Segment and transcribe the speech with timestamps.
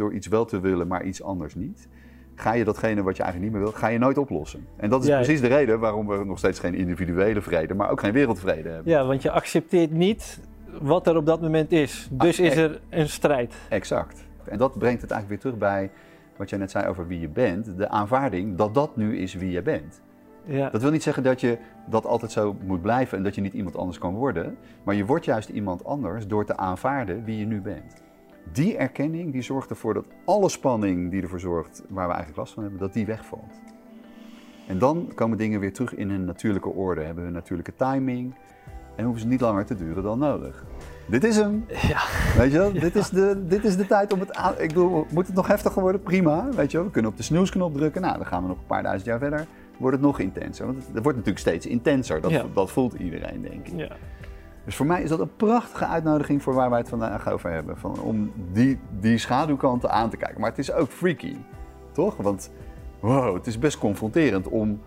[0.00, 1.88] door iets wel te willen, maar iets anders niet,
[2.34, 4.66] ga je datgene wat je eigenlijk niet meer wil, ga je nooit oplossen.
[4.76, 8.00] En dat is precies de reden waarom we nog steeds geen individuele vrede, maar ook
[8.00, 8.92] geen wereldvrede hebben.
[8.92, 10.40] Ja, want je accepteert niet
[10.80, 12.08] wat er op dat moment is.
[12.10, 12.62] Dus Ah, is eh.
[12.62, 13.54] er een strijd.
[13.68, 14.24] Exact.
[14.44, 15.90] En dat brengt het eigenlijk weer terug bij
[16.36, 17.76] wat jij net zei over wie je bent.
[17.76, 20.02] De aanvaarding dat dat nu is wie je bent.
[20.44, 20.70] Ja.
[20.70, 23.52] Dat wil niet zeggen dat je dat altijd zo moet blijven en dat je niet
[23.52, 24.56] iemand anders kan worden.
[24.82, 28.02] Maar je wordt juist iemand anders door te aanvaarden wie je nu bent.
[28.52, 32.52] Die erkenning die zorgt ervoor dat alle spanning die ervoor zorgt waar we eigenlijk last
[32.52, 33.60] van hebben, dat die wegvalt.
[34.66, 38.34] En dan komen dingen weer terug in hun natuurlijke orde, hebben hun natuurlijke timing
[38.96, 40.64] en hoeven ze niet langer te duren dan nodig.
[41.06, 41.64] Dit is hem.
[41.68, 42.00] Ja.
[42.36, 44.52] Weet je wel, dit is, de, dit is de tijd om het aan...
[44.58, 46.02] Ik bedoel, moet het nog heftiger worden?
[46.02, 46.86] Prima, weet je wel.
[46.86, 48.02] We kunnen op de snoesknop drukken.
[48.02, 49.46] Nou, dan gaan we nog een paar duizend jaar verder.
[49.78, 50.66] Wordt het nog intenser.
[50.66, 52.20] Want het, het wordt natuurlijk steeds intenser.
[52.20, 52.44] Dat, Ja.
[52.54, 53.78] dat voelt iedereen, denk ik.
[53.78, 53.96] ja.
[54.70, 57.78] Dus voor mij is dat een prachtige uitnodiging voor waar wij het vandaag over hebben.
[57.78, 60.40] Van, om die, die schaduwkanten aan te kijken.
[60.40, 61.36] Maar het is ook freaky,
[61.92, 62.16] toch?
[62.16, 62.50] Want
[63.00, 64.80] wow, het is best confronterend om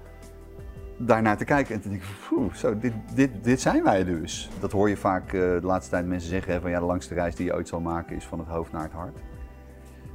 [0.97, 4.49] daarnaar te kijken en te denken, "Poeh, zo, dit, dit, dit zijn wij dus.
[4.59, 7.13] Dat hoor je vaak eh, de laatste tijd mensen zeggen, hè, van ja, de langste
[7.13, 9.19] reis die je ooit zal maken is van het hoofd naar het hart.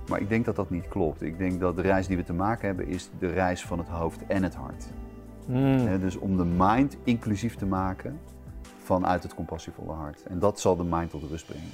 [0.09, 1.23] Maar ik denk dat dat niet klopt.
[1.23, 3.89] Ik denk dat de reis die we te maken hebben is de reis van het
[3.89, 4.87] hoofd en het hart.
[5.47, 5.99] Hmm.
[6.01, 8.19] Dus om de mind inclusief te maken
[8.89, 10.23] vanuit het compassievolle hart.
[10.23, 11.71] En dat zal de mind tot rust brengen.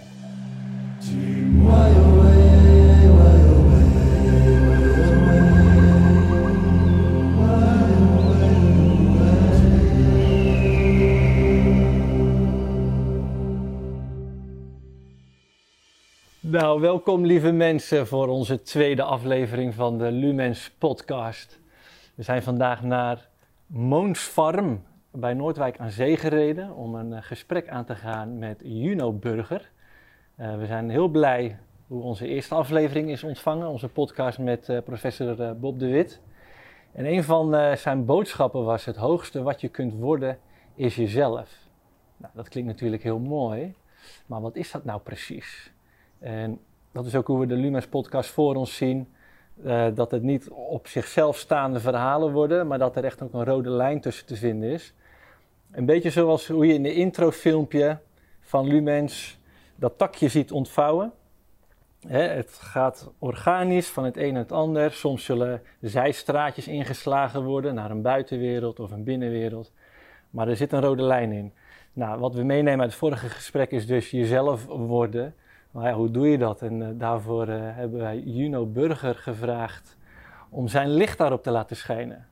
[16.40, 21.60] Nou, welkom lieve mensen voor onze tweede aflevering van de Lumens podcast.
[22.14, 23.28] We zijn vandaag naar
[23.66, 24.82] Moonsfarm
[25.16, 29.70] bij Noordwijk aan Zee gereden om een eh, gesprek aan te gaan met Juno Burger.
[30.36, 34.78] Eh, we zijn heel blij hoe onze eerste aflevering is ontvangen, onze podcast met eh,
[34.84, 36.20] professor Bob de Wit.
[36.92, 40.38] En een van zijn boodschappen was het hoogste wat je kunt worden
[40.74, 41.50] is jezelf.
[42.16, 43.74] Nou, dat klinkt natuurlijk heel mooi,
[44.26, 45.72] maar wat is dat nou precies?
[46.18, 46.60] En
[46.92, 49.08] dat is ook hoe we de Lumens podcast voor ons zien.
[49.94, 53.70] dat het niet op zichzelf staande verhalen worden, maar dat er echt ook een rode
[53.70, 54.94] lijn tussen te vinden is.
[55.74, 57.98] Een beetje zoals hoe je in de introfilmpje
[58.40, 59.38] van Lumens
[59.76, 61.12] dat takje ziet ontvouwen.
[62.06, 64.92] Het gaat organisch van het een naar het ander.
[64.92, 69.72] Soms zullen zijstraatjes ingeslagen worden naar een buitenwereld of een binnenwereld.
[70.30, 71.52] Maar er zit een rode lijn in.
[71.92, 75.34] Nou, wat we meenemen uit het vorige gesprek is dus jezelf worden.
[75.70, 76.62] Maar hoe doe je dat?
[76.62, 79.96] En eh, daarvoor eh, hebben wij Juno Burger gevraagd
[80.50, 82.26] om zijn licht daarop te laten schijnen.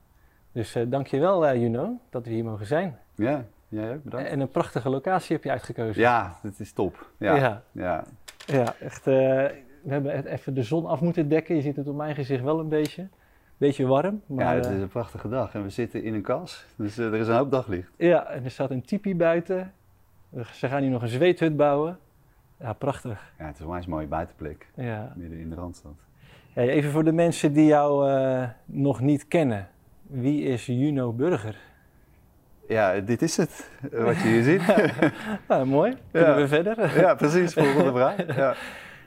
[0.52, 2.98] Dus eh dankjewel uh, Juno dat we hier mogen zijn.
[3.22, 4.28] Ja, jij ook, bedankt.
[4.28, 6.02] En een prachtige locatie heb je uitgekozen.
[6.02, 7.10] Ja, het is top.
[7.18, 7.62] Ja, ja.
[7.72, 8.04] ja,
[8.46, 9.06] ja, echt.
[9.06, 9.14] eh,
[9.82, 11.54] we hebben het even de zon af moeten dekken.
[11.54, 13.08] Je ziet het op mijn gezicht wel een beetje.
[13.56, 14.22] Beetje warm.
[14.26, 16.98] Maar, Ja, het eh, is een prachtige dag en we zitten in een kas, dus
[16.98, 17.90] eh, er is een hoop daglicht.
[17.96, 19.72] ja, en er staat een tipi buiten.
[20.52, 21.98] Ze gaan hier nog een zweethut bouwen.
[22.60, 23.32] Ja, prachtig.
[23.38, 25.12] Ja, het is een onwijs mooie buitenplek, Ja.
[25.16, 25.94] midden in de Randstad.
[26.54, 29.68] Ja, even voor de mensen die jou eh, nog niet kennen.
[30.02, 31.56] Wie is Juno Burger?
[32.72, 34.62] Ja, dit is het, eh, wat je hier ziet.
[35.46, 35.96] Ah, mooi.
[36.12, 36.36] Kunnen Ja.
[36.36, 37.00] we verder?
[37.00, 38.36] ja, precies, volgende vraag.
[38.36, 38.54] Ja.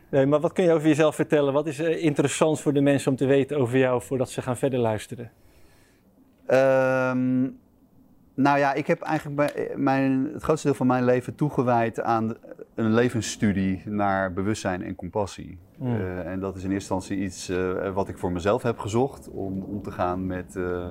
[0.09, 1.53] Nee, maar wat kun je over jezelf vertellen?
[1.53, 4.57] Wat is eh, interessant voor de mensen om te weten over jou voordat ze gaan
[4.57, 5.31] verder luisteren?
[6.45, 7.41] Ehm,
[8.35, 12.35] nou ja, ik heb eigenlijk bij- mijn, het grootste deel van mijn leven toegewijd aan
[12.75, 15.57] een levensstudie naar bewustzijn en compassie.
[15.77, 15.95] Mm.
[15.95, 19.29] Eh, en dat is in eerste instantie iets eh, wat ik voor mezelf heb gezocht
[19.29, 20.87] om om te gaan met eh,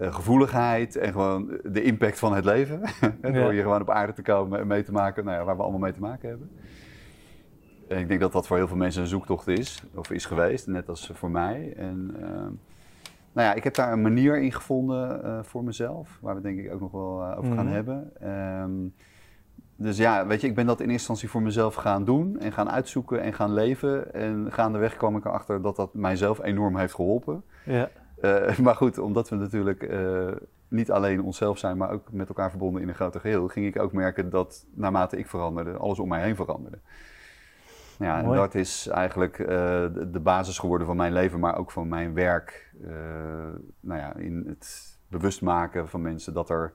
[0.00, 2.80] eh, gevoeligheid en gewoon de impact van het leven.
[3.20, 3.50] Door Ja.
[3.50, 5.80] hier gewoon op aarde te komen en mee te maken nou ja, waar we allemaal
[5.80, 6.50] mee te maken hebben.
[7.88, 10.66] En ik denk dat dat voor heel veel mensen een zoektocht is, of is geweest,
[10.66, 11.72] net als voor mij.
[11.76, 12.50] En, ehm,
[13.32, 16.58] nou ja, ik heb daar een manier in gevonden eh, voor mezelf, waar we denk
[16.58, 17.74] ik ook nog wel eh, over gaan Mhm.
[17.74, 18.10] hebben.
[18.20, 18.70] Ehm,
[19.76, 22.52] dus ja, weet je, ik ben dat in eerste instantie voor mezelf gaan doen en
[22.52, 24.14] gaan uitzoeken en gaan leven.
[24.14, 27.42] En gaandeweg kwam ik erachter dat dat mijzelf enorm heeft geholpen.
[27.64, 27.88] Ja.
[28.20, 30.32] Eh, maar goed, omdat we natuurlijk eh,
[30.68, 33.82] niet alleen onszelf zijn, maar ook met elkaar verbonden in een groter geheel, ging ik
[33.82, 36.78] ook merken dat naarmate ik veranderde, alles om mij heen veranderde.
[37.98, 38.38] Ja, en Mooi.
[38.38, 39.46] dat is eigenlijk eh,
[40.12, 42.72] de, basis geworden van mijn leven, maar ook van mijn werk.
[43.80, 46.72] nou ja, in het bewust maken van mensen dat er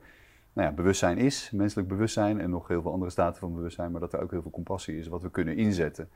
[0.54, 4.02] nou ja, bewustzijn is, menselijk bewustzijn en nog heel veel andere staten van bewustzijn, maar
[4.02, 6.10] dat er ook heel veel compassie is wat we kunnen inzetten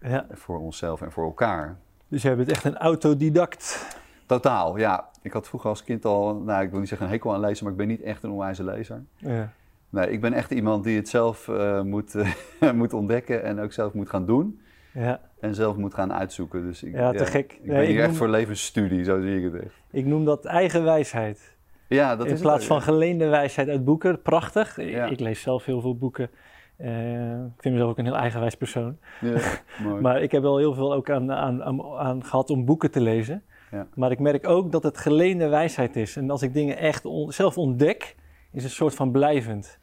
[0.00, 0.26] ja.
[0.30, 1.76] voor onszelf en voor elkaar.
[2.08, 3.86] Dus jij bent echt een autodidact.
[4.26, 5.08] Totaal, ja.
[5.22, 7.64] Ik had vroeger als kind al, nou ik wil niet zeggen een hekel aan lezen,
[7.64, 9.02] maar ik ben niet echt een onwijze lezer.
[9.16, 9.52] Ja.
[9.88, 13.72] Nee, ik ben echt iemand die het zelf eh, moet, eh, moet ontdekken en ook
[13.72, 14.60] zelf moet gaan doen.
[14.92, 16.62] Ja, en zelf moet gaan uitzoeken.
[16.62, 17.52] Dus ik, Ja, te gek.
[17.52, 19.74] Ik Nee, ben ik hier echt noem- voor levensstudie, zo zie ik het echt.
[19.90, 21.56] ik noem dat eigen wijsheid.
[21.88, 24.22] Ja, dat In is plaats het van geleende wijsheid uit boeken.
[24.22, 24.78] Prachtig.
[24.78, 26.30] Ik- lees zelf heel veel boeken.
[26.76, 28.98] Eh, ik vind mezelf ook een heel eigenwijs persoon.
[29.20, 29.38] ja.
[30.00, 33.00] Maar ik heb wel heel veel ook aan, aan, aan, aan gehad om boeken te
[33.00, 33.42] lezen.
[33.72, 33.86] Ja.
[33.94, 36.16] Maar ik merk ook dat het geleende wijsheid is.
[36.16, 38.14] En als ik dingen echt on- zelf ontdek,
[38.50, 39.78] is het een soort van blijvend.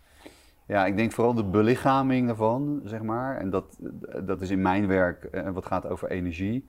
[0.65, 3.37] Ja, ik denk vooral de belichaming daarvan, zeg maar.
[3.37, 3.79] En dat,
[4.25, 6.67] dat is in mijn werk eh, wat gaat over energie.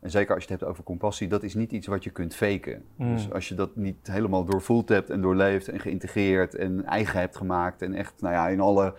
[0.00, 2.34] En zeker als je het hebt over compassie, dat is niet iets wat je kunt
[2.34, 2.82] faken.
[2.96, 3.14] Mm.
[3.14, 7.36] Dus als je dat niet helemaal doorvoeld hebt en doorleefd en geïntegreerd en eigen hebt
[7.36, 8.94] gemaakt en echt nou ja, in alle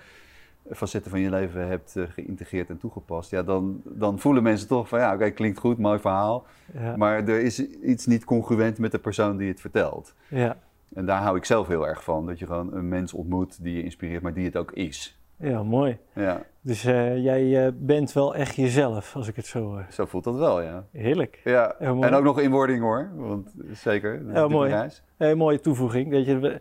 [0.72, 4.88] facetten van je leven hebt eh, geïntegreerd en toegepast, ja, dan, dan voelen mensen toch
[4.88, 6.46] van ja, oké, klinkt goed, mooi verhaal.
[6.74, 10.14] Ja, Maar er is iets niet congruent met de persoon die het vertelt.
[10.28, 10.58] ja,
[10.94, 13.76] En daar hou ik zelf heel erg van, dat je gewoon een mens ontmoet die
[13.76, 15.20] je inspireert, maar die het ook is.
[15.38, 15.98] ja, mooi.
[16.14, 19.86] Ja, Dus eh, jij eh, bent wel echt jezelf, als ik het zo hoor.
[19.90, 20.86] zo voelt dat wel, ja.
[20.92, 21.42] Heerlijk.
[21.44, 24.26] Ja, en ook nog in wording hoor, want zeker.
[24.34, 24.70] dat een mooi.
[24.70, 25.04] reis.
[25.18, 26.10] Een mooie toevoeging.
[26.10, 26.60] Weet je, we-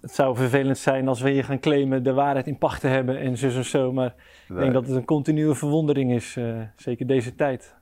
[0.00, 3.18] het zou vervelend zijn als we hier gaan claimen de waarheid in pacht te hebben
[3.18, 3.92] en zo en zo.
[3.92, 4.14] Maar
[4.48, 7.74] ik denk dat het een continue verwondering is, eh, zeker deze tijd.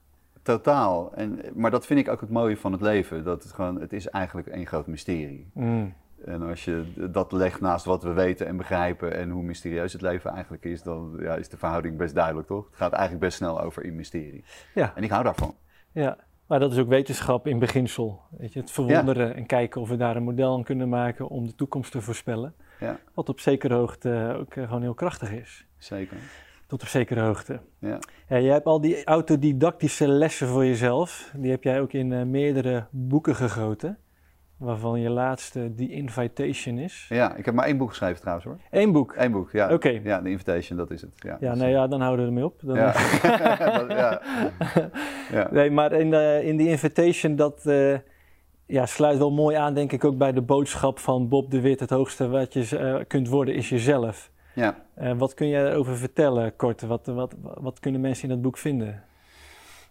[0.43, 1.13] Totaal.
[1.15, 3.25] En, maar dat vind ik ook het mooie van het leven.
[3.25, 5.51] Dat het gewoon, het is eigenlijk één groot mysterie.
[5.55, 5.95] Mm.
[6.25, 10.03] En als je dat legt naast wat we weten en begrijpen en hoe mysterieus het
[10.03, 12.67] leven eigenlijk is, dan ja, is de verhouding best duidelijk, toch?
[12.67, 14.45] Het gaat eigenlijk best snel over in mysterie.
[14.75, 14.93] Ja.
[14.95, 15.55] En ik hou daarvan.
[15.93, 16.17] Ja,
[16.47, 18.21] maar dat is ook wetenschap in beginsel.
[18.31, 21.47] Weet je, het verwonderen en kijken of we daar een model aan kunnen maken om
[21.47, 22.55] de toekomst te voorspellen.
[22.81, 25.67] Ja, Wat op zekere hoogte ook eh, gewoon heel krachtig is.
[25.79, 26.17] zeker.
[26.67, 27.61] Tot op zekere hoogte.
[27.79, 27.99] Ja.
[28.29, 31.33] Ja, jij hebt al die autodidactische lessen voor jezelf.
[31.37, 33.99] Die heb jij ook in eh, meerdere boeken gegoten.
[34.63, 37.07] Waarvan je laatste The Invitation is.
[37.09, 38.59] ja, ik heb maar één boek geschreven trouwens hoor.
[38.71, 39.15] Eén boek.
[39.17, 39.73] Eén boek, ja.
[39.73, 40.01] Oké.
[40.03, 41.11] Ja, de Invitation, dat is het.
[41.17, 42.61] Ja, Ja, nee, ja, dan houden we ermee op.
[42.63, 42.93] Dan, Ja.
[43.79, 44.23] Dat- ja.
[45.39, 45.49] ja.
[45.51, 47.95] Nee, maar in, de, in die invitation, dat eh,
[48.67, 51.81] ja, sluit wel mooi aan, denk ik, ook bij de boodschap van Bob de Wit.
[51.81, 54.31] Het hoogste wat je eh, kunt worden is jezelf.
[54.55, 54.75] ja.
[54.95, 56.83] Eh, wat kun je erover vertellen, kort?
[56.83, 59.03] Wat, wat, wat kunnen mensen in dat boek vinden?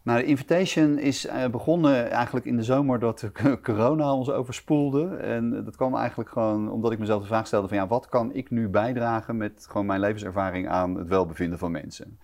[0.03, 3.31] Nou, de Invitation is eh, begonnen eigenlijk in de zomer dat
[3.63, 5.15] corona ons overspoelde.
[5.15, 8.33] En dat kwam eigenlijk gewoon omdat ik mezelf de vraag stelde van ja, wat kan
[8.33, 12.17] ik nu bijdragen met gewoon mijn levenservaring aan het welbevinden van mensen?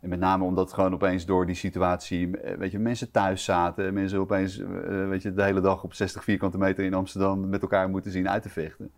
[0.00, 3.94] En met name omdat gewoon opeens door die situatie, eh, weet je, mensen thuis zaten.
[3.94, 7.62] Mensen opeens, eh, weet je, de hele dag op 60 vierkante meter in Amsterdam met
[7.62, 8.90] elkaar moeten zien uit te vechten.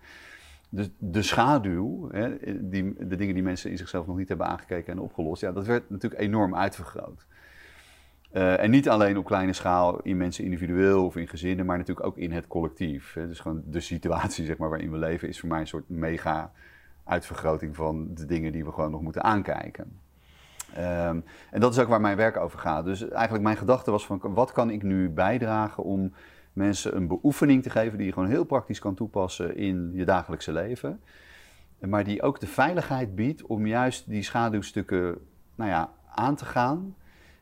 [0.68, 2.36] Dus de schaduw, hè,
[2.68, 5.66] die, de dingen die mensen in zichzelf nog niet hebben aangekeken en opgelost, ja, dat
[5.66, 7.26] werd natuurlijk enorm uitvergroot.
[8.30, 12.06] Eh, en niet alleen op kleine schaal in mensen individueel of in gezinnen, maar natuurlijk
[12.06, 13.14] ook in het collectief.
[13.14, 13.28] Hè.
[13.28, 16.52] Dus gewoon de situatie zeg maar, waarin we leven is voor mij een soort mega
[17.04, 19.98] uitvergroting van de dingen die we gewoon nog moeten aankijken.
[20.74, 22.84] Ehm, en dat is ook waar mijn werk over gaat.
[22.84, 26.12] Dus eigenlijk mijn gedachte was van wat kan ik nu bijdragen om
[26.52, 30.52] mensen een beoefening te geven die je gewoon heel praktisch kan toepassen in je dagelijkse
[30.52, 31.00] leven.
[31.78, 35.18] Maar die ook de veiligheid biedt om juist die schaduwstukken
[35.54, 36.94] nou ja, aan te gaan.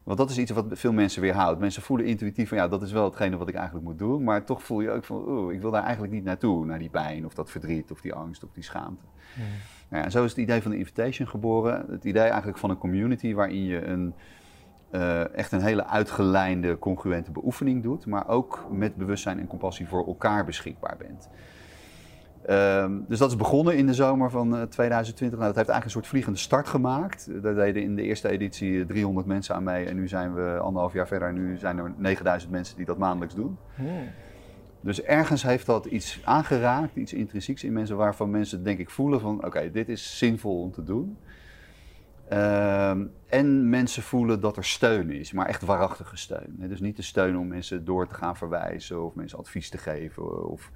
[0.08, 1.60] Want dat is iets wat veel mensen weerhoudt.
[1.60, 4.24] Mensen voelen intuïtief van ja, dat is wel hetgene wat ik eigenlijk moet doen.
[4.24, 6.66] Maar toch voel je ook van, oeh, ik wil daar eigenlijk niet naartoe.
[6.66, 9.04] Naar die pijn of dat verdriet of die angst of die schaamte.
[9.88, 11.84] Nou ja, en zo is het idee van de Invitation geboren.
[11.90, 14.14] Het idee eigenlijk van een community waarin je een,
[14.90, 18.06] eh, echt een hele uitgelijnde, congruente beoefening doet.
[18.06, 21.28] Maar ook met bewustzijn en compassie voor elkaar beschikbaar bent.
[22.48, 25.38] Ehm, dus dat is begonnen in de zomer van eh, 2020.
[25.38, 27.42] Nou, dat heeft eigenlijk een soort vliegende start gemaakt.
[27.42, 29.84] Daar deden in de eerste editie 300 mensen aan mee.
[29.84, 31.28] En nu zijn we anderhalf jaar verder.
[31.28, 33.58] En nu zijn er 9000 mensen die dat maandelijks doen.
[34.80, 39.20] Dus ergens heeft dat iets aangeraakt, iets intrinsieks in mensen, waarvan mensen denk ik voelen
[39.20, 41.18] van oké, dit is zinvol om te doen.
[42.28, 46.54] Ehm, en mensen voelen dat er steun is, maar echt waarachtige steun.
[46.56, 50.48] Dus niet de steun om mensen door te gaan verwijzen of mensen advies te geven
[50.48, 50.70] of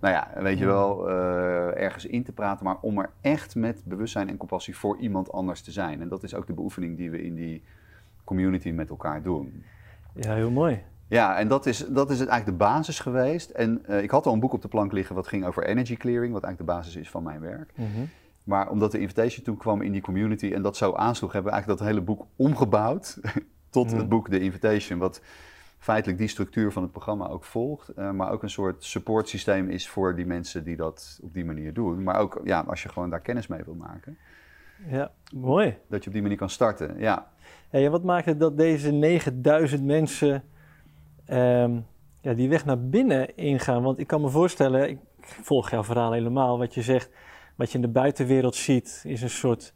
[0.00, 3.82] nou ja, weet je wel, eh, ergens in te praten, maar om er echt met
[3.84, 6.00] bewustzijn en compassie voor iemand anders te zijn.
[6.00, 7.62] En dat is ook de beoefening die we in die
[8.24, 9.64] community met elkaar doen.
[10.12, 10.82] Ja, heel mooi.
[11.08, 13.50] Ja, en dat is, dat is het eigenlijk de basis geweest.
[13.50, 15.96] En eh, ik had al een boek op de plank liggen wat ging over energy
[15.96, 17.72] clearing, wat eigenlijk de basis is van mijn werk.
[17.74, 17.88] Mhm.
[18.44, 21.56] Maar omdat de invitation toen kwam in die community en dat zo aansloeg, hebben we
[21.56, 23.18] eigenlijk dat hele boek omgebouwd
[23.70, 23.96] tot Mhm.
[23.96, 25.20] het boek The Invitation, wat
[25.86, 29.88] feitelijk die structuur van het programma ook volgt, eh, maar ook een soort supportsysteem is
[29.88, 32.02] voor die mensen die dat op die manier doen.
[32.02, 34.18] Maar ook ja, als je gewoon daar kennis mee wil maken,
[34.88, 35.76] Ja, mooi.
[35.88, 36.98] dat je op die manier kan starten.
[36.98, 37.30] Ja,
[37.70, 40.42] en wat maakt het dat deze 9000 mensen
[41.26, 41.78] ehm,
[42.20, 43.82] ja, die weg naar binnen ingaan?
[43.82, 47.10] Want ik kan me voorstellen, ik volg jouw verhaal helemaal, wat je zegt,
[47.54, 49.72] wat je in de buitenwereld ziet, is een soort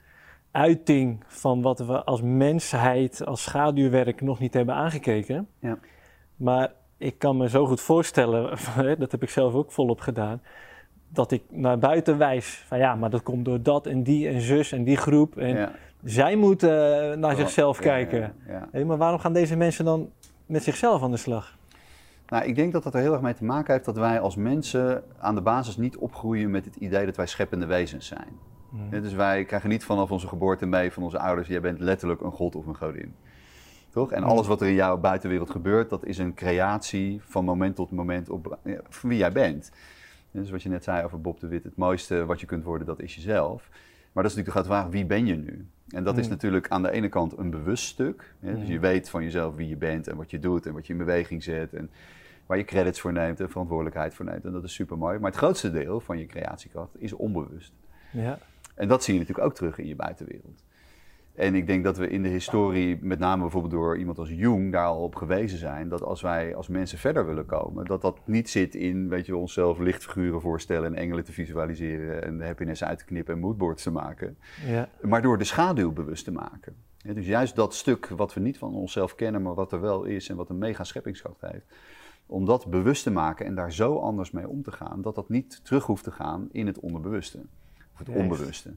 [0.50, 5.48] uiting van wat we als mensheid, als schaduwwerk nog niet hebben aangekeken.
[5.58, 5.78] Ja.
[6.40, 8.56] Maar ik kan me zo goed voorstellen,
[8.98, 10.42] dat heb ik zelf ook volop gedaan,
[11.08, 14.40] dat ik naar buiten wijs van ja, maar dat komt door dat en die en
[14.40, 15.36] zus en die groep.
[15.36, 15.72] En Ja.
[16.04, 16.70] zij moeten
[17.20, 18.34] naar Oh, zichzelf ja, kijken.
[18.72, 20.10] ja, maar waarom gaan deze mensen dan
[20.46, 21.58] met zichzelf aan de slag?
[22.28, 24.36] Nou, ik denk dat dat er heel erg mee te maken heeft dat wij als
[24.36, 28.38] mensen aan de basis niet opgroeien met het idee dat wij scheppende wezens zijn.
[28.90, 32.20] Ja, dus wij krijgen niet vanaf onze geboorte mee van onze ouders, jij bent letterlijk
[32.20, 33.14] een god of een godin.
[33.90, 34.12] Toch?
[34.12, 37.90] En alles wat er in jouw buitenwereld gebeurt, dat is een creatie van moment tot
[37.90, 39.72] moment op van wie jij bent.
[40.30, 42.86] Dus wat je net zei over Bob de Wit, het mooiste wat je kunt worden,
[42.86, 43.68] dat is jezelf.
[44.12, 45.66] Maar dat is natuurlijk de grote vraag, wie ben je nu?
[45.88, 46.30] En dat is Hmm.
[46.34, 48.34] natuurlijk aan de ene kant een bewust stuk.
[48.40, 48.58] Hè?
[48.58, 50.92] Dus je weet van jezelf wie je bent en wat je doet en wat je
[50.92, 51.74] in beweging zet.
[51.74, 51.90] En
[52.46, 54.44] waar je credits voor neemt en verantwoordelijkheid voor neemt.
[54.44, 55.18] En dat is super mooi.
[55.18, 57.72] Maar het grootste deel van je creatiekracht is onbewust.
[58.12, 58.38] Ja,
[58.74, 60.64] En dat zie je natuurlijk ook terug in je buitenwereld.
[61.40, 64.72] En ik denk dat we in de historie, met name bijvoorbeeld door iemand als Jung,
[64.72, 65.88] daar al op gewezen zijn.
[65.88, 69.36] Dat als wij als mensen verder willen komen, dat dat niet zit in, weet je,
[69.36, 73.82] onszelf lichtfiguren voorstellen en engelen te visualiseren en de happiness uit te knippen en moodboards
[73.82, 74.36] te maken.
[74.66, 76.74] ja, Maar door de schaduw bewust te maken.
[76.96, 80.04] Ja, dus juist dat stuk wat we niet van onszelf kennen, maar wat er wel
[80.04, 81.64] is en wat een mega scheppingskracht heeft.
[82.26, 85.28] Om dat bewust te maken en daar zo anders mee om te gaan, dat dat
[85.28, 87.38] niet terug hoeft te gaan in het onderbewuste.
[87.92, 88.76] Of het Juist.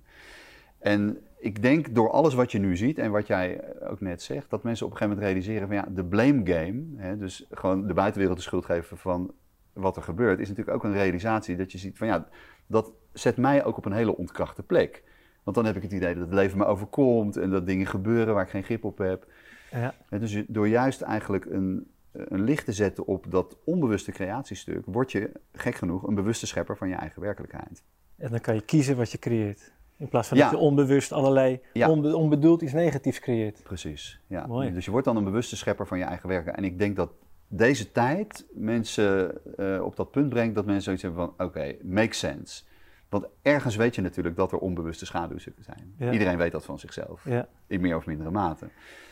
[0.83, 4.49] En ik denk door alles wat je nu ziet en wat jij ook net zegt,
[4.49, 7.87] dat mensen op een gegeven moment realiseren van ja, de blame game, hè, dus gewoon
[7.87, 9.33] de buitenwereld de schuld geven van
[9.73, 12.27] wat er gebeurt, is natuurlijk ook een realisatie dat je ziet van ja,
[12.67, 15.03] dat zet mij ook op een hele ontkrachte plek.
[15.43, 18.33] Want dan heb ik het idee dat het leven me overkomt en dat dingen gebeuren
[18.33, 19.25] waar ik geen grip op heb.
[19.71, 19.93] ja.
[20.09, 25.11] En dus door juist eigenlijk een, een licht te zetten op dat onbewuste creatiestuk, word
[25.11, 27.83] je, gek genoeg, een bewuste schepper van je eigen werkelijkheid.
[28.17, 29.72] En dan kan je kiezen wat je creëert.
[30.03, 30.43] In plaats van Ja.
[30.43, 31.89] dat je onbewust allerlei Ja.
[31.89, 33.63] onbe- onbedoeld iets negatiefs creëert.
[33.63, 34.19] Precies.
[34.27, 34.45] Ja.
[34.48, 34.74] Mooi.
[34.74, 36.67] Dus je wordt dan een bewuste schepper van je eigen werkelijkheid.
[36.67, 37.12] En ik denk dat
[37.48, 42.19] deze tijd mensen eh, op dat punt brengt dat mensen zoiets hebben van: oké, makes
[42.19, 42.63] sense.
[43.10, 45.93] Want ergens weet je natuurlijk dat er onbewuste schaduwstukken zijn.
[45.98, 46.12] Ja.
[46.12, 47.25] Iedereen weet dat van zichzelf.
[47.25, 48.67] Ja, in meer of mindere mate.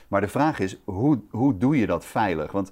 [0.07, 2.51] Maar de vraag is, hoe, hoe doe je dat veilig?
[2.51, 2.71] Want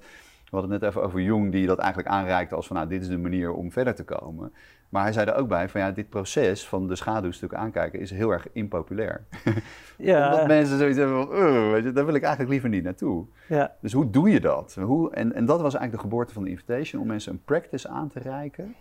[0.50, 3.02] we hadden het net even over Jung, die dat eigenlijk aanreikte als van, nou, dit
[3.02, 4.52] is de manier om verder te komen.
[4.88, 8.10] Maar hij zei er ook bij van, ja, dit proces van de schaduwstukken aankijken is
[8.10, 9.24] heel erg impopulair.
[9.44, 9.62] Omdat
[9.96, 13.26] ja, mensen zoiets hebben van, "Ugh, weet je, daar wil ik eigenlijk liever niet naartoe.
[13.48, 13.76] ja.
[13.80, 14.74] Dus hoe doe je dat?
[14.80, 17.88] Hoe, en, en dat was eigenlijk de geboorte van de invitation, om mensen een practice
[17.88, 18.74] aan te reiken.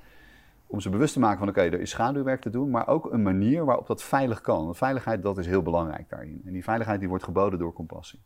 [0.68, 3.22] Om ze bewust te maken van, oké, er is schaduwwerk te doen, maar ook een
[3.22, 4.64] manier waarop dat veilig kan.
[4.64, 6.42] Want veiligheid, dat is heel belangrijk daarin.
[6.46, 8.20] En die veiligheid die wordt geboden door compassie.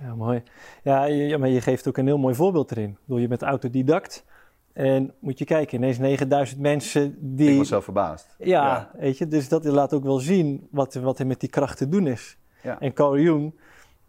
[0.00, 0.42] Ja, mooi.
[0.82, 2.90] Ja, je, maar je geeft ook een heel mooi voorbeeld erin.
[2.90, 4.24] Ik bedoel, je bent autodidact.
[4.72, 7.50] En moet je kijken, ineens 9000 mensen die...
[7.50, 8.34] Ik was zelf verbaasd.
[8.38, 11.78] ja, weet je, dus dat laat ook wel zien wat, wat er met die kracht
[11.78, 12.36] te doen is.
[12.62, 12.80] Ja.
[12.80, 13.54] En Carl Jung,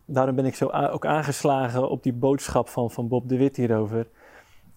[0.06, 4.08] daarom ben ik zo ook aangeslagen op die boodschap van, van Bob de Wit hierover.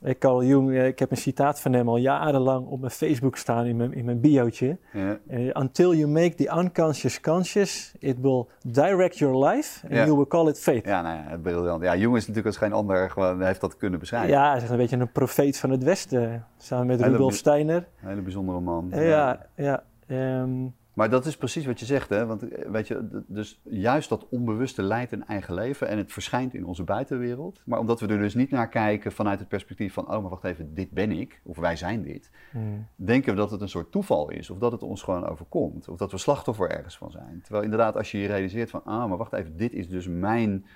[0.02, 3.36] Eh, Carl Jung, eh, ik heb een citaat van hem al jarenlang op mijn Facebook
[3.36, 4.78] staan in mijn, in mijn biootje.
[4.92, 10.26] Eh, until you make the unconscious conscious, it will direct your life and you will
[10.26, 10.88] call it fate.
[10.88, 11.82] Ja, nou ja, briljant.
[11.82, 14.30] Ja, Jung is natuurlijk als geen ander, gewoon, heeft dat kunnen beschrijven.
[14.30, 16.46] Ja, hij is een beetje een profeet van het Westen.
[16.56, 17.86] Samen met Hele Rudolf Steiner.
[18.02, 18.88] Een hele bijzondere man.
[18.90, 19.46] Ja, ja.
[19.54, 20.66] ja ehm,
[20.98, 22.26] Maar dat is precies wat je zegt, hè?
[22.26, 26.54] Want eh, weet je, dus juist dat onbewuste leidt een eigen leven en het verschijnt
[26.54, 27.60] in onze buitenwereld.
[27.64, 30.44] Maar omdat we er dus niet naar kijken vanuit het perspectief van, oh, maar wacht
[30.44, 33.90] even, dit ben ik, of wij zijn dit, hmm, denken we dat het een soort
[33.92, 37.40] toeval is, of dat het ons gewoon overkomt, of dat we slachtoffer ergens van zijn.
[37.42, 40.66] Terwijl inderdaad, als je je realiseert van, ah, maar wacht even, dit is dus mijn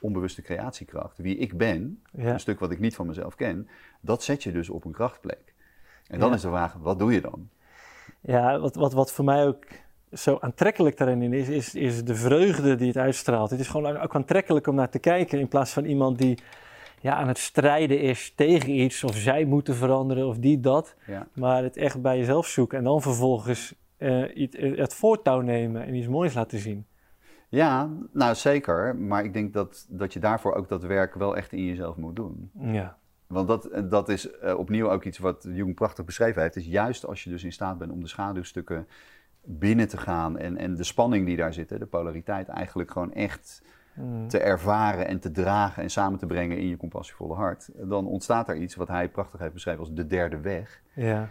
[0.00, 2.32] onbewuste creatiekracht, wie ik ben, ja.
[2.32, 3.68] een stuk wat ik niet van mezelf ken,
[4.00, 5.54] dat zet je dus op een krachtplek.
[6.06, 6.34] En dan Ja.
[6.34, 7.48] is de vraag, wat doe je dan?
[8.22, 9.64] Ja wat, wat, wat voor mij ook
[10.12, 13.50] zo aantrekkelijk daarin is, is, is de vreugde die het uitstraalt.
[13.50, 16.38] Het is gewoon ook aantrekkelijk om naar te kijken in plaats van iemand die
[17.00, 20.94] ja, aan het strijden is tegen iets of zij moeten veranderen of die dat.
[21.06, 21.26] Ja.
[21.34, 25.94] Maar het echt bij jezelf zoeken en dan vervolgens eh, iets- het voortouw nemen en
[25.94, 26.86] iets moois laten zien.
[27.48, 28.96] Ja, nou zeker.
[28.96, 32.16] Maar ik denk dat, dat je daarvoor ook dat werk wel echt in jezelf moet
[32.16, 32.50] doen.
[32.60, 32.96] Ja,
[33.32, 36.56] Want dat, dat is eh, opnieuw ook iets wat Jung prachtig beschreven heeft.
[36.56, 38.86] Is juist als je dus in staat bent om de schaduwstukken
[39.44, 43.12] binnen te gaan en, en de spanning die daar zit, hè, de polariteit, eigenlijk gewoon
[43.12, 43.62] echt
[43.94, 44.28] Mm.
[44.28, 47.68] te ervaren en te dragen en samen te brengen in je compassievolle hart.
[47.74, 50.82] Dan ontstaat er iets wat hij prachtig heeft beschreven als de derde weg.
[50.92, 51.30] ja,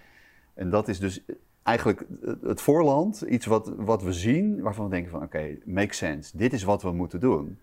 [0.54, 1.24] En dat is dus
[1.64, 2.06] eigenlijk
[2.42, 6.54] het voorland, iets wat, wat we zien, waarvan we denken van oké, makes sense, dit
[6.54, 7.60] is wat we moeten doen.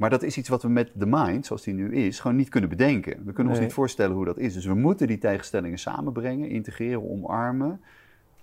[0.00, 2.48] Maar dat is iets wat we met de mind, zoals die nu is, gewoon niet
[2.48, 3.24] kunnen bedenken.
[3.24, 4.54] We kunnen ons niet voorstellen hoe dat is.
[4.54, 7.80] Dus we moeten die tegenstellingen samenbrengen, integreren, omarmen.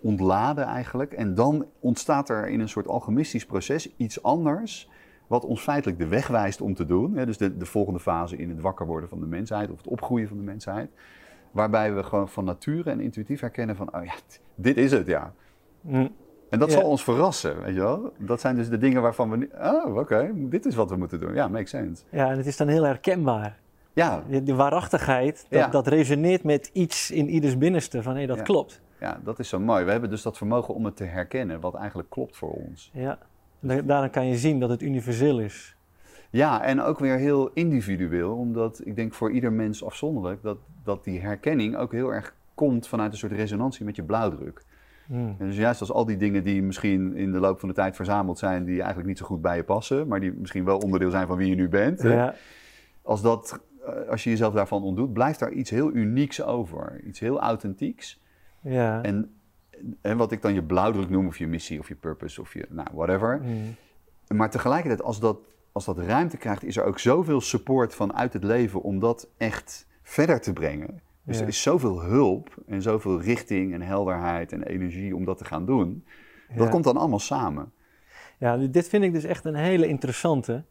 [0.02, 1.14] ontladen eigenlijk.
[1.14, 4.90] En dan ontstaat er in een soort alchemistisch proces iets anders,
[5.28, 7.14] wat ons feitelijk de weg wijst om te doen.
[7.14, 10.28] Dus de, de volgende fase in het wakker worden van de mensheid of het opgroeien
[10.28, 10.90] van de mensheid.
[11.52, 14.14] Waarbij we gewoon van nature en intuïtief herkennen van, oh ja,
[14.56, 15.34] dit is het, ja.
[15.82, 16.10] Mm.
[16.50, 16.80] En dat Ja.
[16.80, 18.12] zal ons verrassen, weet je wel.
[18.18, 19.50] Dat zijn dus de dingen waarvan we
[19.86, 21.34] oh oké, dit is wat we moeten doen.
[21.34, 22.04] Ja, makes sense.
[22.10, 23.60] Ja, en het is dan heel herkenbaar.
[23.94, 25.68] Ja, die waarachtigheid, dat, Ja.
[25.68, 28.04] dat resoneert met iets in ieders binnenste.
[28.04, 28.44] Van hé, dat Ja.
[28.44, 28.82] klopt.
[29.00, 29.86] ja, dat is zo mooi.
[29.86, 32.92] We hebben dus dat vermogen om het te herkennen, wat eigenlijk klopt voor ons.
[32.94, 33.18] Ja.
[33.60, 35.76] Da- Daarom kan je zien dat het universeel is.
[36.30, 41.04] Ja, en ook weer heel individueel, omdat ik denk voor ieder mens afzonderlijk dat, dat
[41.04, 44.64] die herkenning ook heel erg komt vanuit een soort resonantie met je blauwdruk.
[45.08, 45.36] Mm.
[45.40, 47.96] En dus juist als al die dingen die misschien in de loop van de tijd
[47.96, 51.12] verzameld zijn, die eigenlijk niet zo goed bij je passen, maar die misschien wel onderdeel
[51.12, 52.36] zijn van wie je nu bent, Ja.
[53.02, 57.02] als, dat, eh, als je jezelf daarvan ontdoet, blijft daar iets heel unieks over.
[57.04, 58.22] Iets heel authentieks.
[58.62, 59.02] Ja.
[59.04, 59.32] En,
[60.02, 62.66] en wat ik dan je blauwdruk noem, of je missie, of je purpose, of je,
[62.70, 63.42] nou, whatever.
[63.44, 63.76] Mm.
[64.38, 65.40] Maar tegelijkertijd, als dat,
[65.72, 69.88] als dat ruimte krijgt, is er ook zoveel support vanuit het leven om dat echt
[70.04, 71.02] verder te brengen.
[71.28, 71.42] Dus Ja.
[71.42, 75.66] er is zoveel hulp en zoveel richting en helderheid en energie om dat te gaan
[75.66, 76.06] doen.
[76.56, 76.70] Dat Ja.
[76.72, 77.72] komt dan allemaal samen.
[78.40, 80.64] Ja, dit vind ik dus echt een hele interessante.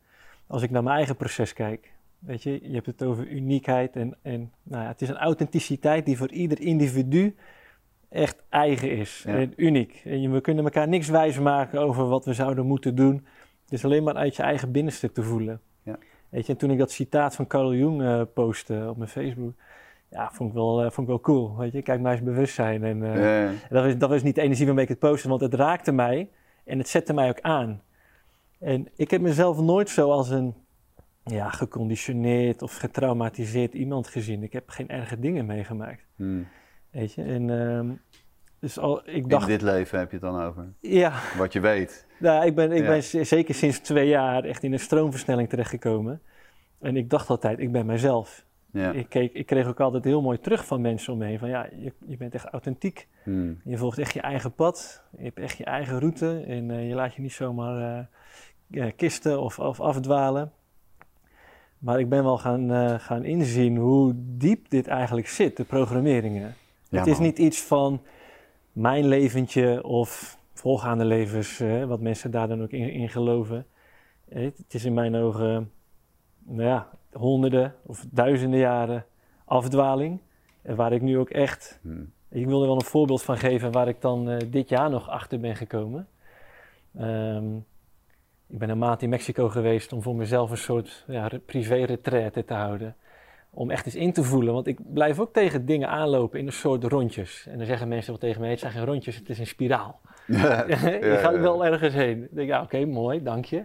[0.47, 1.93] Als ik naar mijn eigen proces kijk.
[2.19, 6.05] Weet je, je hebt het over uniekheid en, en nou ja, het is een authenticiteit
[6.07, 7.35] die voor ieder individu
[8.09, 9.35] echt eigen is Ja.
[9.35, 10.03] en uniek.
[10.05, 13.15] En we kunnen elkaar niks wijsmaken over wat we zouden moeten doen.
[13.63, 15.61] Het is alleen maar uit je eigen binnenste te voelen.
[15.83, 15.99] Ja.
[16.29, 19.53] Weet je, en toen ik dat citaat van Carl Jung eh postte op mijn Facebook,
[20.11, 21.57] ja, vond ik wel, eh, vond ik wel cool.
[21.57, 22.85] Weet je, kijk maar eens bewustzijn.
[22.85, 25.29] En, eh, Eh, en dat, was, dat was niet de energie waarmee ik het postte,
[25.29, 26.29] want het raakte mij
[26.65, 27.83] en het zette mij ook aan.
[28.61, 30.55] En ik heb mezelf nooit zo als een
[31.25, 34.43] ja, geconditioneerd of getraumatiseerd iemand gezien.
[34.43, 36.47] Ik heb geen erge dingen meegemaakt, hmm.
[36.91, 37.23] weet je.
[37.23, 37.91] En ehm,
[38.61, 40.69] dus al, ik In dacht, dit leven heb je het dan over.
[40.81, 42.07] ja, Wat je weet.
[42.19, 42.89] nou, ik ben, ik Ja.
[42.89, 46.21] ben zeker sinds twee jaar echt in een stroomversnelling terechtgekomen.
[46.81, 48.45] En ik dacht altijd, ik ben mijzelf.
[48.77, 48.93] Ja.
[48.93, 51.39] Ik, keek, ik kreeg ook altijd heel mooi terug van mensen om me heen.
[51.39, 53.09] Van ja, je, je bent echt authentiek.
[53.23, 53.61] Hmm.
[53.65, 55.05] Je volgt echt je eigen pad.
[55.17, 56.45] Je hebt echt je eigen route.
[56.47, 58.05] En eh, je laat je niet zomaar eh,
[58.67, 60.53] ja, kisten of, of afdwalen.
[61.79, 66.55] Maar ik ben wel gaan, eh, gaan inzien hoe diep dit eigenlijk zit, de programmeringen.
[66.89, 67.23] Ja, het is man.
[67.23, 68.03] niet iets van
[68.73, 73.67] mijn leventje of voorgaande levens, eh, wat mensen daar dan ook in, in geloven.
[74.29, 75.71] Eh, Het is in mijn ogen,
[76.45, 79.05] nou ja, honderden of duizenden jaren
[79.45, 80.21] afdwaling.
[80.63, 82.13] En waar ik nu ook echt Hmm.
[82.29, 85.09] ik wil er wel een voorbeeld van geven waar ik dan eh, dit jaar nog
[85.11, 86.09] achter ben gekomen.
[86.99, 87.57] Ehm,
[88.49, 92.45] ik ben een maand in Mexico geweest om voor mezelf een soort ja, re- privé-retraite
[92.45, 92.97] te houden.
[93.51, 96.53] Om echt eens in te voelen, want ik blijf ook tegen dingen aanlopen in een
[96.53, 97.47] soort rondjes.
[97.51, 100.01] En dan zeggen mensen wel tegen mij, het zijn geen rondjes, het is een spiraal.
[100.27, 102.23] Ja, je gaat wel ergens heen.
[102.23, 103.65] Ik denk, ja, oké, mooi, dank je.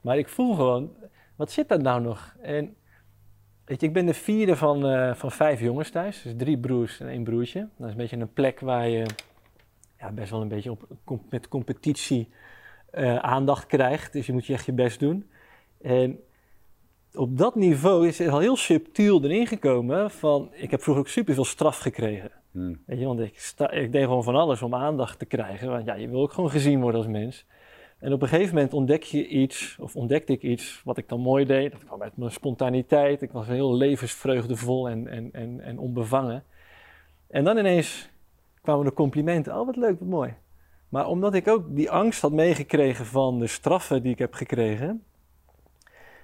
[0.00, 0.90] Maar ik voel gewoon,
[1.36, 2.34] wat zit daar nou nog?
[2.42, 2.74] En
[3.64, 6.22] weet je, ik ben de vierde van, eh, van vijf jongens thuis.
[6.22, 7.68] Dus drie broers en één broertje.
[7.76, 9.06] Dat is een beetje een plek waar je
[9.98, 12.28] ja, best wel een beetje op, com- met competitie
[12.90, 14.12] eh, aandacht krijgt.
[14.12, 15.30] Dus je moet je echt je best doen.
[15.82, 16.18] En
[17.14, 20.48] op dat niveau is het al heel subtiel erin gekomen van...
[20.52, 22.30] Ik heb vroeger ook superveel straf gekregen.
[22.50, 22.82] Hmm.
[22.86, 25.68] Weet je, want ik, sta, ik deed gewoon van alles om aandacht te krijgen.
[25.68, 27.46] Want ja, je wil ook gewoon gezien worden als mens.
[28.04, 31.20] En op een gegeven moment ontdek je iets, of ontdekte ik iets wat ik dan
[31.20, 31.72] mooi deed.
[31.72, 33.22] Dat kwam uit mijn spontaniteit.
[33.22, 36.44] Ik was heel levensvreugdevol en, en, en, en onbevangen.
[37.28, 38.10] En dan ineens
[38.62, 39.58] kwamen de complimenten.
[39.58, 40.34] Oh, wat leuk, wat mooi.
[40.88, 45.04] Maar omdat ik ook die angst had meegekregen van de straffen die ik heb gekregen,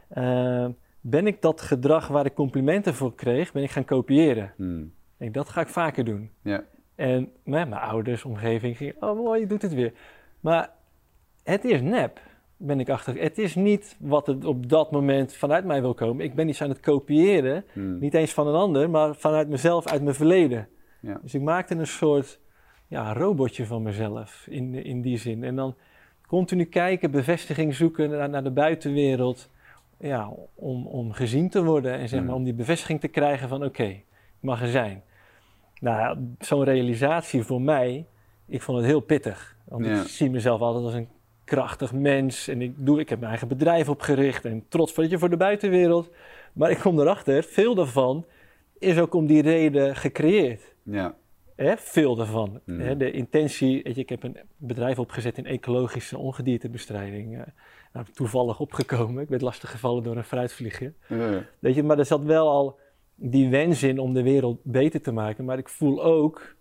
[0.09, 0.66] eh,
[1.01, 4.53] ben ik dat gedrag waar ik complimenten voor kreeg, ben ik gaan kopiëren.
[4.57, 4.93] Hmm.
[5.19, 6.31] Ik dat ga ik vaker doen.
[6.43, 6.64] Ja.
[6.95, 9.93] En met mijn ouders, omgeving, ging, oh mooi, je doet het weer.
[10.40, 10.79] Maar
[11.51, 12.21] het is nep,
[12.57, 13.21] ben ik achter.
[13.21, 16.25] Het is niet wat het op dat moment vanuit mij wil komen.
[16.25, 17.99] Ik ben iets aan het kopiëren, Hmm.
[17.99, 20.69] niet eens van een ander, maar vanuit mezelf, uit mijn verleden.
[21.01, 21.19] Ja.
[21.23, 22.41] Dus ik maakte een soort
[22.87, 25.45] ja, robotje van mezelf in, in die zin.
[25.45, 25.75] En dan
[26.27, 29.49] continu kijken, bevestiging zoeken naar, naar de buitenwereld.
[29.99, 32.35] Ja, om, om gezien te worden en zeg maar, Mm.
[32.35, 34.05] om die bevestiging te krijgen van oké, ik
[34.41, 35.03] mag er zijn.
[35.81, 38.07] Nou zo'n realisatie voor mij,
[38.47, 39.57] ik vond het heel pittig.
[39.65, 40.01] Want Ja.
[40.01, 41.09] ik zie mezelf altijd als een
[41.51, 42.49] krachtig mens.
[42.49, 45.37] En ik, doe, ik heb mijn eigen bedrijf opgericht en trots weet je, voor de
[45.37, 46.11] buitenwereld.
[46.53, 48.25] Maar ik kom erachter, veel daarvan
[48.79, 50.75] is ook om die reden gecreëerd.
[50.83, 51.15] Ja.
[51.57, 52.61] Hè, veel daarvan.
[52.67, 57.39] Hè, de intentie, weet je, ik heb een bedrijf opgezet in ecologische ongediertebestrijding.
[57.39, 57.43] eh
[57.93, 59.23] nou, toevallig opgekomen.
[59.23, 60.93] Ik werd lastiggevallen door een fruitvliegje.
[61.59, 62.79] Weet je, maar er zat wel al
[63.15, 65.45] die wens in om de wereld beter te maken.
[65.45, 66.57] Maar ik voel ook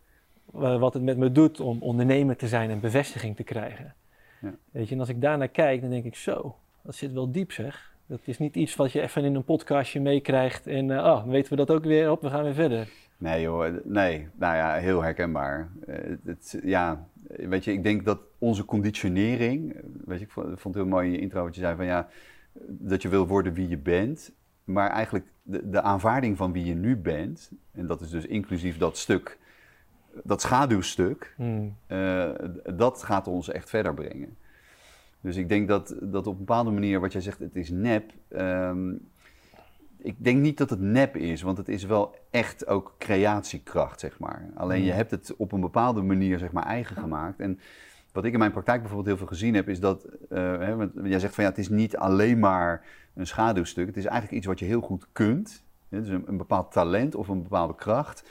[0.54, 3.96] eh, wat het met me doet om ondernemer te zijn en bevestiging te krijgen.
[4.42, 4.56] Ja.
[4.72, 7.52] Weet je, en als ik daarnaar kijk, dan denk ik zo, dat zit wel diep
[7.52, 7.94] zeg.
[8.06, 11.50] Dat is niet iets wat je even in een podcastje meekrijgt en uh, oh, weten
[11.50, 12.90] we dat ook weer op, we gaan weer verder.
[13.18, 14.28] Nee joh, nee.
[14.36, 15.70] Nou ja, heel herkenbaar.
[15.88, 19.76] Uh, het, ja, weet je, ik denk dat onze conditionering,
[20.06, 22.08] weet je, ik vond, het heel mooi in je intro wat je zei van ja,
[22.68, 24.32] dat je wil worden wie je bent,
[24.64, 28.78] maar eigenlijk de, de aanvaarding van wie je nu bent, en dat is dus inclusief
[28.78, 29.38] dat stuk,
[30.24, 31.76] dat schaduwstuk, Hmm.
[31.88, 32.30] uh,
[32.76, 34.38] dat gaat ons echt verder brengen.
[35.22, 38.12] Dus ik denk dat, dat op een bepaalde manier, wat jij zegt, het is nep.
[38.30, 39.10] Um,
[39.98, 44.20] ik denk niet dat het nep is, want het is wel echt ook creatiekracht, zeg
[44.20, 44.50] maar.
[44.56, 47.40] Alleen je hebt het op een bepaalde manier, zeg maar, eigen gemaakt.
[47.40, 47.60] En
[48.12, 50.92] wat ik in mijn praktijk bijvoorbeeld heel veel gezien heb, is dat, uh, hè, want
[51.04, 53.88] jij zegt van ja, het is niet alleen maar een schaduwstuk.
[53.88, 55.64] Het is eigenlijk iets wat je heel goed kunt.
[55.90, 58.30] Het is een, een bepaald talent of een bepaalde kracht.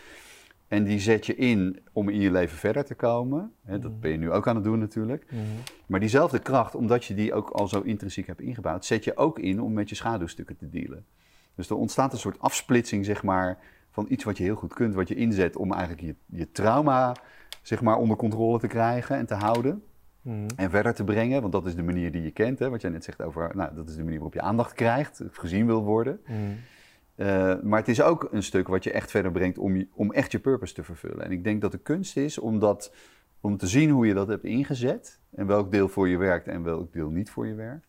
[0.69, 3.53] En die zet je in om in je leven verder te komen.
[3.81, 5.27] Dat ben je nu ook aan het doen natuurlijk.
[5.31, 5.41] Mm.
[5.87, 9.39] Maar diezelfde kracht, omdat je die ook al zo intrinsiek hebt ingebouwd, zet je ook
[9.39, 11.05] in om met je schaduwstukken te dealen.
[11.55, 13.59] Dus er ontstaat een soort afsplitsing, zeg maar,
[13.91, 17.17] van iets wat je heel goed kunt, wat je inzet om eigenlijk je, je trauma,
[17.63, 19.83] zeg maar, onder controle te krijgen en te houden.
[20.23, 20.47] Mm.
[20.57, 22.59] En verder te brengen, want dat is de manier die je kent.
[22.59, 25.23] Hè, wat jij net zegt over, nou, dat is de manier waarop je aandacht krijgt,
[25.31, 26.21] gezien wil worden.
[26.27, 26.57] Mm.
[27.19, 30.13] Uh, maar het is ook een stuk wat je echt verder brengt om, je, om
[30.13, 31.25] echt je purpose te vervullen.
[31.25, 32.95] En ik denk dat de kunst is om, dat,
[33.41, 35.21] om te zien hoe je dat hebt ingezet.
[35.35, 37.87] En welk deel voor je werkt en welk deel niet voor je werkt.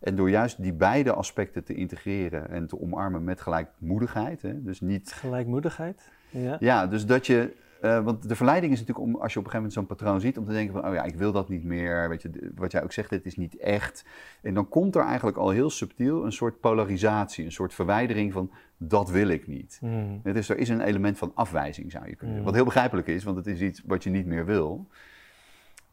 [0.00, 4.42] En door juist die beide aspecten te integreren en te omarmen met gelijkmoedigheid.
[4.42, 4.62] Hè?
[4.62, 5.12] Dus niet...
[5.12, 6.10] Gelijkmoedigheid?
[6.30, 6.56] Ja.
[6.60, 7.52] Ja, dus dat je...
[7.82, 10.20] Uh, want de verleiding is natuurlijk om, als je op een gegeven moment zo'n patroon
[10.20, 12.08] ziet, om te denken van, oh ja, ik wil dat niet meer.
[12.08, 14.04] Weet je, wat jij ook zegt, het is niet echt.
[14.42, 18.50] En dan komt er eigenlijk al heel subtiel een soort polarisatie, een soort verwijdering van,
[18.76, 19.78] dat wil ik niet.
[19.80, 20.20] Mm.
[20.22, 22.44] Dus er is een element van afwijzing, zou je kunnen zeggen.
[22.44, 24.86] Wat heel begrijpelijk is, want het is iets wat je niet meer wil.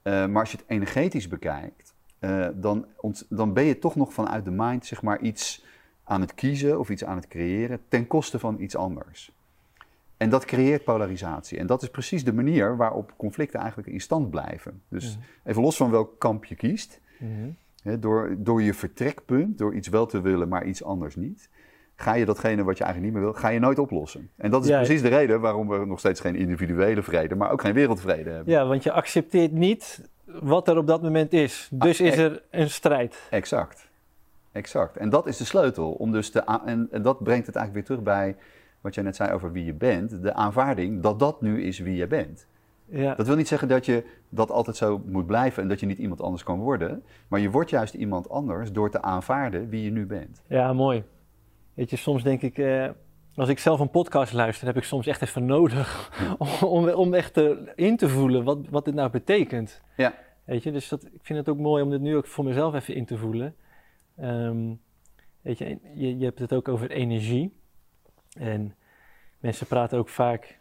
[0.04, 2.86] Uh, maar als je het energetisch bekijkt, uh, dan,
[3.30, 5.66] dan ben je toch nog vanuit de mind, zeg maar, iets
[6.04, 9.32] aan het kiezen of iets aan het creëren ten koste van iets anders.
[10.20, 11.58] En dat creëert polarisatie.
[11.58, 14.82] En dat is precies de manier waarop conflicten eigenlijk in stand blijven.
[14.90, 15.24] Dus Mm.
[15.44, 17.56] even los van welk kamp je kiest, Mm.
[17.84, 21.50] hè, door, door je vertrekpunt, door iets wel te willen, maar iets anders niet,
[21.96, 24.30] ga je datgene wat je eigenlijk niet meer wil, ga je nooit oplossen.
[24.36, 24.78] En dat is Ja.
[24.78, 28.54] precies de reden waarom we nog steeds geen individuele vrede, maar ook geen wereldvrede hebben.
[28.54, 31.68] Ja, want je accepteert niet wat er op dat moment is.
[31.72, 32.24] Dus Ah, is eh.
[32.24, 33.28] er een strijd.
[33.30, 33.88] Exact.
[34.52, 34.98] Exact.
[34.98, 35.92] En dat is de sleutel.
[35.92, 38.36] Om dus te en dat brengt het eigenlijk weer terug bij
[38.82, 40.22] wat jij net zei over wie je bent.
[40.22, 42.48] De aanvaarding dat dat nu is wie je bent.
[42.86, 43.16] Ja.
[43.16, 45.98] Dat wil niet zeggen dat je dat altijd zo moet blijven en dat je niet
[45.98, 47.04] iemand anders kan worden.
[47.28, 50.42] Maar je wordt juist iemand anders door te aanvaarden wie je nu bent.
[50.48, 51.04] ja, mooi.
[51.74, 52.90] Weet je, soms denk ik, eh,
[53.36, 56.12] als ik zelf een podcast luister, heb ik soms echt even nodig
[56.62, 59.82] om, om echt te, in te voelen wat, wat dit nou betekent.
[59.96, 60.14] Ja.
[60.44, 62.74] Weet je, dus dat, ik vind het ook mooi om dit nu ook voor mezelf
[62.74, 63.56] even in te voelen.
[64.18, 64.74] Ehm,
[65.42, 67.59] weet je, je, je hebt het ook over energie.
[68.34, 68.76] En
[69.40, 70.60] mensen praten ook vaak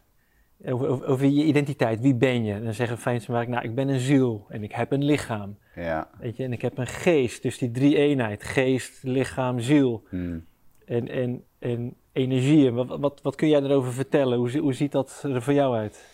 [0.64, 2.00] over, over, over je identiteit.
[2.00, 2.52] Wie ben je?
[2.52, 5.58] En dan zeggen fijn vaak, nou, ik ben een ziel en ik heb een lichaam.
[5.74, 6.10] Ja.
[6.18, 7.42] Weet je, en ik heb een geest.
[7.42, 10.06] Dus die drie eenheid, geest, lichaam, ziel.
[10.08, 10.44] Hmm.
[10.84, 12.74] En, en, en energieën.
[12.74, 14.38] Wat, wat, wat kun jij erover vertellen?
[14.38, 16.06] Hoe, hoe ziet dat er voor jou uit?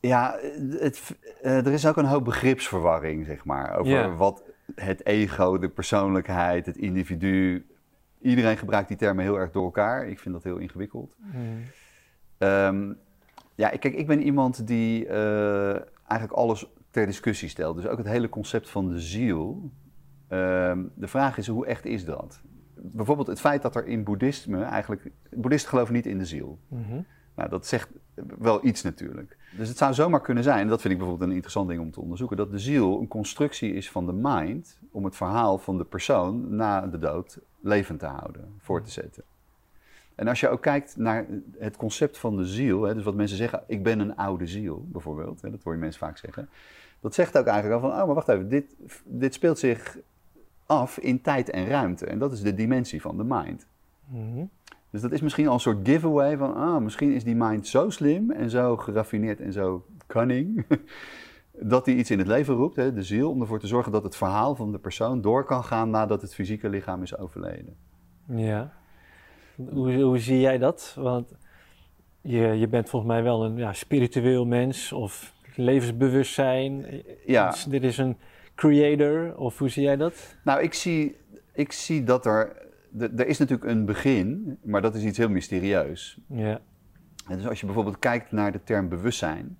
[0.00, 0.38] Ja,
[0.78, 3.78] het, eh, er is ook een hoop begripsverwarring, zeg maar.
[3.78, 4.14] Over Ja.
[4.14, 4.42] wat
[4.74, 7.66] het ego, de persoonlijkheid, het individu.
[8.26, 10.08] Iedereen gebruikt die termen heel erg door elkaar.
[10.08, 11.16] Ik vind dat heel ingewikkeld.
[12.38, 12.92] Ehm,
[13.54, 15.70] ja, ik- kijk, ik ben iemand die eh,
[16.08, 17.76] eigenlijk alles ter discussie stelt.
[17.76, 19.70] Dus ook het hele concept van de ziel.
[20.28, 22.40] Ehm, de vraag is, hoe echt is dat?
[22.74, 25.10] Bijvoorbeeld het feit dat er in boeddhisme eigenlijk...
[25.30, 26.58] Boeddhisten geloven niet in de ziel.
[26.68, 27.00] Mhm.
[27.36, 27.88] Nou, dat zegt
[28.38, 29.36] wel iets natuurlijk.
[29.56, 32.00] Dus het zou zomaar kunnen zijn, dat vind ik bijvoorbeeld een interessant ding om te
[32.00, 35.84] onderzoeken, dat de ziel een constructie is van de mind om het verhaal van de
[35.84, 39.22] persoon na de dood levend te houden, voor te zetten.
[40.14, 41.26] En als je ook kijkt naar
[41.58, 44.86] het concept van de ziel, hè, dus wat mensen zeggen, ik ben een oude ziel,
[44.88, 46.48] bijvoorbeeld, hè, dat hoor je mensen vaak zeggen,
[47.00, 49.98] dat zegt ook eigenlijk al van, oh, maar wacht even, dit, dit speelt zich
[50.66, 52.06] af in tijd en ruimte.
[52.06, 53.66] En dat is de dimensie van de mind.
[54.04, 54.44] Mhm.
[54.90, 57.90] Dus dat is misschien al een soort giveaway van, ah, misschien is die mind zo
[57.90, 60.66] slim en zo geraffineerd en zo cunning,
[61.60, 64.02] dat hij iets in het leven roept, hè, de ziel, om ervoor te zorgen dat
[64.02, 67.76] het verhaal van de persoon door kan gaan nadat het fysieke lichaam is overleden.
[68.26, 68.72] Ja.
[69.56, 70.96] Hoe, hoe zie jij dat?
[70.98, 71.34] Want
[72.20, 77.02] je, je bent volgens mij wel een ja, spiritueel mens of levensbewustzijn.
[77.26, 77.54] Ja.
[77.68, 78.16] Dit is een
[78.54, 80.36] creator of hoe zie jij dat?
[80.44, 81.16] Nou, ik zie,
[81.52, 82.65] ik zie dat er,
[82.98, 86.18] er is natuurlijk een begin, maar dat is iets heel mysterieus.
[86.26, 86.60] Ja.
[87.28, 89.58] En dus als je bijvoorbeeld kijkt naar de term bewustzijn,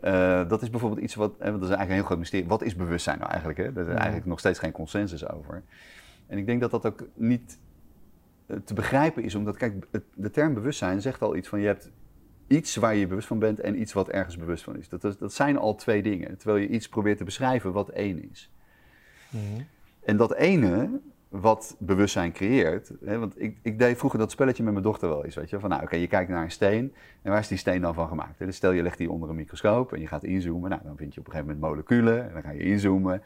[0.00, 2.46] eh, dat is bijvoorbeeld iets wat, eh, dat is eigenlijk een heel groot mysterie.
[2.46, 3.58] Wat is bewustzijn nou eigenlijk?
[3.58, 3.72] Hè?
[3.72, 5.62] Daar is eigenlijk nog steeds geen consensus over.
[6.26, 7.58] En ik denk dat dat ook niet
[8.46, 11.90] eh, te begrijpen is, omdat kijk, de term bewustzijn zegt al iets van je hebt
[12.46, 14.88] iets waar je bewust van bent en iets wat ergens bewust van is.
[14.88, 18.30] Dat, dat, dat zijn al twee dingen, terwijl je iets probeert te beschrijven wat één
[18.30, 18.50] is.
[19.30, 19.62] Mhm.
[20.04, 21.00] En dat ene,
[21.40, 22.90] wat bewustzijn creëert.
[23.04, 25.34] Hè, want ik, ik deed vroeger dat spelletje met mijn dochter wel eens.
[25.34, 26.94] Weet je, van nou, oké, je kijkt naar een steen.
[27.22, 28.38] En waar is die steen dan van gemaakt?
[28.38, 28.46] Hè?
[28.46, 30.70] Dus stel je legt die onder een microscoop en je gaat inzoomen.
[30.70, 32.26] Nou, dan vind je op een gegeven moment moleculen.
[32.26, 33.22] En dan ga je inzoomen.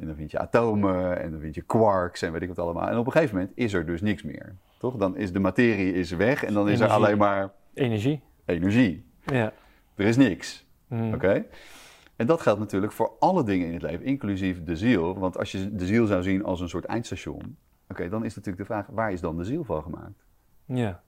[0.00, 1.20] En dan vind je atomen.
[1.20, 2.88] En dan vind je quarks en weet ik wat allemaal.
[2.88, 4.54] En op een gegeven moment is er dus niks meer.
[4.78, 4.96] Toch?
[4.96, 8.20] Dan is de materie is weg en dan is er alleen maar Energie.
[8.44, 9.04] energie.
[9.24, 9.52] Ja.
[9.94, 10.66] Er is niks.
[10.88, 11.14] Mhm.
[11.14, 11.44] Oké?
[12.16, 15.18] En dat geldt natuurlijk voor alle dingen in het leven, inclusief de ziel.
[15.18, 17.56] Want als je de ziel zou zien als een soort eindstation,
[17.88, 20.24] oké, dan is natuurlijk de vraag, waar is dan de ziel van gemaakt?
[20.64, 21.02] Ja.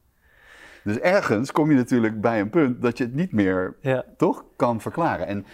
[0.85, 4.05] Dus ergens kom je natuurlijk bij een punt dat je het niet meer, Ja.
[4.16, 5.27] toch, kan verklaren.
[5.27, 5.47] En,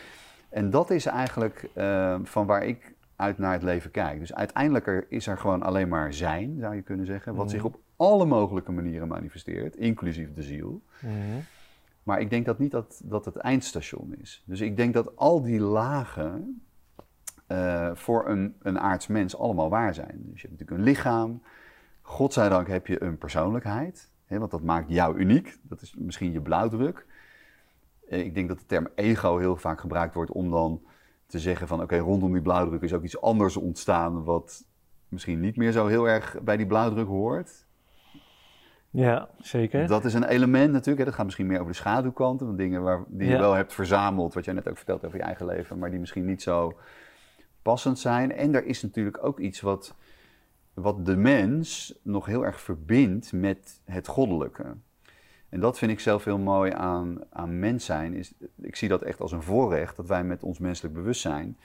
[0.49, 4.19] en dat is eigenlijk eh, van waar ik uit naar het leven kijk.
[4.19, 7.55] Dus uiteindelijk er, is er gewoon alleen maar zijn, zou je kunnen zeggen, wat Mhm.
[7.55, 10.83] zich op alle mogelijke manieren manifesteert, inclusief de ziel.
[11.01, 11.13] Mhm.
[12.05, 14.43] Maar ik denk dat niet dat dat het eindstation is.
[14.47, 16.63] Dus ik denk dat al die lagen
[17.47, 20.23] eh, voor een, een aards mens allemaal waar zijn.
[20.23, 21.43] Dus je hebt natuurlijk een lichaam.
[22.03, 24.11] Godzijdank heb je een persoonlijkheid.
[24.25, 25.59] Hè, want dat maakt jou uniek.
[25.63, 27.07] Dat is misschien je blauwdruk.
[28.09, 30.83] Eh, ik denk dat de term ego heel vaak gebruikt wordt om dan
[31.27, 31.83] te zeggen van...
[31.83, 34.25] oké, rondom die blauwdruk is ook iets anders ontstaan...
[34.25, 34.65] wat
[35.09, 37.64] misschien niet meer zo heel erg bij die blauwdruk hoort.
[38.95, 39.87] Ja, zeker.
[39.87, 40.99] Dat is een element natuurlijk.
[40.99, 41.05] Hè.
[41.05, 42.47] Dat gaat misschien meer over de schaduwkanten.
[42.47, 44.35] Van dingen waar, die je wel hebt verzameld.
[44.35, 45.79] Wat jij net ook vertelt over je eigen leven.
[45.79, 46.79] Maar die misschien niet zo
[47.63, 48.33] passend zijn.
[48.33, 49.95] En er is natuurlijk ook iets wat,
[50.75, 54.77] wat de mens nog heel erg verbindt met het goddelijke.
[55.49, 58.15] En dat vind ik zelf heel mooi aan, aan mens zijn.
[58.15, 59.97] Is, ik zie dat echt als een voorrecht.
[59.97, 61.59] Dat wij met ons menselijk bewustzijn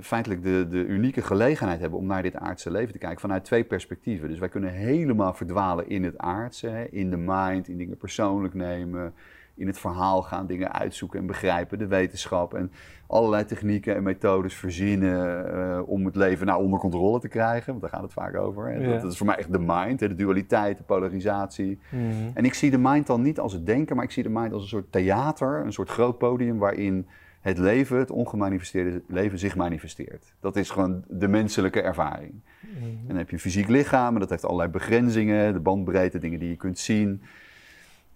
[0.00, 3.64] feitelijk de, de unieke gelegenheid hebben om naar dit aardse leven te kijken vanuit twee
[3.64, 4.28] perspectieven.
[4.28, 8.54] Dus wij kunnen helemaal verdwalen in het aardse, hè, in de mind, in dingen persoonlijk
[8.54, 9.14] nemen,
[9.56, 12.72] in het verhaal gaan, dingen uitzoeken en begrijpen, de wetenschap en
[13.06, 17.80] allerlei technieken en methodes verzinnen eh, om het leven nou onder controle te krijgen, want
[17.80, 18.66] daar gaat het vaak over.
[18.66, 18.78] Hè.
[18.78, 18.92] Ja.
[18.92, 21.78] Dat, dat is voor mij echt de mind, hè, de dualiteit, de polarisatie.
[21.88, 22.02] Mhm.
[22.34, 24.52] En ik zie de mind dan niet als het denken, maar ik zie de mind
[24.52, 27.06] als een soort theater, een soort groot podium waarin
[27.44, 30.34] het leven, het ongemanifesteerde leven, zich manifesteert.
[30.40, 32.40] Dat is gewoon de menselijke ervaring.
[32.60, 32.84] Mhm.
[32.84, 36.38] En dan heb je een fysiek lichaam, en dat heeft allerlei begrenzingen, de bandbreedte, dingen
[36.38, 37.22] die je kunt zien.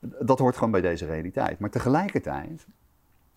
[0.01, 1.59] Dat hoort gewoon bij deze realiteit.
[1.59, 2.67] Maar tegelijkertijd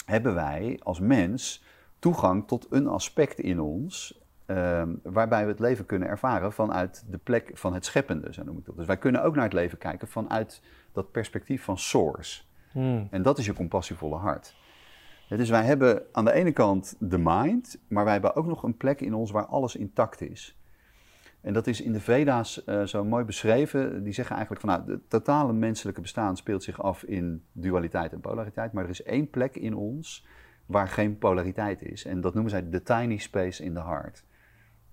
[0.05, 1.63] hebben wij als mens
[1.99, 4.19] toegang tot een aspect in ons.
[4.45, 8.57] ehm, waarbij we het leven kunnen ervaren vanuit de plek van het scheppende, zo noem
[8.57, 8.77] ik dat.
[8.77, 12.41] Dus wij kunnen ook naar het leven kijken vanuit dat perspectief van source.
[12.73, 13.03] Mhm.
[13.09, 14.55] En dat is je compassievolle hart.
[15.37, 18.77] Dus wij hebben aan de ene kant de mind, maar wij hebben ook nog een
[18.77, 20.55] plek in ons waar alles intact is.
[21.41, 24.03] En dat is in de Veda's eh, zo mooi beschreven.
[24.03, 28.19] Die zeggen eigenlijk van nou, het totale menselijke bestaan speelt zich af in dualiteit en
[28.19, 28.73] polariteit.
[28.73, 30.25] Maar er is één plek in ons
[30.65, 32.05] waar geen polariteit is.
[32.05, 34.23] En dat noemen zij de tiny space in the heart.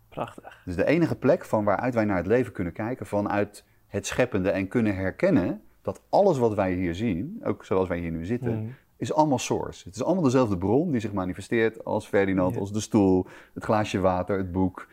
[0.09, 0.63] Prachtig.
[0.65, 4.51] Dus de enige plek van waaruit wij naar het leven kunnen kijken vanuit het scheppende
[4.51, 8.63] en kunnen herkennen dat alles wat wij hier zien, ook zoals wij hier nu zitten,
[8.63, 8.71] Mhm.
[8.99, 9.85] Is allemaal source.
[9.85, 12.61] Het is allemaal dezelfde bron die zich manifesteert als Ferdinand, Ja.
[12.61, 14.87] als de stoel, het glaasje water, het boek,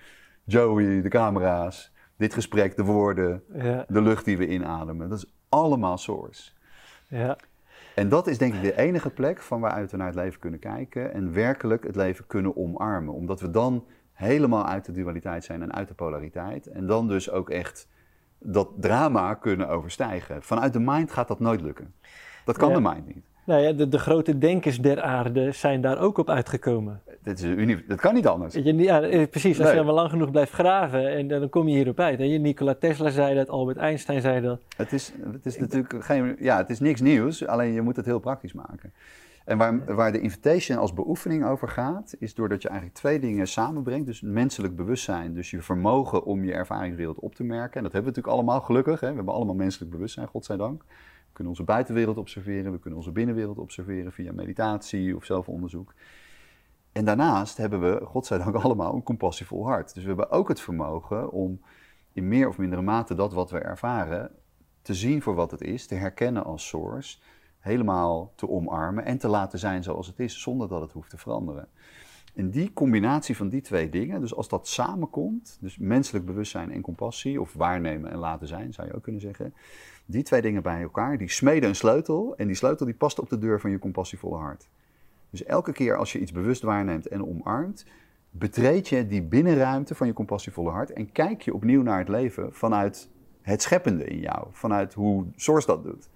[0.44, 5.10] Joey, de camera's, dit gesprek, de woorden, Ja, de lucht die we inademen.
[5.10, 6.52] Dat is allemaal source.
[7.08, 7.38] ja.
[7.96, 10.60] En dat is denk ik de enige plek van waaruit we naar het leven kunnen
[10.60, 13.14] kijken en werkelijk het leven kunnen omarmen.
[13.14, 16.68] Omdat we dan helemaal uit de dualiteit zijn en uit de polariteit.
[16.68, 17.88] En dan dus ook echt
[18.40, 20.44] dat drama kunnen overstijgen.
[20.44, 21.94] Vanuit de mind gaat dat nooit lukken.
[22.46, 22.76] Dat kan Ja.
[22.76, 23.26] de mind niet.
[23.46, 27.02] Nou ja, de, de grote denkers der aarde zijn daar ook op uitgekomen.
[27.24, 28.54] Dit is een uni- dat kan niet anders.
[28.54, 29.70] Je, ja, eh, precies, als Nee.
[29.70, 32.20] je dan maar lang genoeg blijft graven, en dan kom je hierop uit.
[32.20, 32.26] Hè.
[32.26, 34.60] Je, Nikola Tesla zei dat, Albert Einstein zei dat.
[34.78, 38.06] Het is, het is natuurlijk geen, ja, het is niks nieuws, alleen je moet het
[38.06, 38.94] heel praktisch maken.
[39.46, 43.48] En waar, waar de invitation als beoefening over gaat, is doordat je eigenlijk twee dingen
[43.48, 44.06] samenbrengt.
[44.06, 47.78] Dus menselijk bewustzijn, dus je vermogen om je ervaringswereld op te merken.
[47.78, 49.00] En dat hebben we natuurlijk allemaal, gelukkig.
[49.00, 49.10] Hè?
[49.10, 50.82] We hebben allemaal menselijk bewustzijn, godzijdank.
[50.82, 50.88] We
[51.36, 55.94] kunnen onze buitenwereld observeren, we kunnen onze binnenwereld observeren via meditatie of zelfonderzoek.
[56.92, 59.94] En daarnaast hebben we, godzijdank, allemaal een compassievol hart.
[59.94, 61.62] Dus we hebben ook het vermogen om
[62.14, 64.32] in meer of mindere mate dat wat we ervaren
[64.82, 67.18] te zien voor wat het is, te herkennen als source,
[67.60, 71.18] helemaal te omarmen en te laten zijn zoals het is, zonder dat het hoeft te
[71.18, 71.68] veranderen.
[72.36, 76.82] En die combinatie van die twee dingen, dus als dat samenkomt, dus menselijk bewustzijn en
[76.82, 79.54] compassie, of waarnemen en laten zijn, zou je ook kunnen zeggen.
[80.06, 83.30] Die twee dingen bij elkaar, die smeden een sleutel en die sleutel die past op
[83.30, 84.68] de deur van je compassievolle hart.
[85.30, 87.86] Dus elke keer als je iets bewust waarneemt en omarmt,
[88.30, 92.54] betreed je die binnenruimte van je compassievolle hart en kijk je opnieuw naar het leven
[92.54, 93.10] vanuit
[93.42, 96.10] het scheppende in jou, vanuit hoe Source dat doet.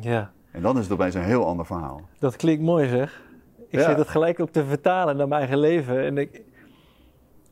[0.00, 0.32] Ja.
[0.50, 2.08] En dan is het opeens een heel ander verhaal.
[2.18, 3.22] Dat klinkt mooi zeg.
[3.68, 3.88] Ik Ja.
[3.88, 6.04] zit het gelijk ook te vertalen naar mijn eigen leven.
[6.04, 6.42] En ik,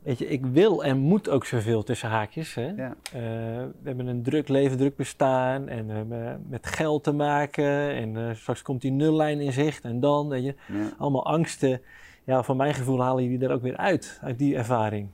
[0.05, 2.53] weet je, ik wil en moet ook zoveel tussen haakjes.
[2.55, 2.67] Hè?
[2.67, 2.95] Ja.
[3.13, 3.21] Eh,
[3.81, 7.89] we hebben een druk leven, druk bestaan en we hebben met geld te maken.
[7.95, 10.89] En eh, straks komt die nullijn in zicht en dan, weet je, Ja.
[10.97, 11.81] allemaal angsten.
[12.23, 15.09] Ja, van mijn gevoel halen jullie er ook weer uit, uit die ervaring.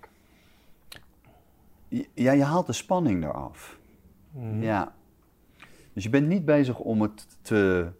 [2.13, 3.79] Ja, je haalt de spanning eraf.
[4.31, 4.63] Mhm.
[4.63, 4.93] Ja.
[5.93, 7.91] Dus je bent niet bezig om het te,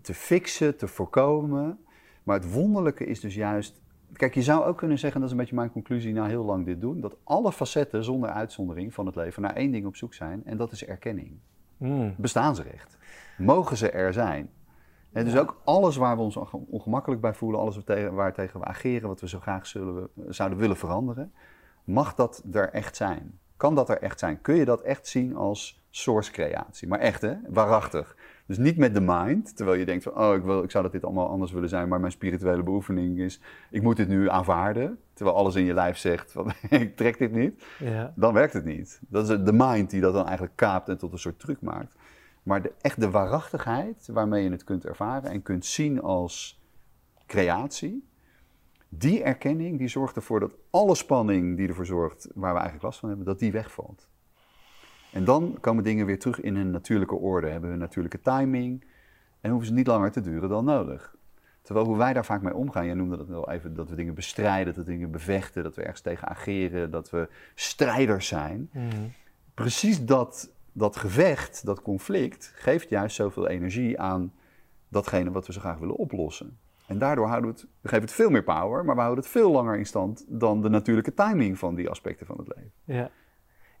[0.00, 1.78] te fixen, te voorkomen.
[2.22, 3.79] Maar het wonderlijke is dus juist.
[4.12, 6.64] Kijk, je zou ook kunnen zeggen, dat is een beetje mijn conclusie na heel lang
[6.64, 10.14] dit doen, dat alle facetten zonder uitzondering van het leven naar één ding op zoek
[10.14, 11.38] zijn, en dat is erkenning.
[11.76, 12.14] Mm.
[12.16, 12.98] Bestaansrecht.
[13.38, 14.50] Mogen ze er zijn?
[15.12, 17.80] En dus ook alles waar we ons onge- ongemakkelijk bij voelen, alles
[18.12, 21.32] waar tegen we ageren, wat we zo graag zullen, zouden willen veranderen,
[21.84, 23.38] mag dat er echt zijn?
[23.56, 24.40] Kan dat er echt zijn?
[24.40, 26.88] Kun je dat echt zien als source creatie?
[26.88, 28.16] Maar echt hè, waarachtig.
[28.50, 30.92] Dus niet met de mind, terwijl je denkt van, oh, ik, wil, ik zou dat
[30.92, 34.98] dit allemaal anders willen zijn, maar mijn spirituele beoefening is, ik moet dit nu aanvaarden.
[35.12, 38.12] Terwijl alles in je lijf zegt van, ik trek dit niet Ja.
[38.16, 39.00] dan werkt het niet.
[39.08, 41.92] Dat is de mind die dat dan eigenlijk kaapt en tot een soort truc maakt.
[42.42, 46.60] Maar de, echt de waarachtigheid waarmee je het kunt ervaren en kunt zien als
[47.26, 48.08] creatie,
[48.88, 52.98] die erkenning die zorgt ervoor dat alle spanning die ervoor zorgt waar we eigenlijk last
[52.98, 54.08] van hebben, dat die wegvalt.
[55.12, 58.84] En dan komen dingen weer terug in hun natuurlijke orde, hebben hun natuurlijke timing
[59.40, 61.16] en hoeven ze niet langer te duren dan nodig.
[61.62, 64.14] Terwijl hoe wij daar vaak mee omgaan, jij noemde dat wel even, dat we dingen
[64.14, 68.70] bestrijden, dat we dingen bevechten, dat we ergens tegen ageren, dat we strijders zijn.
[68.72, 68.86] Mhm.
[69.54, 74.32] Precies dat, dat gevecht, dat conflict, geeft juist zoveel energie aan
[74.88, 76.58] datgene wat we zo graag willen oplossen.
[76.86, 79.32] En daardoor houden we het, we geven het veel meer power, maar we houden het
[79.32, 82.72] veel langer in stand dan de natuurlijke timing van die aspecten van het leven.
[82.84, 83.10] Ja.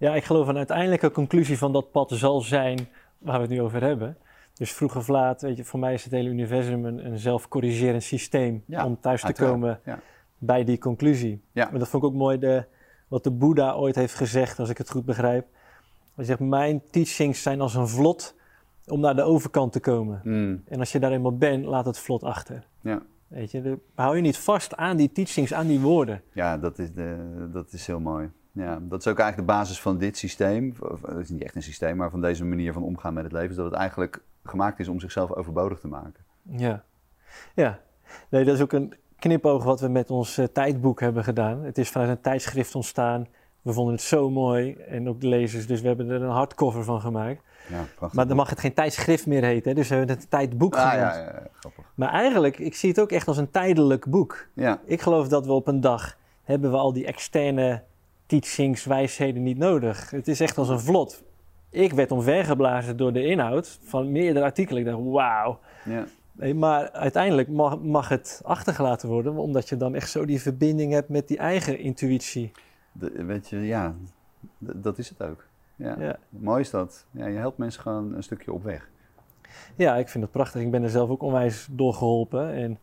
[0.00, 3.62] Ja, ik geloof een uiteindelijke conclusie van dat pad zal zijn waar we het nu
[3.62, 4.16] over hebben.
[4.54, 8.02] Dus vroeg of laat, weet je, voor mij is het hele universum een, een zelfcorrigerend
[8.02, 9.98] systeem Ja, om thuis te komen Ja.
[10.38, 11.40] bij die conclusie.
[11.52, 11.68] Ja.
[11.70, 12.64] Maar dat vond ik ook mooi, de,
[13.08, 15.46] wat de Boeddha ooit heeft gezegd, als ik het goed begrijp.
[16.14, 18.34] Hij zegt, mijn teachings zijn als een vlot
[18.86, 20.20] om naar de overkant te komen.
[20.24, 22.66] Mm, En als je daar eenmaal bent, laat het vlot achter.
[22.80, 23.02] ja.
[23.28, 26.22] Weet je, de- hou je niet vast aan die teachings, aan die woorden.
[26.32, 27.16] Ja, dat is, de,
[27.52, 28.30] dat is heel mooi.
[28.52, 30.74] Ja, dat is ook eigenlijk de basis van dit systeem.
[31.06, 33.50] Het is niet echt een systeem, maar van deze manier van omgaan met het leven.
[33.50, 36.24] Is dat het eigenlijk gemaakt is om zichzelf overbodig te maken.
[36.42, 36.82] Ja.
[37.54, 37.78] Ja.
[38.28, 41.62] Nee, dat is ook een knipoog wat we met ons eh, tijdboek hebben gedaan.
[41.64, 43.26] Het is vanuit een tijdschrift ontstaan.
[43.62, 44.72] We vonden het zo mooi.
[44.74, 47.42] En ook de lezers, dus we hebben er een hardcover van gemaakt.
[47.68, 48.08] Ja.
[48.12, 50.90] Maar dan mag het geen tijdschrift meer heten, dus we hebben het een tijdboek Ah,
[50.90, 51.14] genoemd.
[51.14, 51.84] ja, ja, ja, grappig.
[51.94, 54.46] Maar eigenlijk, ik zie het ook echt als een tijdelijk boek.
[54.54, 57.82] Ja, Ik geloof dat we op een dag hebben we al die externe
[58.30, 60.10] teachings, wijsheden niet nodig.
[60.10, 61.22] Het is echt als een vlot.
[61.70, 64.82] Ik werd omvergeblazen door de inhoud van meerdere artikelen.
[64.82, 65.58] Ik dacht, wauw.
[65.84, 66.04] ja.
[66.32, 70.92] Nee, maar uiteindelijk mag, mag het achtergelaten worden, omdat je dan echt zo die verbinding
[70.92, 72.52] hebt met die eigen intuïtie.
[72.92, 73.94] De- weet je, ja,
[74.58, 75.44] dat is het ook.
[75.76, 75.96] Ja.
[75.98, 76.16] Ja.
[76.28, 77.06] Mooi is dat.
[77.10, 78.88] Ja, je helpt mensen gewoon een stukje op weg.
[79.76, 80.60] Ja, ik vind het prachtig.
[80.60, 82.52] Ik ben er zelf ook onwijs door geholpen.
[82.52, 82.78] En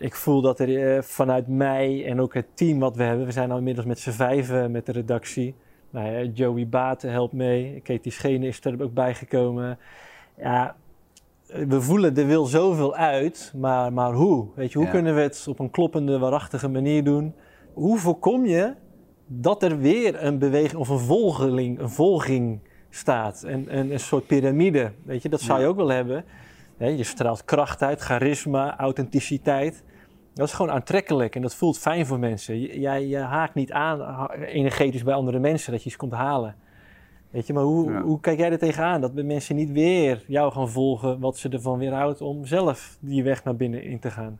[0.00, 3.32] ik voel dat er eh, vanuit mij en ook het team wat we hebben, we
[3.32, 5.54] zijn al inmiddels met z'n vijven met de redactie.
[5.90, 9.78] Nou ja, Joey Baten helpt mee, Katie Schene is er ook bijgekomen.
[10.38, 10.76] Ja,
[11.46, 14.46] we voelen er wil zoveel uit, maar, maar hoe?
[14.54, 14.92] Weet je, hoe Ja.
[14.92, 17.34] kunnen we het op een kloppende, waarachtige manier doen?
[17.72, 18.74] Hoe voorkom je
[19.26, 22.60] dat er weer een beweging of een volgeling, een volging
[22.90, 23.42] staat?
[23.46, 25.70] Een, een, een soort piramide, weet je, dat zou je Ja.
[25.70, 26.24] ook wel hebben.
[26.80, 29.82] Hè, je straalt kracht uit, charisma, authenticiteit.
[30.34, 32.60] Dat is gewoon aantrekkelijk en dat voelt fijn voor mensen.
[32.60, 36.54] Je- Jij je haakt niet aan energetisch bij andere mensen dat je iets komt halen.
[37.30, 38.02] Weet je, maar hoe, Ja.
[38.02, 39.00] hoe kijk jij er tegenaan?
[39.00, 43.44] Dat mensen niet weer jou gaan volgen, wat ze ervan weerhoudt om zelf die weg
[43.44, 44.38] naar binnen in te gaan.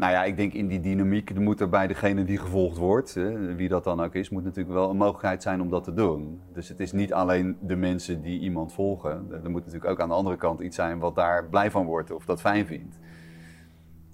[0.00, 3.14] Nou ja, ik denk in die dynamiek moet er bij degene die gevolgd wordt,
[3.56, 6.40] wie dat dan ook is, moet natuurlijk wel een mogelijkheid zijn om dat te doen.
[6.52, 9.26] Dus het is niet alleen de mensen die iemand volgen.
[9.44, 12.10] Er moet natuurlijk ook aan de andere kant iets zijn wat daar blij van wordt
[12.10, 12.98] of dat fijn vindt.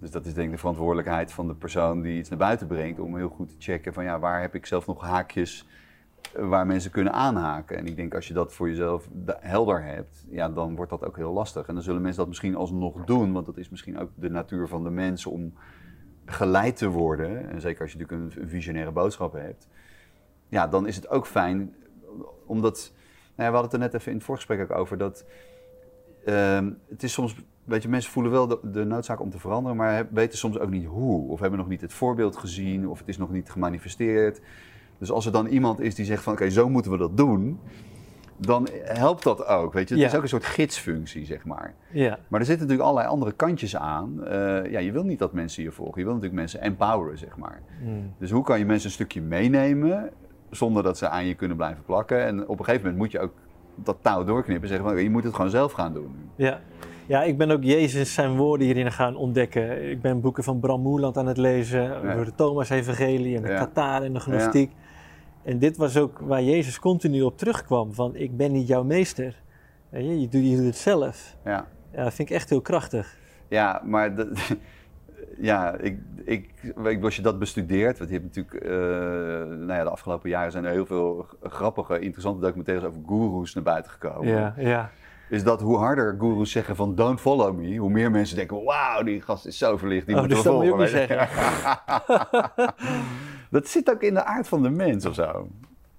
[0.01, 3.01] Dus dat is denk ik de verantwoordelijkheid van de persoon die iets naar buiten brengt
[3.01, 5.67] om heel goed te checken van ja, waar heb ik zelf nog haakjes
[6.35, 7.77] eh, waar mensen kunnen aanhaken.
[7.77, 9.09] En ik denk als je dat voor jezelf
[9.41, 11.67] helder hebt, ja, dan wordt dat ook heel lastig.
[11.67, 14.69] En dan zullen mensen dat misschien alsnog doen, want dat is misschien ook de natuur
[14.69, 15.53] van de mensen om
[16.27, 19.69] geleid te worden, en zeker als je natuurlijk een visionaire boodschap hebt,
[20.49, 21.75] ja, dan is het ook fijn,
[22.47, 22.93] omdat,
[23.37, 25.25] nou ja, we hadden het er net even in het voorgesprek ook over, dat
[26.25, 29.77] ehm, het is soms, weet je, mensen voelen wel de, de, noodzaak om te veranderen,
[29.77, 33.09] maar weten soms ook niet hoe, of hebben nog niet het voorbeeld gezien, of het
[33.09, 34.41] is nog niet gemanifesteerd.
[34.99, 37.61] Dus als er dan iemand is die zegt van, oké, zo moeten we dat doen,
[38.39, 39.73] dan helpt dat ook.
[39.73, 39.95] Weet je?
[39.95, 40.09] Het Ja.
[40.11, 41.75] is ook een soort gidsfunctie, zeg maar.
[41.91, 44.25] Ja, Maar er zitten natuurlijk allerlei andere kantjes aan.
[44.25, 45.99] Eh, ja, je wil niet dat mensen je volgen.
[45.99, 47.63] Je wil natuurlijk mensen empoweren, zeg maar.
[47.83, 48.13] Mm.
[48.19, 50.11] Dus hoe kan je mensen een stukje meenemen
[50.51, 52.25] zonder dat ze aan je kunnen blijven plakken?
[52.25, 53.33] En op een gegeven moment moet je ook
[53.75, 56.15] dat touw doorknippen en zeggen van, je moet het gewoon zelf gaan doen.
[56.37, 56.61] ja.
[57.07, 59.91] ja, ik ben ook Jezus zijn woorden hierin gaan ontdekken.
[59.91, 64.03] Ik ben boeken van Bram Moeland aan het lezen over de Thomas-evangelie en de Ja.
[64.03, 64.73] En de gnostiek.
[65.47, 69.43] En dit was ook waar Jezus continu op terugkwam: van ik ben niet jouw meester.
[69.91, 71.37] Je, je, doet, je doet het zelf.
[71.45, 73.17] Ja, Ja, dat vind ik echt heel krachtig.
[73.49, 74.33] ja maar de-
[75.51, 76.51] ja, ik, ik,
[76.85, 78.71] ik, als je dat bestudeert, want je hebt natuurlijk, eh,
[79.59, 83.65] nou ja, de afgelopen jaren zijn er heel veel grappige, interessante documentaires over goeroes naar
[83.65, 84.29] buiten gekomen.
[84.33, 84.91] Ja, ja.
[85.29, 89.03] is dat hoe harder gurus zeggen van don't follow me, hoe meer mensen denken, wauw,
[89.03, 90.99] die gast is zo verlicht, die Oh, moeten dus dat moet je ook volgen.
[91.01, 92.75] niet zeggen.
[93.51, 95.49] dat zit ook in de aard van de mens of zo.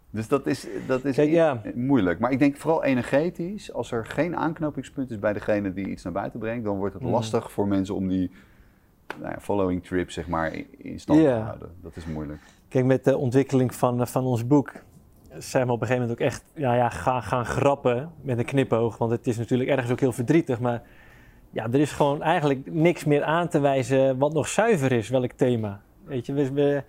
[0.10, 1.62] Dus dat is, dat is Kijk, ja.
[1.76, 2.20] moeilijk.
[2.20, 6.14] Maar ik denk vooral energetisch, als er geen aanknopingspunt is bij degene die iets naar
[6.14, 7.10] buiten brengt, dan wordt het Mm.
[7.12, 8.32] lastig voor mensen om die
[9.20, 11.72] nou ja, following trip zeg maar in, stand te houden.
[11.82, 12.40] Dat is moeilijk.
[12.70, 14.72] Kijk, met de ontwikkeling van, eh, van ons boek
[15.38, 18.46] zijn we op een gegeven moment ook echt ja, ja, gaan, gaan grappen met een
[18.46, 18.98] knipoog.
[18.98, 20.60] Want het is natuurlijk ergens ook heel verdrietig.
[20.60, 20.82] Maar
[21.50, 25.32] ja, er is gewoon eigenlijk niks meer aan te wijzen wat nog zuiver is, welk
[25.32, 25.82] thema.
[26.04, 26.84] Weet je, we, we-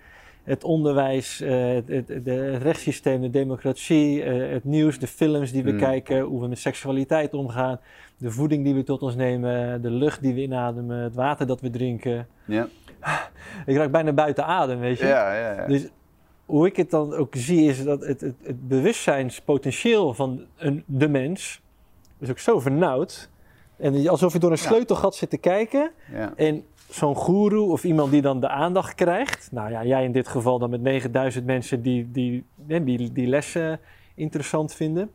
[0.49, 2.09] het onderwijs, eh, het,
[2.61, 5.79] rechtssysteem, de democratie, eh, het nieuws, de films die we Hmm.
[5.79, 7.79] kijken, hoe we met seksualiteit omgaan,
[8.17, 11.61] de voeding die we tot ons nemen, de lucht die we inademen, het water dat
[11.61, 12.27] we drinken.
[12.45, 12.67] Ja,
[13.65, 15.05] Ik raak bijna buiten adem, weet je.
[15.05, 15.53] ja, ja.
[15.53, 15.67] ja.
[15.67, 15.87] Dus
[16.45, 21.07] hoe ik het dan ook zie, is dat het, het, het bewustzijnspotentieel van een, de
[21.09, 21.61] mens
[22.19, 23.29] is ook zo vernauwd.
[23.77, 25.91] En alsof je door een sleutelgat zit te kijken.
[26.35, 29.47] En zo'n goeroe of iemand die dan de aandacht krijgt.
[29.51, 33.27] Nou ja, jij in dit geval dan met 9000 mensen die die, hè, die, die
[33.27, 33.79] lessen
[34.15, 35.11] interessant vinden.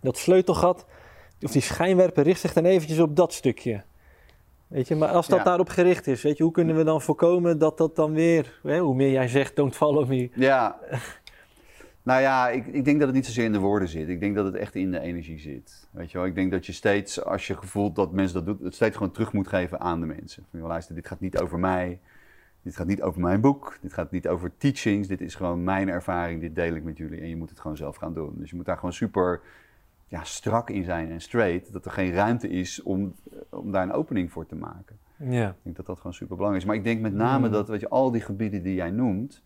[0.00, 0.86] Dat sleutelgat,
[1.42, 3.82] of die schijnwerper richt zich dan eventjes op dat stukje.
[4.66, 5.44] Weet je, maar als dat Ja.
[5.44, 8.78] daarop gericht is, weet je, hoe kunnen we dan voorkomen dat dat dan weer, hè,
[8.78, 10.30] hoe meer jij zegt, don't follow me.
[10.34, 10.76] Ja.
[12.06, 14.08] Nou ja, ik, ik denk dat het niet zozeer in de woorden zit.
[14.08, 15.88] Ik denk dat het echt in de energie zit.
[15.90, 16.26] Weet je wel?
[16.26, 19.12] Ik denk dat je steeds, als je gevoelt dat mensen dat doen, het steeds gewoon
[19.12, 20.44] terug moet geven aan de mensen.
[20.50, 22.00] Van, luister, dit gaat niet over mij.
[22.62, 23.78] Dit gaat niet over mijn boek.
[23.80, 25.08] Dit gaat niet over teachings.
[25.08, 26.40] Dit is gewoon mijn ervaring.
[26.40, 27.20] Dit deel ik met jullie.
[27.20, 28.34] En je moet het gewoon zelf gaan doen.
[28.38, 29.40] Dus je moet daar gewoon super
[30.06, 31.72] ja, strak in zijn en straight.
[31.72, 33.14] Dat er geen ruimte is om,
[33.48, 34.98] om daar een opening voor te maken.
[35.16, 35.48] Ja.
[35.48, 36.68] Ik denk dat dat gewoon super belangrijk is.
[36.68, 37.52] Maar ik denk met name Mm.
[37.52, 39.42] dat, weet je, al die gebieden die jij noemt.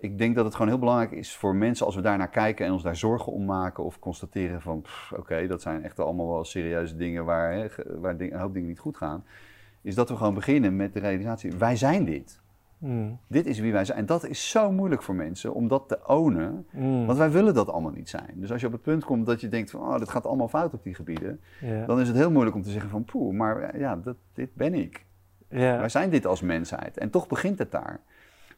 [0.00, 2.66] Ik denk dat het gewoon heel belangrijk is voor mensen als we daar naar kijken
[2.66, 3.84] en ons daar zorgen om maken.
[3.84, 4.84] Of constateren van,
[5.16, 7.66] oké, dat zijn echt allemaal wel serieuze dingen waar, hè,
[8.00, 9.24] waar ding- een hoop dingen niet goed gaan.
[9.82, 12.40] Is dat we gewoon beginnen met de realisatie, wij zijn dit.
[12.78, 13.18] Mm.
[13.26, 13.98] Dit is wie wij zijn.
[13.98, 16.66] En dat is zo moeilijk voor mensen om dat te ownen.
[16.70, 17.06] Mm.
[17.06, 18.32] Want wij willen dat allemaal niet zijn.
[18.34, 20.48] Dus als je op het punt komt dat je denkt van, oh, dit gaat allemaal
[20.48, 21.40] fout op die gebieden.
[21.60, 21.86] Ja.
[21.86, 24.74] Dan is het heel moeilijk om te zeggen van, poeh, maar ja, dat, dit ben
[24.74, 25.04] ik.
[25.48, 25.78] Ja.
[25.78, 26.98] Wij zijn dit als mensheid.
[26.98, 28.00] En toch begint het daar.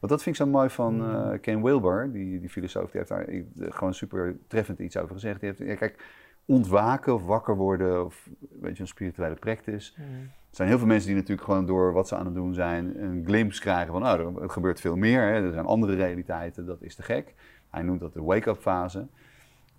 [0.03, 1.31] Want dat vind ik zo mooi van Hmm.
[1.31, 3.25] eh, Ken Wilber, die, die filosoof, die heeft daar
[3.73, 5.39] gewoon super treffend iets over gezegd.
[5.39, 6.05] Die heeft, ja, kijk,
[6.45, 8.29] ontwaken of wakker worden of
[8.61, 9.93] weet je, een spirituele practice.
[9.97, 10.05] Mm.
[10.23, 13.03] Er zijn heel veel mensen die natuurlijk gewoon door wat ze aan het doen zijn
[13.03, 15.21] een glimpse krijgen van, nou, er gebeurt veel meer.
[15.21, 15.45] Hè.
[15.45, 17.33] Er zijn andere realiteiten, dat is te gek.
[17.69, 19.07] Hij noemt dat de wake-up fase.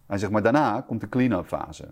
[0.06, 1.88] Hij zegt, maar daarna komt de clean-up fase.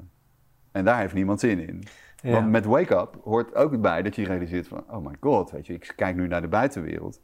[0.70, 1.82] En daar heeft niemand zin in.
[2.22, 2.32] Ja.
[2.32, 4.84] Want met wake-up hoort ook bij dat je realiseert van...
[4.90, 7.20] oh my god, weet je, ik kijk nu naar de buitenwereld...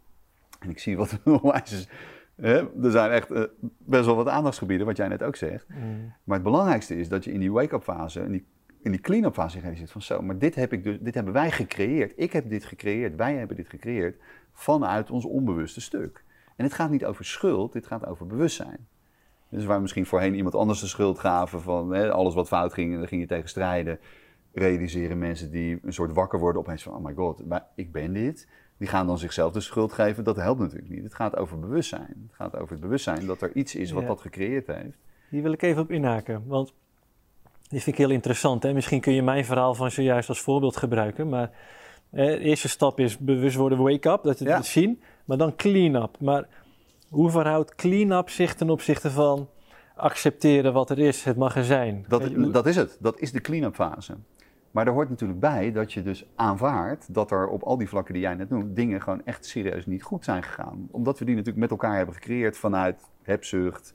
[0.59, 1.89] en ik zie wat er onwijs?
[2.37, 3.43] Er zijn echt eh,
[3.79, 5.69] best wel wat aandachtsgebieden, wat jij net ook zegt.
[5.69, 6.13] Mm.
[6.25, 8.21] Maar het belangrijkste is dat je in die wake-up fase...
[8.21, 8.47] in die,
[8.83, 10.03] in die clean-up fase realiseert van...
[10.03, 12.13] zo, maar dit, heb ik dus, dit hebben wij gecreëerd.
[12.17, 14.17] Ik heb dit gecreëerd, wij hebben dit gecreëerd...
[14.53, 16.25] vanuit ons onbewuste stuk.
[16.57, 18.87] En het gaat niet over schuld, dit gaat over bewustzijn.
[19.51, 22.93] Dus waar misschien voorheen iemand anders de schuld gaven van hè, alles wat fout ging
[22.93, 23.99] en daar ging je tegen strijden,
[24.53, 28.13] realiseren mensen die een soort wakker worden opeens van, oh my god, maar ik ben
[28.13, 28.49] dit.
[28.79, 30.25] Die gaan dan zichzelf de schuld geven.
[30.25, 31.03] Dat helpt natuurlijk niet.
[31.03, 32.23] Het gaat over bewustzijn.
[32.27, 34.09] Het gaat over het bewustzijn dat er iets is wat Ja.
[34.09, 34.97] dat gecreëerd heeft.
[35.29, 36.73] Hier wil ik even op inhaken, want
[37.69, 38.63] die vind ik heel interessant.
[38.63, 38.73] Hè?
[38.73, 41.51] Misschien kun je mijn verhaal van zojuist als voorbeeld gebruiken, maar
[42.11, 44.57] eh, de eerste stap is bewust worden, wake-up, dat je Ja.
[44.57, 46.17] het zien, maar dan clean-up.
[46.21, 46.49] Maar
[47.09, 49.49] hoe verhoudt clean-up zich ten opzichte van
[49.97, 52.05] accepteren wat er is, het mag er zijn?
[52.09, 52.97] Dat, dat is het.
[53.01, 54.15] Dat is de clean-up fase.
[54.79, 58.15] Maar er hoort natuurlijk bij dat je dus aanvaardt dat er op al die vlakken
[58.15, 60.89] die jij net noemt, dingen gewoon echt serieus niet goed zijn gegaan.
[60.91, 63.95] Omdat we die natuurlijk met elkaar hebben gecreëerd vanuit hebzucht,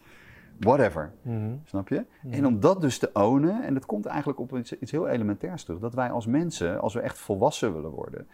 [0.60, 1.12] whatever.
[1.22, 1.56] Mhm.
[1.66, 2.06] Snap je?
[2.30, 5.64] En om dat dus te ownen, en dat komt eigenlijk op iets, iets heel elementairs
[5.64, 8.28] terug, dat wij als mensen, als we echt volwassen willen worden,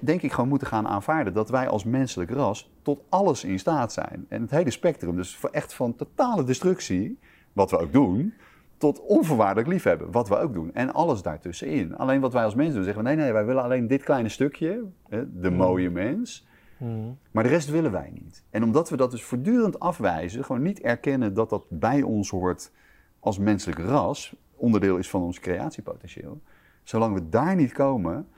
[0.00, 3.92] denk ik gewoon moeten gaan aanvaarden dat wij als menselijk ras tot alles in staat
[3.92, 4.26] zijn.
[4.28, 7.18] En het hele spectrum, dus echt van totale destructie,
[7.52, 8.34] wat we ook doen,
[8.78, 10.74] tot onvoorwaardelijk liefhebben, wat we ook doen.
[10.74, 11.96] En alles daartussenin.
[11.96, 14.28] Alleen wat wij als mensen doen, zeggen we nee, nee, wij willen alleen dit kleine
[14.28, 16.46] stukje, hè, de mooie mens.
[16.76, 17.10] Mhm.
[17.30, 18.44] Maar de rest willen wij niet.
[18.50, 22.72] En omdat we dat dus voortdurend afwijzen, gewoon niet erkennen dat dat bij ons hoort
[23.20, 26.40] als menselijk ras, onderdeel is van ons creatiepotentieel.
[26.82, 28.28] Zolang we daar niet komen,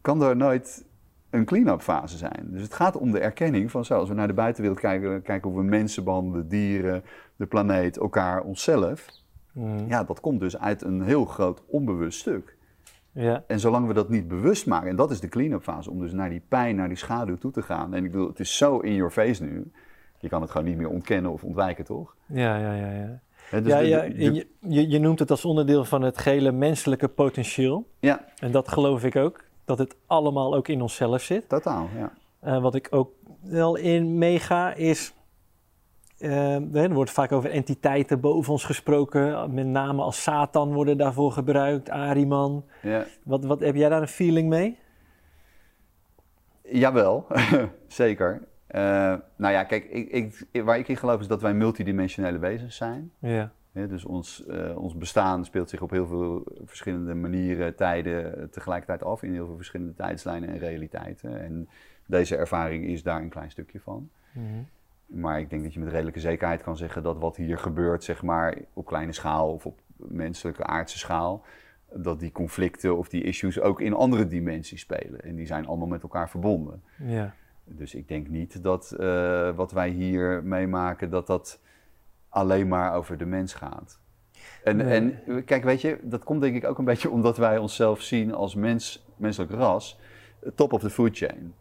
[0.00, 0.86] kan er nooit
[1.30, 2.48] een clean-up fase zijn.
[2.50, 5.50] Dus het gaat om de erkenning van zo, als we naar de buitenwereld kijken, kijken
[5.50, 7.04] hoe we mensen behandelen, dieren,
[7.36, 9.06] de planeet, elkaar, onszelf.
[9.58, 9.88] Mhm.
[9.88, 12.56] Ja, dat komt dus uit een heel groot onbewust stuk.
[13.12, 13.44] Ja.
[13.46, 16.12] En zolang we dat niet bewust maken, en dat is de clean-up fase, om dus
[16.12, 17.94] naar die pijn, naar die schaduw toe te gaan.
[17.94, 19.70] En ik bedoel, het is zo in your face nu.
[20.18, 22.14] Je kan het gewoon niet meer ontkennen of ontwijken, toch?
[22.26, 23.20] Ja, ja, ja, ja.
[23.60, 26.52] Dus ja, ja de- de- je, je, je noemt het als onderdeel van het gehele
[26.52, 27.86] menselijke potentieel.
[27.98, 31.48] ja, En dat geloof ik ook, dat het allemaal ook in onszelf zit.
[31.48, 31.88] totaal.
[31.96, 32.12] Ja.
[32.40, 33.10] Eh, wat ik ook
[33.42, 35.14] wel in meega is.
[36.18, 39.54] Eh, er wordt vaak over entiteiten boven ons gesproken.
[39.54, 42.64] Met name als Satan worden daarvoor gebruikt, Ariman.
[42.82, 43.04] Ja.
[43.24, 44.78] Wat, wat, heb jij daar een feeling mee?
[46.62, 47.26] Jawel,
[47.86, 48.48] zeker.
[48.66, 52.76] Eh, nou ja, kijk, ik, ik, waar ik in geloof is dat wij multidimensionele wezens
[52.76, 53.12] zijn.
[53.18, 53.52] Ja.
[53.72, 59.02] Dus ons, eh, ons bestaan speelt zich op heel veel verschillende manieren, tijden eh, tegelijkertijd
[59.02, 59.22] af.
[59.22, 61.40] In heel veel verschillende tijdslijnen en realiteiten.
[61.40, 61.68] En
[62.06, 64.10] deze ervaring is daar een klein stukje van.
[64.32, 64.44] Mhm.
[65.08, 68.22] Maar ik denk dat je met redelijke zekerheid kan zeggen dat wat hier gebeurt, zeg
[68.22, 71.44] maar, op kleine schaal of op menselijke aardse schaal,
[71.92, 75.20] dat die conflicten of die issues ook in andere dimensies spelen.
[75.20, 76.82] En die zijn allemaal met elkaar verbonden.
[76.96, 77.34] Ja.
[77.64, 81.60] Dus ik denk niet dat eh, wat wij hier meemaken, dat dat
[82.28, 84.00] alleen maar over de mens gaat.
[84.64, 85.12] En, Nee.
[85.26, 88.34] en kijk, weet je, dat komt denk ik ook een beetje omdat wij onszelf zien
[88.34, 89.98] als mens, menselijk ras,
[90.54, 91.54] top of the food chain.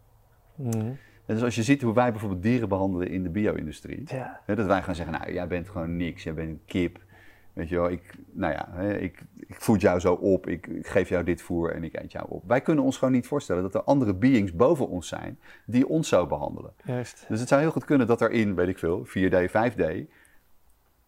[0.56, 0.92] Mhm.
[1.28, 4.42] En dus als je ziet hoe wij bijvoorbeeld dieren behandelen in de bio-industrie, ja.
[4.46, 7.06] Hè, dat wij gaan zeggen, nou, jij bent gewoon niks, jij bent een kip.
[7.54, 10.88] Weet je wel, ik, nou ja, hè, ik, ik voed jou zo op, ik, ik
[10.88, 12.44] geef jou dit voer en ik eet jou op.
[12.48, 16.08] Wij kunnen ons gewoon niet voorstellen dat er andere beings boven ons zijn die ons
[16.08, 16.74] zo behandelen.
[16.84, 17.26] Juist.
[17.28, 19.84] Dus het zou heel goed kunnen dat er in, weet ik veel, 4D, 5D,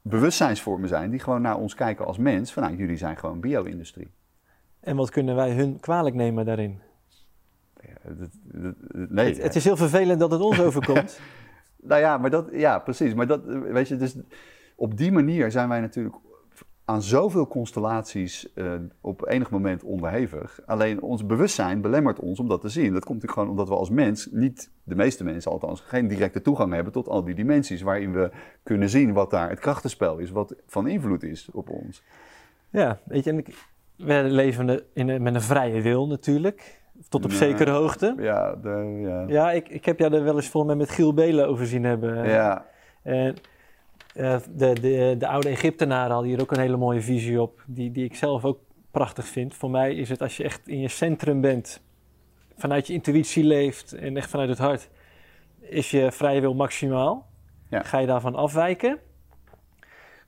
[0.02, 2.54] bewustzijnsvormen zijn die gewoon naar ons kijken als mens.
[2.54, 4.12] Van nou, jullie zijn gewoon bio-industrie.
[4.80, 6.70] En wat kunnen wij hun kwalijk nemen daarin?
[6.70, 7.69] Ja, dat- dat- dat-
[8.92, 11.20] nee, het, het is heel vervelend dat het ons overkomt.
[11.82, 13.14] Nou ja, maar dat, ja, precies.
[13.14, 14.16] Maar dat, weet je, dus
[14.76, 16.16] op die manier zijn wij natuurlijk
[16.90, 20.60] aan zoveel constellaties eh, op enig moment onderhevig.
[20.66, 22.94] Alleen ons bewustzijn belemmert ons om dat te zien.
[22.94, 26.42] Dat komt natuurlijk gewoon omdat we als mens, niet de meeste mensen althans, geen directe
[26.42, 28.32] toegang hebben tot al die dimensies waarin we
[28.64, 32.04] kunnen zien wat daar het krachtenspel is, wat van invloed is op ons.
[32.70, 34.66] ja, weet je, en ik, we leven
[34.96, 36.79] met een vrije wil natuurlijk.
[37.10, 38.16] Tot op zekere hoogte.
[38.18, 39.24] Ja, de, ja.
[39.28, 41.84] Ja, ik, ik heb jou er wel eens volgens mij met Giel Belen over zien
[41.84, 42.28] hebben.
[42.30, 42.66] ja.
[43.04, 43.36] En
[44.16, 47.92] eh, de, de, de oude Egyptenaren hadden hier ook een hele mooie visie op, die,
[47.92, 48.60] die ik zelf ook
[48.92, 49.56] prachtig vind.
[49.56, 51.82] Voor mij is het als je echt in je centrum bent,
[52.58, 54.90] vanuit je intuïtie leeft en echt vanuit het hart,
[55.60, 57.28] is je vrije wil maximaal.
[57.70, 57.84] Ja.
[57.84, 58.98] Ga je daarvan afwijken,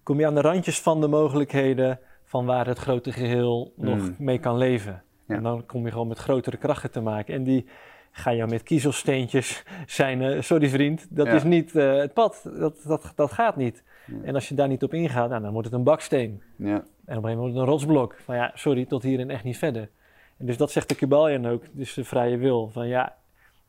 [0.03, 4.15] kom je aan de randjes van de mogelijkheden van waar het grote geheel nog Mm.
[4.17, 5.03] mee kan leven.
[5.31, 5.37] Ja.
[5.37, 7.33] En dan kom je gewoon met grotere krachten te maken.
[7.33, 7.65] En die
[8.11, 11.33] ga je met kiezelsteentjes zijn, eh, sorry vriend, dat Ja.
[11.33, 13.83] is niet eh, het pad, dat, dat, dat gaat niet.
[14.07, 14.13] Ja.
[14.23, 16.41] En als je daar niet op ingaat, nou, dan wordt het een baksteen.
[16.55, 16.83] ja.
[17.05, 18.21] En op een gegeven moment wordt het een rotsblok.
[18.25, 19.89] Van ja, sorry, tot hier en echt niet verder.
[20.37, 22.69] En dus dat zegt de Kybalion ook, dus de vrije wil.
[22.69, 23.15] Van ja,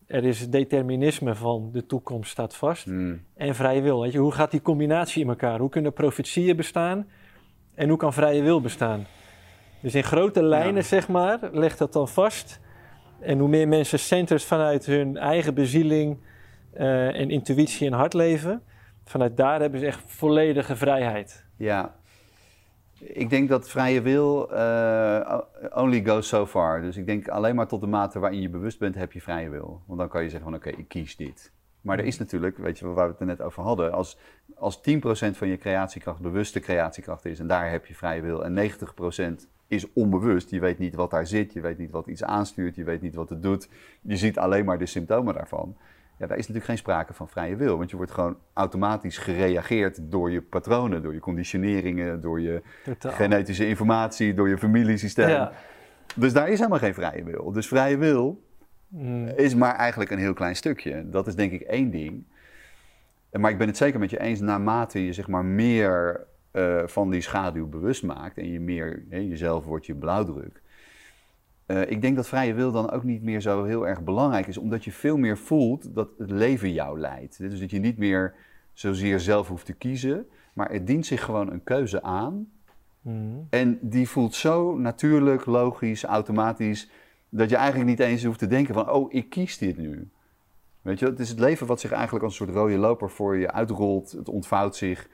[0.07, 2.87] er is determinisme van de toekomst staat vast.
[2.87, 3.23] Mm.
[3.37, 4.01] En vrije wil.
[4.01, 5.59] Weet je, hoe gaat die combinatie in elkaar?
[5.59, 7.07] Hoe kunnen profetieën bestaan?
[7.75, 9.07] En hoe kan vrije wil bestaan?
[9.83, 10.83] Dus in grote lijnen, Ja.
[10.83, 12.61] zeg maar, legt dat dan vast.
[13.21, 16.19] En hoe meer mensen centers vanuit hun eigen bezieling
[16.73, 18.63] eh, en intuïtie en hart leven,
[19.05, 21.45] vanuit daar hebben ze echt volledige vrijheid.
[21.57, 21.95] Ja.
[22.99, 25.39] Ik denk dat vrije wil eh,
[25.75, 26.81] only goes so far.
[26.81, 29.49] Dus ik denk alleen maar tot de mate waarin je bewust bent, heb je vrije
[29.49, 29.83] wil.
[29.87, 31.53] Want dan kan je zeggen van oké, ik kies dit.
[31.83, 34.19] Maar er is natuurlijk, weet je waar we het er net over hadden, als,
[34.55, 34.81] als 10%
[35.31, 38.71] van je creatiekracht bewuste creatiekracht is en daar heb je vrije wil en
[39.43, 42.75] 90% is onbewust, je weet niet wat daar zit, je weet niet wat iets aanstuurt,
[42.75, 43.69] je weet niet wat het doet,
[44.01, 45.77] je ziet alleen maar de symptomen daarvan.
[46.19, 47.79] Ja, daar is natuurlijk geen sprake van vrije wil.
[47.79, 53.13] Want je wordt gewoon automatisch gereageerd door je patronen, door je conditioneringen, door je Totaal.
[53.13, 55.29] genetische informatie, door je familiesysteem.
[55.29, 55.53] Ja.
[56.17, 57.53] Dus daar is helemaal geen vrije wil.
[57.53, 58.43] Dus vrije wil
[58.93, 59.27] Mm.
[59.27, 61.09] is maar eigenlijk een heel klein stukje.
[61.11, 62.25] Dat is denk ik één ding.
[63.31, 67.11] Maar ik ben het zeker met je eens, naarmate je zeg maar meer eh, van
[67.11, 70.63] die schaduw bewust maakt en je meer hè, jezelf wordt je blauwdruk.
[71.67, 74.59] Eh, ik denk dat vrije wil dan ook niet meer zo heel erg belangrijk is,
[74.59, 77.39] omdat je veel meer voelt dat het leven jou leidt.
[77.39, 78.35] Dus dat je niet meer
[78.73, 82.49] zozeer zelf hoeft te kiezen, maar het dient zich gewoon een keuze aan.
[83.01, 83.47] Mm.
[83.51, 86.91] En die voelt zo natuurlijk, logisch, automatisch,
[87.35, 90.09] dat je eigenlijk niet eens hoeft te denken van, oh, ik kies dit nu.
[90.83, 93.37] Weet je, het is het leven wat zich eigenlijk als een soort rode loper voor
[93.37, 95.09] je uitrolt, het ontvouwt zich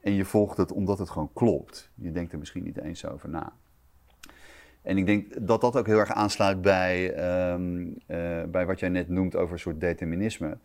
[0.00, 1.90] en je volgt het omdat het gewoon klopt.
[1.94, 3.52] Je denkt er misschien niet eens over na.
[4.82, 8.88] En ik denk dat dat ook heel erg aansluit bij, ehm, eh, bij wat jij
[8.88, 10.58] net noemt over een soort determinisme.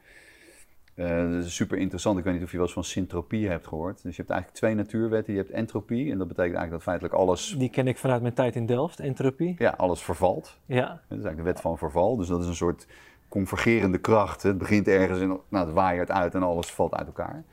[0.97, 2.17] Eh, dat is super interessant.
[2.17, 4.03] Ik weet niet of je wel eens van syntropie hebt gehoord.
[4.03, 5.33] Dus je hebt eigenlijk twee natuurwetten.
[5.33, 8.33] Je hebt entropie en dat betekent eigenlijk dat feitelijk alles, Die ken ik vanuit mijn
[8.33, 9.55] tijd in Delft, entropie.
[9.57, 10.59] ja, alles vervalt.
[10.65, 10.85] Ja.
[10.87, 12.15] Dat is eigenlijk de wet van verval.
[12.15, 12.87] Dus dat is een soort
[13.27, 14.43] convergerende kracht.
[14.43, 17.43] Het begint ergens en nou, het waaiert uit en alles valt uit elkaar.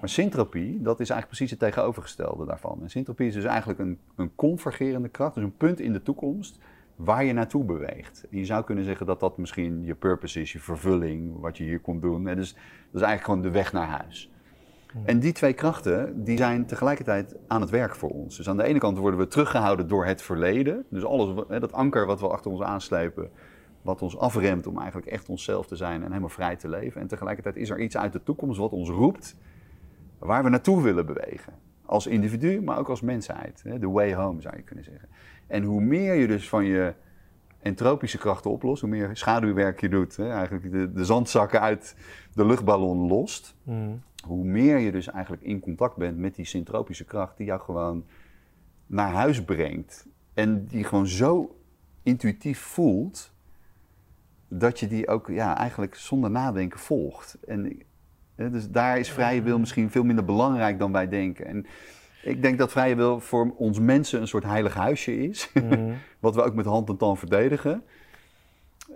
[0.00, 2.78] Maar syntropie, dat is eigenlijk precies het tegenovergestelde daarvan.
[2.82, 6.58] En syntropie is dus eigenlijk een, een convergerende kracht, dus een punt in de toekomst
[7.04, 8.26] waar je naartoe beweegt.
[8.30, 11.64] En je zou kunnen zeggen dat dat misschien je purpose is, je vervulling, wat je
[11.64, 12.28] hier komt doen.
[12.28, 14.30] En dus dat is eigenlijk gewoon de weg naar huis.
[15.04, 18.36] En die twee krachten, die zijn tegelijkertijd aan het werk voor ons.
[18.36, 20.84] Dus aan de ene kant worden we teruggehouden door het verleden.
[20.88, 23.30] Dus alles, hè, dat anker wat we achter ons aanslepen,
[23.82, 27.00] wat ons afremt om eigenlijk echt onszelf te zijn en helemaal vrij te leven.
[27.00, 29.36] En tegelijkertijd is er iets uit de toekomst wat ons roept,
[30.18, 31.52] waar we naartoe willen bewegen.
[31.86, 33.62] Als individu, maar ook als mensheid.
[33.80, 35.08] The way home zou je kunnen zeggen.
[35.50, 36.94] En hoe meer je dus van je
[37.62, 41.96] entropische krachten oplost, hoe meer schaduwwerk je doet, hè, eigenlijk de, de zandzakken uit
[42.34, 44.02] de luchtballon lost, Mm.
[44.26, 48.04] hoe meer je dus eigenlijk in contact bent met die syntropische kracht die jou gewoon
[48.86, 50.06] naar huis brengt.
[50.34, 51.58] En die gewoon zo
[52.02, 53.34] intuïtief voelt,
[54.48, 57.38] dat je die ook ja, eigenlijk zonder nadenken volgt.
[57.46, 57.82] En,
[58.34, 61.46] hè, dus daar is vrije wil misschien veel minder belangrijk dan wij denken.
[61.46, 61.66] En
[62.22, 65.50] ik denk dat vrije wil voor ons mensen een soort heilig huisje is.
[65.54, 65.94] Mm.
[66.18, 67.82] Wat we ook met hand en tand verdedigen.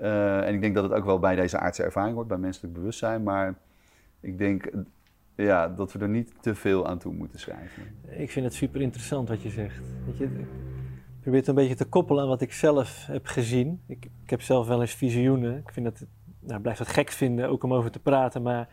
[0.01, 2.75] Eh, en ik denk dat het ook wel bij deze aardse ervaring hoort, bij menselijk
[2.75, 3.22] bewustzijn.
[3.22, 3.55] Maar
[4.20, 4.70] ik denk
[5.35, 7.83] ja, dat we er niet te veel aan toe moeten schrijven.
[8.09, 9.83] Ik vind het super interessant wat je zegt.
[10.07, 13.83] Weet je, ik probeer het een beetje te koppelen aan wat ik zelf heb gezien.
[13.87, 15.59] Ik, ik heb zelf wel eens visioenen.
[15.59, 16.07] Ik vind het,
[16.39, 18.43] nou, blijf het gek vinden, ook om over te praten.
[18.43, 18.68] Maar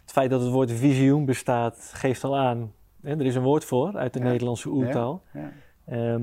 [0.00, 2.72] het feit dat het woord visioen bestaat, geeft al aan.
[3.02, 4.24] Hè, er is een woord voor uit de Ja.
[4.24, 5.22] Nederlandse oertaal.
[5.32, 5.52] Ja.
[5.86, 6.22] Ehm,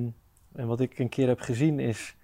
[0.55, 2.15] en wat ik een keer heb gezien is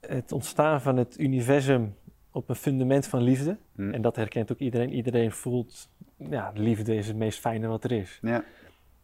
[0.00, 1.94] het ontstaan van het universum
[2.30, 3.56] op een fundament van liefde.
[3.74, 3.90] Hm.
[3.92, 4.90] En dat herkent ook iedereen.
[4.92, 8.18] Iedereen voelt, ja, liefde is het meest fijne wat er is.
[8.22, 8.44] Ja.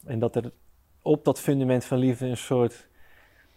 [0.04, 0.52] En dat er
[1.02, 2.88] op dat fundament van liefde een soort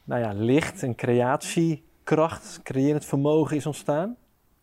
[0.04, 4.16] nou ja, licht, een creatiekracht, creërend vermogen is ontstaan.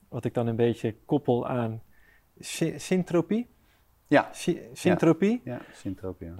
[0.08, 1.82] Wat ik dan een beetje koppel aan
[2.40, 3.46] sy- syntropie.
[4.10, 4.28] Ja.
[4.32, 5.40] Sy- syntropie.
[5.44, 6.26] Ja, syntropie.
[6.26, 6.34] ja.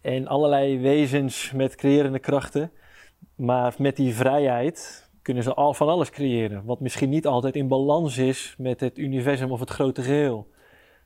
[0.00, 2.70] En allerlei wezens met creërende krachten.
[3.34, 6.64] Maar met die vrijheid kunnen ze al van alles creëren.
[6.64, 10.50] Wat misschien niet altijd in balans is met het universum of het grote geheel.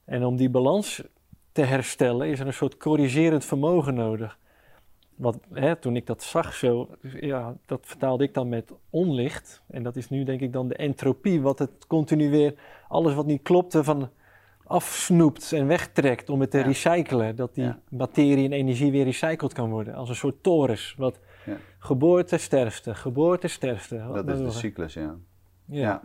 [0.05, 1.03] En om die balans
[1.53, 4.39] te herstellen is er een soort corrigerend vermogen nodig.
[5.15, 6.89] Wat, hè, toen ik dat zag zo,
[7.21, 9.63] ja, dat vertaalde ik dan met onlicht.
[9.67, 12.55] En dat is nu denk ik dan de entropie, wat het continu weer,
[12.89, 14.11] alles wat niet klopte, van
[14.71, 16.65] afsnoept en wegtrekt om het te Ja.
[16.65, 17.37] recyclen.
[17.37, 17.79] Dat die Ja.
[17.91, 19.95] materie en energie weer recycled kan worden.
[19.95, 20.95] Als een soort torens.
[20.99, 21.57] Wat Ja.
[21.79, 24.03] geboorte, sterfte, geboorte, sterfte.
[24.15, 25.15] Dat is de cyclus, ja.
[25.65, 26.03] Ja.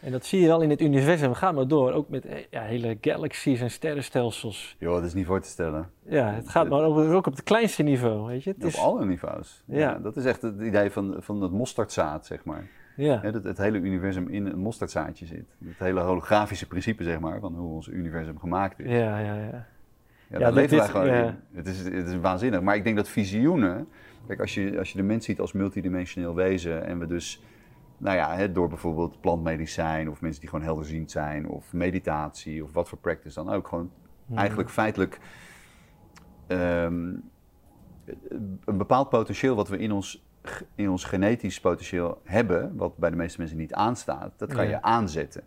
[0.00, 1.34] En dat zie je wel in het universum.
[1.34, 1.92] Ga maar door.
[1.92, 4.76] Ook met eh, ja, hele galaxies en sterrenstelsels.
[4.78, 5.90] Joh, dat is niet voor te stellen.
[6.06, 8.26] Ja, het gaat maar ook op het kleinste niveau.
[8.26, 8.50] Weet je?
[8.50, 9.62] Het Op is, alle niveaus.
[9.66, 9.78] Ja.
[9.78, 9.98] Ja.
[9.98, 12.68] dat is echt het idee van, van het mosterdzaad, zeg maar.
[13.00, 13.30] Ja.
[13.30, 15.56] Dat het hele universum in een mosterdzaadje zit.
[15.64, 18.90] Het hele holografische principe, zeg maar, van hoe ons universum gemaakt is.
[18.90, 19.66] Ja, ja, ja.
[20.28, 21.34] Ja, dit- leven wij gewoon in.
[21.52, 22.60] Het is, het is waanzinnig.
[22.60, 23.88] Maar ik denk dat visioenen...
[24.26, 26.84] Kijk, als je, als je de mens ziet als multidimensioneel wezen...
[26.86, 27.42] en we dus,
[27.98, 30.10] nou ja, hè, door bijvoorbeeld plantmedicijn...
[30.10, 31.48] of mensen die gewoon helderziend zijn...
[31.48, 33.68] of meditatie of wat voor practice dan ook...
[33.68, 33.90] gewoon
[34.26, 34.36] Hmm.
[34.38, 35.18] eigenlijk feitelijk...
[36.46, 37.12] ehm,
[38.64, 40.24] een bepaald potentieel wat we in ons,
[40.74, 42.76] in ons genetisch potentieel hebben...
[42.76, 44.32] wat bij de meeste mensen niet aanstaat...
[44.36, 44.70] dat kan Ja.
[44.70, 45.42] je aanzetten.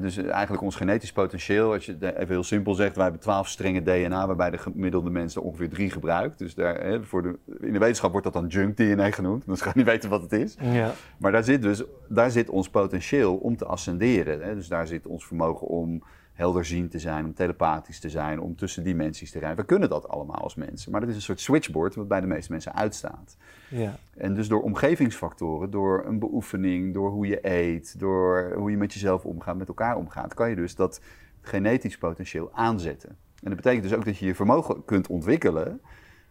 [0.00, 3.84] Dus eigenlijk ons genetisch potentieel, als je even heel simpel zegt, wij hebben 12 strengen
[3.84, 6.38] DNA, waarbij de gemiddelde mens er ongeveer drie gebruikt.
[6.38, 9.56] Dus daar, hè, voor de, in de wetenschap wordt dat dan junk DNA genoemd, dan
[9.56, 10.56] ga je niet weten wat het is.
[10.60, 10.92] Ja.
[11.18, 14.42] Maar daar zit dus daar zit ons potentieel om te ascenderen.
[14.42, 14.54] Hè?
[14.54, 16.02] Dus daar zit ons vermogen om
[16.34, 19.58] helderziend te zijn, om telepathisch te zijn, om tussen dimensies te rijden.
[19.58, 22.26] We kunnen dat allemaal als mensen, maar dat is een soort switchboard wat bij de
[22.26, 23.36] meeste mensen uitstaat.
[23.68, 23.96] Ja.
[24.16, 28.92] En dus door omgevingsfactoren, door een beoefening, door hoe je eet, door hoe je met
[28.92, 31.00] jezelf omgaat, met elkaar omgaat, kan je dus dat
[31.40, 33.08] genetisch potentieel aanzetten.
[33.10, 35.80] En dat betekent dus ook dat je je vermogen kunt ontwikkelen,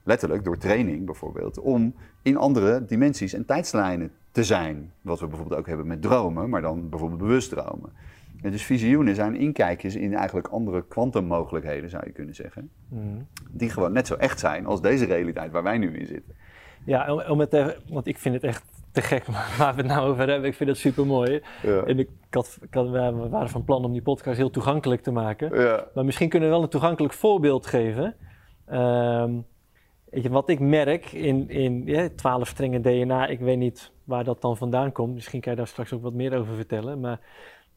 [0.04, 4.92] letterlijk door training bijvoorbeeld, om in andere dimensies en tijdslijnen te zijn.
[5.02, 7.94] Wat we bijvoorbeeld ook hebben met dromen, maar dan bijvoorbeeld bewust dromen.
[8.52, 12.70] Dus visioenen zijn inkijkjes in eigenlijk andere kwantummogelijkheden, zou je kunnen zeggen.
[12.90, 13.28] Mm.
[13.52, 16.36] Die gewoon net zo echt zijn als deze realiteit waar wij nu in zitten.
[16.86, 19.26] Ja, om, het want ik vind het echt te gek
[19.58, 20.50] waar we het nou over hebben.
[20.50, 21.42] Ik vind het super mooi.
[21.62, 21.84] Ja.
[21.84, 25.02] En ik, ik had, ik had- we waren van plan om die podcast heel toegankelijk
[25.02, 25.62] te maken.
[25.62, 25.88] Ja.
[25.94, 28.16] Maar misschien kunnen we wel een toegankelijk voorbeeld geven.
[28.66, 29.32] Ehm,
[30.10, 34.24] weet je, wat ik merk in, in ja, 12 strengen DNA, ik weet niet waar
[34.24, 35.14] dat dan vandaan komt.
[35.14, 37.00] Misschien kan je daar straks ook wat meer over vertellen.
[37.00, 37.20] Maar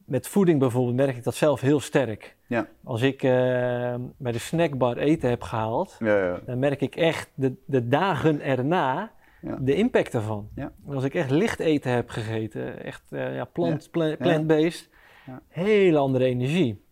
[0.06, 2.36] met voeding bijvoorbeeld merk ik dat zelf heel sterk.
[2.46, 2.68] Ja.
[2.84, 3.30] Als ik eh,
[4.16, 6.40] bij de snackbar eten heb gehaald, Ja, ja.
[6.46, 9.14] dan merk ik echt de, de dagen erna
[9.58, 10.48] de impact ervan.
[10.54, 10.72] Ja.
[10.88, 14.88] Als ik echt licht eten heb gegeten, echt eh, ja, plant, plant-based,
[15.26, 15.40] Ja.
[15.48, 16.84] hele andere energie.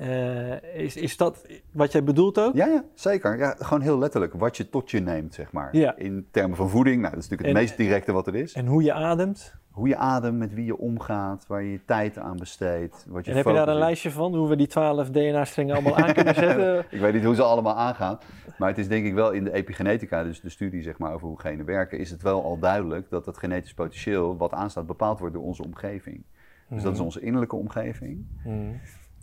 [0.00, 2.54] Eh, is, is dat wat jij bedoelt ook?
[2.54, 3.38] Ja, ja, zeker.
[3.38, 4.32] Ja, gewoon heel letterlijk.
[4.34, 5.76] Wat je tot je neemt, zeg maar.
[5.76, 5.96] Ja.
[5.96, 7.00] In termen van voeding.
[7.00, 8.52] Nou, dat is natuurlijk het En- meest directe wat er is.
[8.52, 9.54] En hoe je ademt?
[9.70, 13.04] Hoe je ademt, met wie je omgaat, waar je je tijd aan besteedt.
[13.08, 15.96] Wat je en heb je daar een lijstje van, hoe we die 12 DNA-strengen allemaal
[15.96, 16.84] aan kunnen zetten?
[16.90, 18.18] Ik weet niet hoe ze allemaal aangaan.
[18.58, 21.26] Maar het is denk ik wel in de epigenetica, dus de studie zeg maar, over
[21.26, 25.18] hoe genen werken, is het wel al duidelijk dat dat genetisch potentieel wat aanstaat bepaald
[25.18, 26.22] wordt door onze omgeving.
[26.68, 28.24] Dus dat is onze innerlijke omgeving.
[28.44, 28.80] Mm.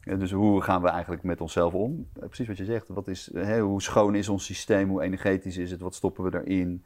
[0.08, 2.08] Ja, dus hoe gaan we eigenlijk met onszelf om?
[2.14, 2.88] Precies wat je zegt.
[2.88, 4.90] Wat is, hè, hoe schoon is ons systeem?
[4.90, 5.82] Hoe energetisch is het?
[5.82, 6.84] Wat stoppen we erin?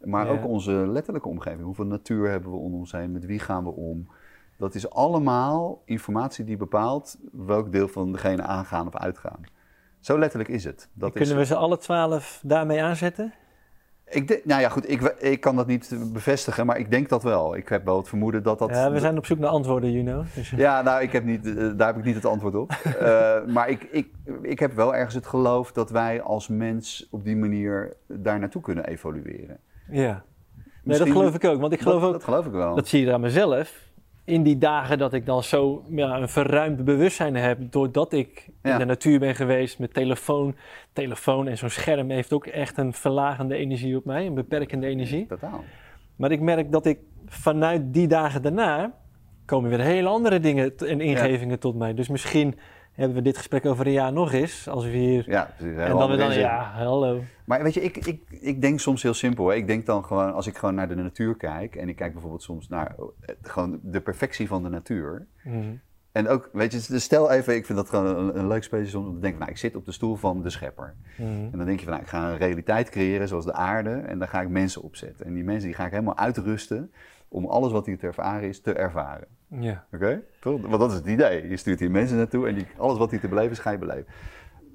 [0.00, 0.32] Maar Ja.
[0.32, 1.62] ook onze letterlijke omgeving.
[1.62, 3.12] Hoeveel natuur hebben we om ons heen?
[3.12, 4.08] Met wie gaan we om?
[4.58, 9.40] Dat is allemaal informatie die bepaalt welk deel van degene aangaan of uitgaan.
[10.00, 10.88] Zo letterlijk is het.
[10.92, 13.32] Dat Kunnen is, we ze alle 12 daarmee aanzetten?
[14.10, 17.22] Ik denk- nou ja, goed, ik, ik kan dat niet bevestigen, maar ik denk dat
[17.22, 17.56] wel.
[17.56, 18.70] Ik heb wel het vermoeden dat dat...
[18.70, 20.24] ja, we zijn op zoek naar antwoorden, Juno.
[20.34, 22.70] Dus, Ja, nou, ik heb niet, eh, daar heb ik niet het antwoord op.
[22.98, 24.08] Eh, maar ik, ik,
[24.42, 28.62] ik heb wel ergens het geloof dat wij als mens op die manier daar naartoe
[28.62, 29.58] kunnen evolueren.
[29.90, 30.24] ja.
[30.84, 31.60] Nee, Misschien- dat geloof ik ook.
[31.60, 32.74] Want ik geloof dat, ook, dat geloof ik wel.
[32.74, 33.83] dat zie je aan mezelf.
[34.24, 38.72] In die dagen dat ik dan zo ja, een verruimd bewustzijn heb, doordat ik Ja.
[38.72, 40.56] in de natuur ben geweest met telefoon.
[40.92, 45.26] Telefoon en zo'n scherm heeft ook echt een verlagende energie op mij, een beperkende energie.
[45.26, 45.64] Totaal.
[46.16, 48.94] Maar ik merk dat ik vanuit die dagen daarna
[49.44, 51.94] komen weer hele andere dingen en ingevingen tot mij.
[51.94, 52.58] Dus misschien
[52.94, 55.30] hebben we dit gesprek over een jaar nog eens, als we hier...
[55.30, 55.76] Ja, precies.
[55.76, 57.22] en dan we dan, ja, hallo.
[57.44, 59.48] Maar weet je, ik, ik, ik denk soms heel simpel.
[59.48, 59.54] Hè.
[59.54, 61.76] Ik denk dan gewoon, als ik gewoon naar de natuur kijk...
[61.76, 65.26] en ik kijk bijvoorbeeld soms naar eh, gewoon de perfectie van de natuur...
[65.44, 65.74] Mhm.
[66.14, 68.98] En ook, weet je, dus stel even, ik vind dat gewoon een, een leuk spelletje
[68.98, 70.94] om te denken, nou, ik zit op de stoel van de schepper.
[71.16, 71.28] Mhm.
[71.28, 74.18] En dan denk je van, nou, ik ga een realiteit creëren zoals de aarde en
[74.18, 75.26] daar ga ik mensen op zetten.
[75.26, 76.92] En die mensen die ga ik helemaal uitrusten
[77.34, 79.26] om alles wat hier te ervaren is, te ervaren.
[79.48, 79.84] Ja.
[79.92, 80.22] Oké?
[80.40, 80.60] Toch?
[80.60, 81.48] Want dat is het idee.
[81.48, 83.78] Je stuurt hier mensen naartoe en die, alles wat hier te beleven is, ga je
[83.78, 84.06] beleven.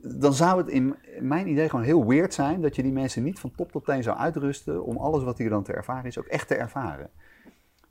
[0.02, 3.40] Dan zou het in mijn idee gewoon heel weird zijn dat je die mensen niet
[3.40, 6.26] van top tot teen zou uitrusten om alles wat hier dan te ervaren is, ook
[6.26, 7.10] echt te ervaren.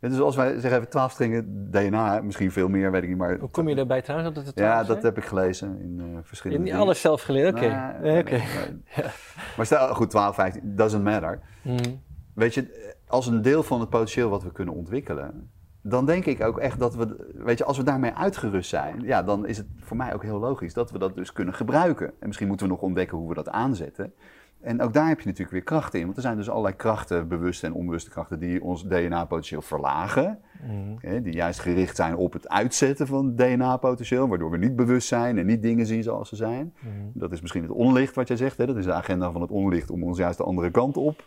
[0.00, 3.18] Ja, Dus als wij zeggen even 12 strengen DNA, misschien veel meer, weet ik niet,
[3.18, 3.38] maar...
[3.38, 4.34] Hoe kom je daarbij trouwens?
[4.34, 7.54] Dat het Ja, 12 dat heb ik gelezen in hebt verschillende niet alles zelf geleerd,
[7.54, 7.98] oké.
[8.02, 8.42] Nee, nee.
[9.56, 11.40] Maar stel, goed, 12, 15, doesn't matter.
[11.62, 11.90] Mhm.
[12.34, 15.50] Weet je, als een deel van het potentieel wat we kunnen ontwikkelen,
[15.82, 19.22] dan denk ik ook echt dat we, weet je, als we daarmee uitgerust zijn, ja,
[19.22, 22.06] dan is het voor mij ook heel logisch dat we dat dus kunnen gebruiken.
[22.06, 24.12] En misschien moeten we nog ontdekken hoe we dat aanzetten.
[24.60, 27.28] En ook daar heb je natuurlijk weer krachten in, want er zijn dus allerlei krachten,
[27.28, 30.38] bewuste en onbewuste krachten, die ons DNA-potentieel verlagen.
[30.62, 31.06] Mhm.
[31.06, 35.38] Hè, die juist gericht zijn op het uitzetten van DNA-potentieel, waardoor we niet bewust zijn
[35.38, 36.74] en niet dingen zien zoals ze zijn.
[36.80, 36.92] Mhm.
[37.12, 38.58] Dat is misschien het onlicht wat jij zegt.
[38.58, 38.66] Hè?
[38.66, 41.24] Dat is de agenda van het onlicht om ons juist de andere kant op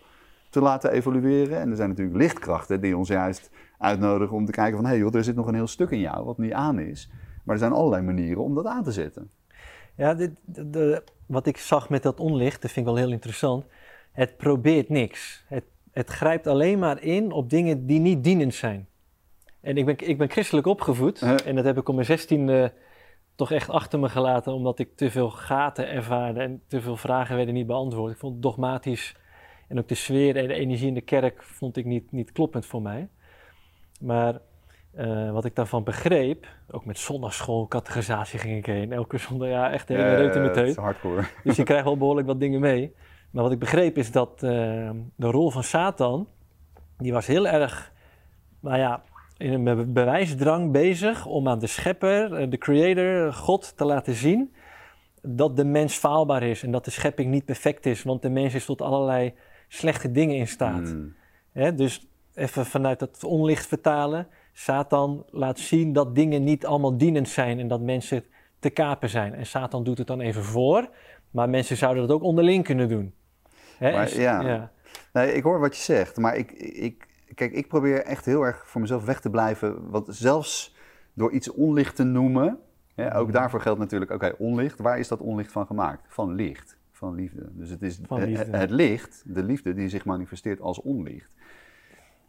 [0.52, 1.60] te laten evolueren.
[1.60, 4.86] En er zijn natuurlijk lichtkrachten die ons juist uitnodigen om te kijken van...
[4.86, 7.10] hé hey joh, er zit nog een heel stuk in jou wat niet aan is.
[7.44, 9.32] Maar er zijn allerlei manieren om dat aan te zetten.
[9.96, 13.12] Ja, dit, de, de- wat ik zag met dat onlicht, dat vind ik wel heel
[13.12, 13.66] interessant.
[14.12, 15.44] Het probeert niks.
[15.48, 18.88] Het, het grijpt alleen maar in op dingen die niet dienend zijn.
[19.62, 21.22] En ik ben, ik ben christelijk opgevoed.
[21.22, 22.74] En dat heb ik om mijn zestiende
[23.36, 24.54] toch echt achter me gelaten.
[24.54, 28.12] Omdat ik te veel gaten ervaarde en te veel vragen werden niet beantwoord.
[28.12, 29.16] Ik vond het dogmatisch.
[29.72, 32.66] En ook de sfeer en de energie in de kerk vond ik niet, niet kloppend
[32.66, 33.08] voor mij.
[34.00, 34.40] Maar
[34.94, 38.92] eh, wat ik daarvan begreep, ook met zondagschool, categorisatie ging ik heen.
[38.92, 40.76] Elke zondag, ja, echt de hele reut in mijn teut.
[40.76, 41.24] hardcore.
[41.44, 42.94] Dus je krijgt wel behoorlijk wat dingen mee.
[43.32, 46.28] Maar wat ik begreep is dat eh, de rol van Satan,
[46.98, 47.92] die was heel erg,
[48.60, 49.04] nou ja,
[49.38, 54.14] in een be- bewijsdrang bezig om aan de schepper, eh, de creator, God te laten
[54.14, 54.54] zien
[55.22, 58.54] dat de mens faalbaar is en dat de schepping niet perfect is, want de mens
[58.54, 59.34] is tot allerlei
[59.74, 60.82] slechte dingen in staat.
[60.94, 61.14] Mm.
[61.52, 64.28] Hè, dus even vanuit het onlicht vertalen.
[64.54, 68.24] Satan laat zien dat dingen niet allemaal dienend zijn en dat mensen
[68.60, 69.34] te kapen zijn.
[69.34, 70.90] En Satan doet het dan even voor,
[71.32, 73.14] maar mensen zouden dat ook onderling kunnen doen.
[73.78, 74.72] Hè, Maar en- ja.
[75.14, 78.64] Nee, ik hoor wat je zegt, maar ik, ik, kijk, ik probeer echt heel erg
[78.68, 79.90] voor mezelf weg te blijven.
[79.90, 80.76] Want zelfs
[81.14, 82.60] door iets onlicht te noemen,
[82.96, 83.34] hè, ook Mhm.
[83.36, 86.06] daarvoor geldt natuurlijk, oké, onlicht, waar is dat onlicht van gemaakt?
[86.08, 87.50] Van licht, van liefde.
[87.52, 88.00] Dus het is.
[88.10, 91.34] Het, het licht, de liefde, die zich manifesteert als onlicht.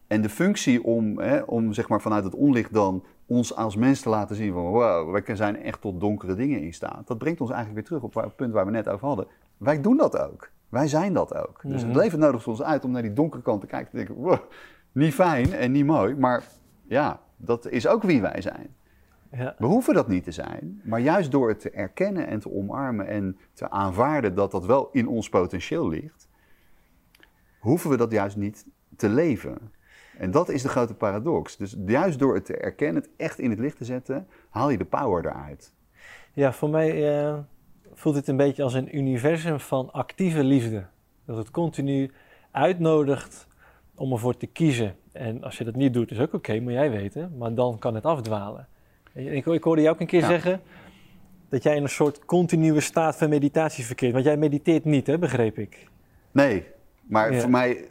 [0.07, 4.01] En de functie om, hè, om zeg maar vanuit het onlicht dan ons als mens
[4.01, 7.07] te laten zien van wow, wij zijn echt tot donkere dingen in staat.
[7.07, 9.27] Dat brengt ons eigenlijk weer terug op het punt waar we net over hadden.
[9.57, 10.51] Wij doen dat ook.
[10.69, 11.61] Wij zijn dat ook.
[11.63, 11.99] Dus het Mhm.
[11.99, 13.91] leven nodigt ons uit om naar die donkere kant te kijken.
[13.91, 14.39] Te denken, wow,
[14.93, 16.43] niet fijn en niet mooi, maar
[16.83, 18.75] ja, dat is ook wie wij zijn.
[19.33, 19.55] Ja.
[19.59, 23.07] We hoeven dat niet te zijn, maar juist door het te erkennen en te omarmen
[23.07, 26.29] en te aanvaarden dat dat wel in ons potentieel ligt,
[27.59, 28.67] hoeven we dat juist niet
[28.97, 29.73] te leven.
[30.19, 31.57] En dat is de grote paradox.
[31.57, 34.79] Dus juist door het te erkennen, het echt in het licht te zetten, haal je
[34.79, 35.73] de power eruit.
[36.33, 37.39] Ja, voor mij eh,
[37.93, 40.87] voelt het een beetje als een universum van actieve liefde.
[41.25, 42.11] Dat het continu
[42.51, 43.47] uitnodigt
[43.95, 44.97] om ervoor te kiezen.
[45.13, 47.37] En als je dat niet doet, is ook oké, moet jij weten.
[47.39, 48.69] Maar dan kan het afdwalen.
[49.15, 50.27] Ik, ik hoorde jou ook een keer Ja.
[50.29, 50.61] zeggen
[51.49, 54.13] dat jij in een soort continue staat van meditatie verkeert.
[54.13, 55.89] Want jij mediteert niet, hè, begreep ik.
[56.31, 56.65] Nee,
[57.03, 57.41] maar Ja.
[57.41, 57.85] voor mij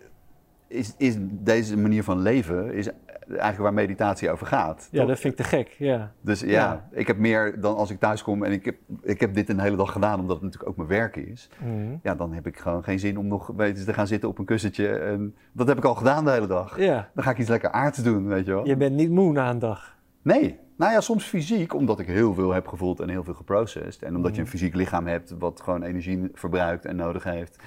[0.68, 2.90] is, is deze manier van leven is
[3.28, 4.88] eigenlijk waar meditatie over gaat.
[4.92, 5.08] Ja, toch?
[5.10, 5.76] dat vind ik te gek.
[5.78, 6.88] Ja, Dus ja, Ja.
[6.92, 9.60] ik heb meer dan als ik thuis kom en ik heb, ik heb dit een
[9.60, 11.50] hele dag gedaan, omdat het natuurlijk ook mijn werk is.
[11.64, 11.96] Mhm.
[12.04, 14.46] Ja, dan heb ik gewoon geen zin om nog weten, te gaan zitten op een
[14.46, 14.88] kussentje.
[14.88, 16.78] En dat heb ik al gedaan de hele dag.
[16.80, 17.10] ja.
[17.16, 18.68] Dan ga ik iets lekker aards doen, weet je wel.
[18.68, 20.00] je bent niet moe na een dag.
[20.22, 20.60] Nee.
[20.76, 24.04] Nou ja, soms fysiek, omdat ik heel veel heb gevoeld en heel veel geprocessed.
[24.04, 24.52] En omdat je een Mhm.
[24.58, 27.58] fysiek lichaam hebt wat gewoon energie verbruikt en nodig heeft,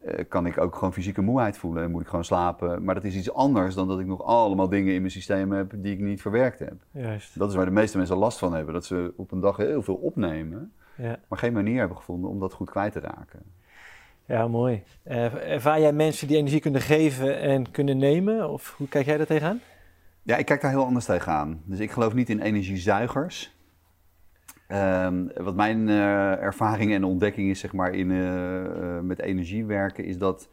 [0.00, 2.84] eh, kan ik ook gewoon fysieke moeheid voelen en moet ik gewoon slapen.
[2.84, 5.72] Maar dat is iets anders dan dat ik nog allemaal dingen in mijn systeem heb
[5.76, 6.74] die ik niet verwerkt heb.
[6.90, 7.38] Juist.
[7.38, 8.74] Dat is waar de meeste mensen last van hebben.
[8.74, 12.40] Dat ze op een dag heel veel opnemen, Ja, maar geen manier hebben gevonden om
[12.40, 13.40] dat goed kwijt te raken.
[14.26, 14.82] ja mooi.
[15.02, 18.50] Eh, ervaar jij mensen die energie kunnen geven en kunnen nemen?
[18.50, 19.60] Of hoe kijk jij daar tegenaan?
[20.26, 21.62] Ja, ik kijk daar heel anders tegenaan.
[21.64, 23.56] Dus ik geloof niet in energiezuigers.
[24.68, 29.64] Ehm, wat mijn eh, ervaring en ontdekking is, zeg maar, in, eh, eh, met energie
[29.64, 30.48] werken, is dat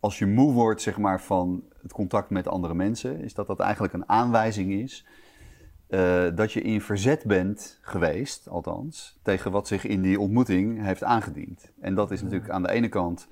[0.00, 3.60] als je moe wordt, zeg maar, van het contact met andere mensen, is dat dat
[3.60, 5.06] eigenlijk een aanwijzing is
[6.34, 11.72] dat je in verzet bent geweest, althans, tegen wat zich in die ontmoeting heeft aangediend.
[11.80, 13.28] En dat is natuurlijk aan de ene kant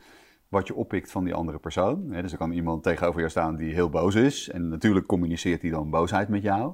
[0.48, 2.08] wat je oppikt van die andere persoon.
[2.08, 4.48] Dus er kan iemand tegenover jou staan die heel boos is.
[4.50, 6.72] En natuurlijk communiceert hij dan boosheid met jou.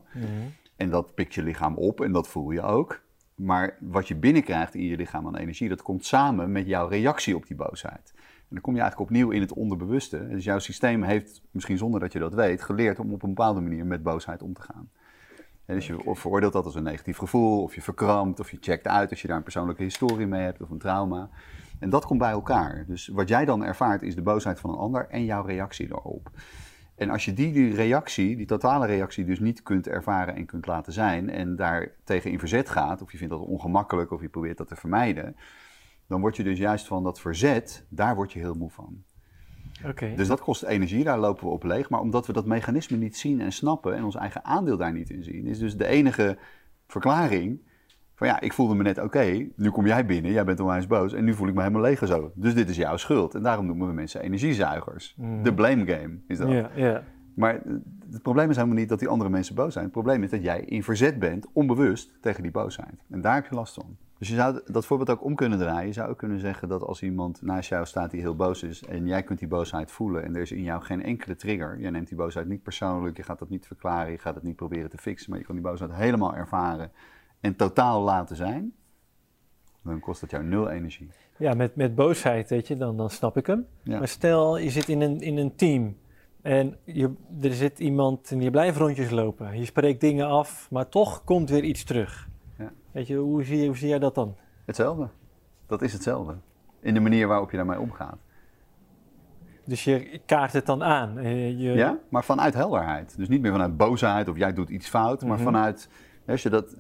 [0.77, 3.03] En dat pikt je lichaam op en dat voel je ook.
[3.35, 7.37] Maar wat je binnenkrijgt in je lichaam aan energie, dat komt samen met jouw reactie
[7.37, 8.13] op die boosheid.
[8.17, 10.29] En dan kom je eigenlijk opnieuw in het onderbewuste.
[10.29, 13.61] Dus jouw systeem heeft, misschien zonder dat je dat weet, geleerd om op een bepaalde
[13.61, 14.91] manier met boosheid om te gaan.
[15.65, 18.59] Hè, dus je of veroordeelt dat als een negatief gevoel, of je verkrampt, of je
[18.61, 21.31] checkt uit als je daar een persoonlijke historie mee hebt of een trauma.
[21.85, 22.85] En dat komt bij elkaar.
[22.87, 26.31] Dus wat jij dan ervaart is de boosheid van een ander en jouw reactie daarop.
[26.95, 30.67] En als je die, die reactie, die totale reactie, dus niet kunt ervaren en kunt
[30.67, 34.29] laten zijn en daar tegen in verzet gaat, of je vindt dat ongemakkelijk of je
[34.29, 35.37] probeert dat te vermijden,
[36.07, 39.03] dan word je dus juist van dat verzet, daar word je heel moe van.
[39.87, 40.15] Oké.
[40.17, 41.89] Dus dat kost energie, daar lopen we op leeg.
[41.89, 45.11] Maar omdat we dat mechanisme niet zien en snappen en ons eigen aandeel daar niet
[45.11, 46.39] in zien, is dus de enige
[46.87, 47.61] verklaring
[48.15, 51.13] van ja, ik voelde me net oké, nu kom jij binnen, jij bent onwijs boos
[51.13, 52.33] en nu voel ik me helemaal leeg en zo.
[52.35, 53.35] Dus dit is jouw schuld.
[53.35, 55.15] En daarom noemen we mensen energiezuigers.
[55.17, 55.43] Mhm.
[55.43, 56.49] De blame game is dat.
[57.35, 57.61] Maar
[58.11, 59.85] het probleem is helemaal niet dat die andere mensen boos zijn.
[59.85, 63.05] Het probleem is dat jij in verzet bent, onbewust, tegen die boosheid.
[63.11, 63.97] En daar heb je last van.
[64.19, 65.87] Dus je zou dat voorbeeld ook om kunnen draaien.
[65.87, 68.85] Je zou ook kunnen zeggen dat als iemand naast jou staat die heel boos is...
[68.85, 71.81] en jij kunt die boosheid voelen en er is in jou geen enkele trigger...
[71.81, 74.13] jij neemt die boosheid niet persoonlijk, je gaat dat niet verklaren...
[74.13, 76.91] je gaat het niet proberen te fixen, maar je kan die boosheid helemaal ervaren...
[77.45, 78.73] en totaal laten zijn...
[79.83, 81.11] dan kost dat jou nul energie.
[81.39, 83.67] Ja, met, met boosheid, weet je, dan, dan snap ik hem.
[83.83, 83.99] Ja.
[83.99, 85.97] Maar stel, je zit in een, in een team
[86.43, 89.59] en je, er zit iemand en je blijft rondjes lopen.
[89.59, 92.29] Je spreekt dingen af, maar toch komt weer iets terug.
[92.59, 92.73] Ja.
[92.93, 94.37] Weet je, hoe zie, je- hoe zie jij dat dan?
[94.65, 95.09] Hetzelfde.
[95.67, 96.35] Dat is hetzelfde.
[96.81, 98.19] In de manier waarop je daarmee omgaat.
[99.65, 101.23] Dus je kaart het dan aan.
[101.59, 103.17] Je, Ja, maar vanuit helderheid.
[103.17, 105.45] Dus niet meer vanuit boosheid of jij doet iets fout, maar Mhm.
[105.45, 105.89] vanuit.
[106.27, 106.77] Als je dat,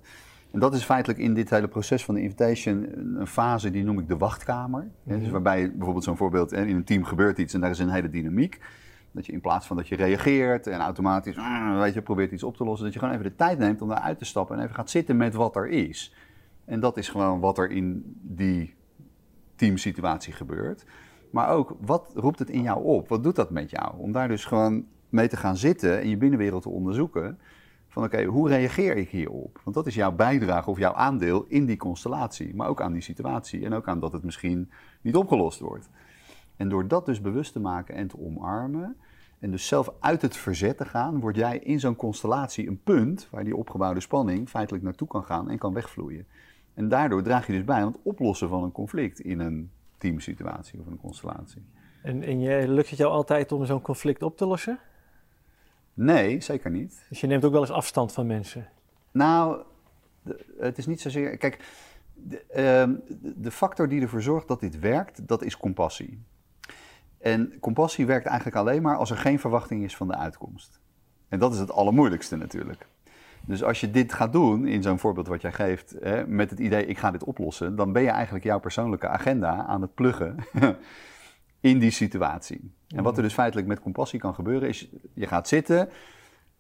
[0.55, 2.89] en dat is feitelijk in dit hele proces van de invitation
[3.21, 4.89] een fase die noem ik de wachtkamer.
[5.05, 7.71] Hè, Dus waarbij je bijvoorbeeld zo'n voorbeeld, hè, in een team gebeurt iets en daar
[7.71, 8.61] is een hele dynamiek.
[9.11, 12.43] Dat je in plaats van dat je reageert en automatisch ah, weet je, probeert iets
[12.43, 14.63] op te lossen, dat je gewoon even de tijd neemt om daaruit te stappen en
[14.63, 16.15] even gaat zitten met wat er is.
[16.65, 18.75] En dat is gewoon wat er in die
[19.57, 20.85] teamsituatie gebeurt.
[21.31, 23.09] Maar ook, wat roept het in jou op?
[23.09, 23.93] Wat doet dat met jou?
[23.97, 27.39] Om daar dus gewoon mee te gaan zitten en je binnenwereld te onderzoeken.
[27.95, 29.61] Van oké, hoe reageer ik hierop?
[29.65, 32.55] Want dat is jouw bijdrage of jouw aandeel in die constellatie.
[32.55, 33.65] Maar ook aan die situatie.
[33.65, 34.71] En ook aan dat het misschien
[35.01, 35.89] niet opgelost wordt.
[36.57, 38.97] En door dat dus bewust te maken en te omarmen.
[39.39, 43.29] En dus zelf uit het verzet te gaan, word jij in zo'n constellatie een punt
[43.31, 46.27] waar die opgebouwde spanning feitelijk naartoe kan gaan en kan wegvloeien.
[46.75, 50.81] En daardoor draag je dus bij aan het oplossen van een conflict in een teamsituatie
[50.81, 51.63] of een constellatie.
[52.03, 54.79] En, en je, lukt het jou altijd om zo'n conflict op te lossen?
[55.95, 57.05] Nee, zeker niet.
[57.09, 58.69] Dus je neemt ook wel eens afstand van mensen.
[59.11, 59.63] Nou,
[60.59, 61.37] het is niet zozeer.
[61.37, 61.65] Kijk,
[62.15, 66.23] de, ehm, de- de factor die ervoor zorgt dat dit werkt, dat is compassie.
[67.19, 70.81] En compassie werkt eigenlijk alleen maar als er geen verwachting is van de uitkomst.
[71.29, 72.87] En dat is het allermoeilijkste natuurlijk.
[73.47, 76.59] Dus als je dit gaat doen, in zo'n voorbeeld wat jij geeft, hè, met het
[76.59, 80.37] idee ik ga dit oplossen, dan ben je eigenlijk jouw persoonlijke agenda aan het pluggen
[81.65, 82.73] in die situatie.
[82.89, 85.89] En wat er dus feitelijk met compassie kan gebeuren is, je gaat zitten,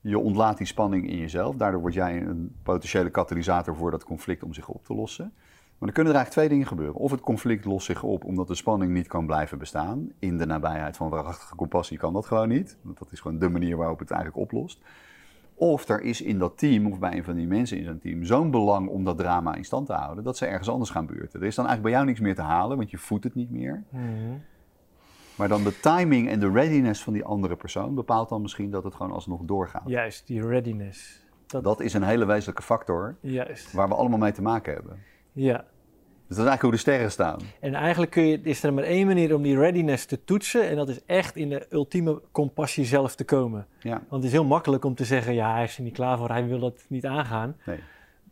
[0.00, 4.42] je ontlaat die spanning in jezelf, daardoor word jij een potentiële katalysator voor dat conflict
[4.42, 5.32] om zich op te lossen.
[5.78, 6.94] Maar dan kunnen er eigenlijk twee dingen gebeuren.
[6.94, 10.09] Of het conflict lost zich op omdat de spanning niet kan blijven bestaan.
[10.18, 12.76] In de nabijheid van waarachtige compassie kan dat gewoon niet.
[12.82, 14.80] Want dat is gewoon de manier waarop het eigenlijk oplost.
[15.55, 18.24] Of er is in dat team, of bij een van die mensen in zo'n team,
[18.24, 21.40] zo'n belang om dat drama in stand te houden, dat ze ergens anders gaan buurten.
[21.40, 23.50] Er is dan eigenlijk bij jou niks meer te halen, want je voedt het niet
[23.50, 23.84] meer.
[25.37, 28.85] Maar dan de timing en de readiness van die andere persoon bepaalt dan misschien dat
[28.85, 29.82] het gewoon alsnog doorgaat.
[29.87, 31.22] Juist, die readiness.
[31.47, 33.72] Dat, Dat is een hele wezenlijke factor Juist.
[33.72, 34.99] waar we allemaal mee te maken hebben.
[35.32, 35.64] Ja.
[36.26, 37.39] Dus dat is eigenlijk hoe de sterren staan.
[37.61, 40.68] En eigenlijk kun je, is er maar één manier om die readiness te toetsen.
[40.68, 43.66] En dat is echt in de ultieme compassie zelf te komen.
[43.78, 46.18] Ja, Want het is heel makkelijk om te zeggen, ja, hij is er niet klaar
[46.18, 47.57] voor, hij wil dat niet aangaan.
[47.66, 47.78] nee.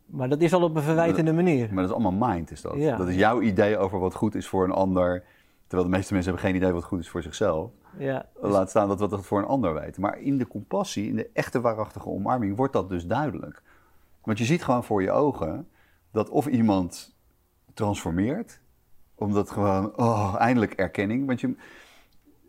[0.07, 1.66] Maar dat is al op een verwijtende manier.
[1.66, 2.74] Maar dat is allemaal mind, is dat.
[2.76, 2.96] Ja.
[2.96, 5.24] Dat is jouw idee over wat goed is voor een ander.
[5.72, 7.70] Terwijl de meeste mensen hebben geen idee wat goed is voor zichzelf.
[7.98, 10.02] Ja, dus- Laat staan dat we dat voor een ander weten.
[10.02, 13.62] Maar in de compassie, in de echte waarachtige omarming, wordt dat dus duidelijk.
[14.22, 15.68] Want je ziet gewoon voor je ogen
[16.10, 17.16] dat of iemand
[17.74, 18.60] transformeert,
[19.14, 21.26] omdat gewoon, oh, eindelijk erkenning.
[21.26, 21.54] Want je,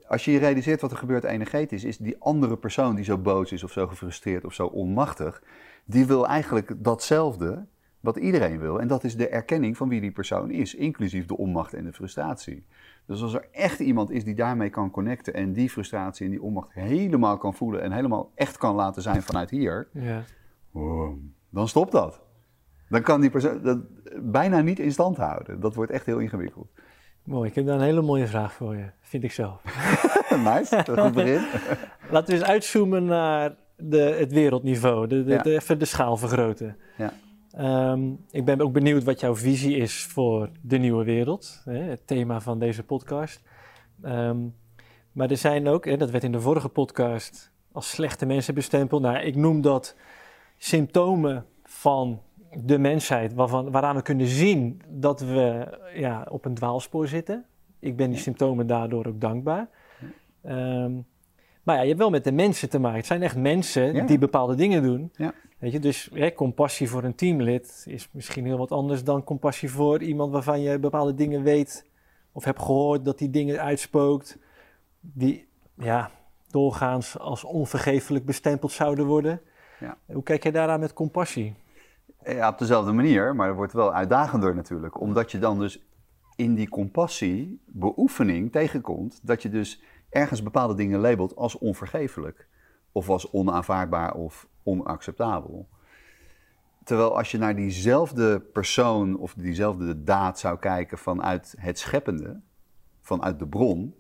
[0.08, 3.52] als je je realiseert wat er gebeurt energetisch, is die andere persoon die zo boos
[3.52, 5.44] is of zo gefrustreerd of zo onmachtig,
[5.86, 7.66] die wil eigenlijk datzelfde
[8.00, 8.80] wat iedereen wil.
[8.80, 11.94] En dat is de erkenning van wie die persoon is, inclusief de onmacht en de
[11.94, 12.66] frustratie.
[13.08, 16.42] Dus als er echt iemand is die daarmee kan connecten en die frustratie en die
[16.42, 20.24] onmacht helemaal kan voelen en helemaal echt kan laten zijn vanuit hier, ja.
[20.72, 21.18] wow,
[21.50, 22.22] dan stopt dat.
[22.90, 23.80] Dan kan die persoon dat
[24.22, 25.60] bijna niet in stand houden.
[25.60, 26.68] Dat wordt echt heel ingewikkeld.
[27.24, 29.62] Mooi, ik heb daar een hele mooie vraag voor je, vind ik zelf.
[30.46, 31.42] nice, dat goed begin.
[32.12, 35.42] Laten we eens uitzoomen naar de, het wereldniveau, de, de, Ja.
[35.42, 36.78] de- even de schaal vergroten.
[36.98, 37.14] Ja.
[37.54, 42.08] Ehm, ik ben ook benieuwd wat jouw visie is voor de nieuwe wereld, hè, het
[42.08, 43.42] thema van deze podcast.
[44.02, 44.38] Ehm,
[45.12, 49.02] maar er zijn ook, hè, dat werd in de vorige podcast als slechte mensen bestempeld.
[49.02, 49.96] Nou, ik noem dat
[50.58, 57.08] symptomen van de mensheid, waarvan, waaraan we kunnen zien dat we ja, op een dwaalspoor
[57.08, 57.46] zitten.
[57.80, 59.70] Ik ben die symptomen daardoor ook dankbaar.
[60.42, 60.92] Ehm,
[61.64, 62.98] maar ja, je hebt wel met de mensen te maken.
[62.98, 64.06] Het zijn echt mensen Ja.
[64.06, 65.12] die bepaalde dingen doen.
[65.16, 65.34] Ja.
[65.60, 69.72] Weet je, dus hè, compassie voor een teamlid is misschien heel wat anders dan compassie
[69.72, 71.86] voor iemand waarvan je bepaalde dingen weet
[72.32, 74.38] of hebt gehoord dat die dingen uitspookt,
[75.00, 75.48] die
[75.78, 76.12] ja,
[76.50, 79.42] doorgaans als onvergeeflijk bestempeld zouden worden.
[79.80, 79.98] Ja.
[80.06, 81.56] Hoe kijk jij daaraan met compassie?
[82.26, 85.02] Ja, op dezelfde manier, maar het wordt wel uitdagender natuurlijk.
[85.02, 85.84] Omdat je dan dus
[86.36, 89.82] in die compassie, beoefening tegenkomt, dat je dus
[90.14, 92.48] ergens bepaalde dingen labelt als onvergeeflijk.
[92.92, 95.68] Of als onaanvaardbaar of onacceptabel.
[96.84, 102.42] Terwijl als je naar diezelfde persoon of diezelfde daad zou kijken vanuit het scheppende,
[103.02, 103.96] vanuit de bron,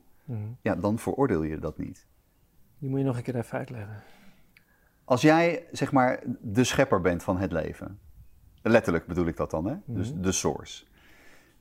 [0.61, 2.07] ja, dan veroordeel je dat niet.
[2.77, 4.03] Die moet je nog een keer even uitleggen.
[5.03, 7.99] Als jij, zeg maar, de schepper bent van het leven.
[8.61, 9.75] Letterlijk bedoel ik dat dan, hè?
[9.85, 10.85] Dus de source.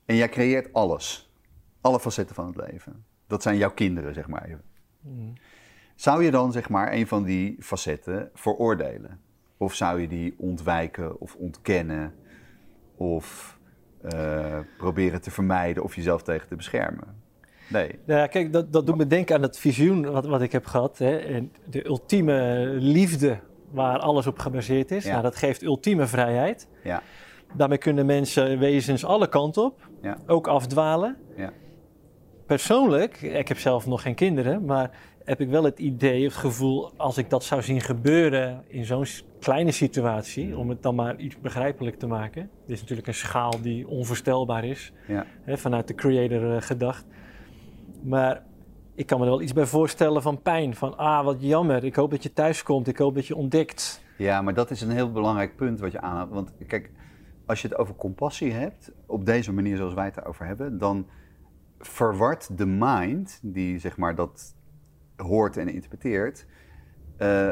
[0.04, 1.32] En jij creëert alles.
[1.80, 3.04] Alle facetten van het leven.
[3.32, 4.62] Dat zijn jouw kinderen, zeg maar even.
[5.94, 9.20] Zou je dan, zeg maar, een van die facetten veroordelen?
[9.56, 12.14] Of zou je die ontwijken of ontkennen?
[12.96, 13.58] Of
[14.02, 17.22] eh, proberen te vermijden of jezelf tegen te beschermen?
[17.68, 17.98] Nee.
[18.04, 20.66] Nou ja, kijk, dat, dat doet me denken aan het visioen wat, wat ik heb
[20.66, 20.98] gehad.
[20.98, 21.16] Hè?
[21.16, 23.38] En de ultieme liefde
[23.70, 25.04] waar alles op gebaseerd is.
[25.04, 25.10] Ja.
[25.10, 26.68] Nou, dat geeft ultieme vrijheid.
[26.82, 27.02] Ja.
[27.52, 29.88] Daarmee kunnen mensen, wezens, alle kanten op.
[30.02, 30.18] Ja.
[30.26, 31.16] Ook afdwalen.
[31.36, 31.52] Ja.
[32.52, 34.90] Persoonlijk, ik heb zelf nog geen kinderen, maar
[35.24, 39.06] heb ik wel het idee, het gevoel, als ik dat zou zien gebeuren in zo'n
[39.40, 42.50] kleine situatie, om het dan maar iets begrijpelijk te maken.
[42.66, 45.26] Dit is natuurlijk een schaal die onvoorstelbaar is, Ja.
[45.42, 47.04] hè, vanuit de creator eh, gedacht.
[48.02, 48.42] Maar
[48.94, 50.74] ik kan me er wel iets bij voorstellen van pijn.
[50.74, 54.02] Van, ah, wat jammer, ik hoop dat je thuis komt, ik hoop dat je ontdekt.
[54.16, 56.30] Ja, maar dat is een heel belangrijk punt wat je aanhaalt.
[56.30, 56.90] Want kijk,
[57.46, 61.06] als je het over compassie hebt, op deze manier zoals wij het erover hebben, dan
[61.86, 64.54] verwart de mind, die zeg maar dat
[65.16, 66.46] hoort en interpreteert,
[67.16, 67.50] eh,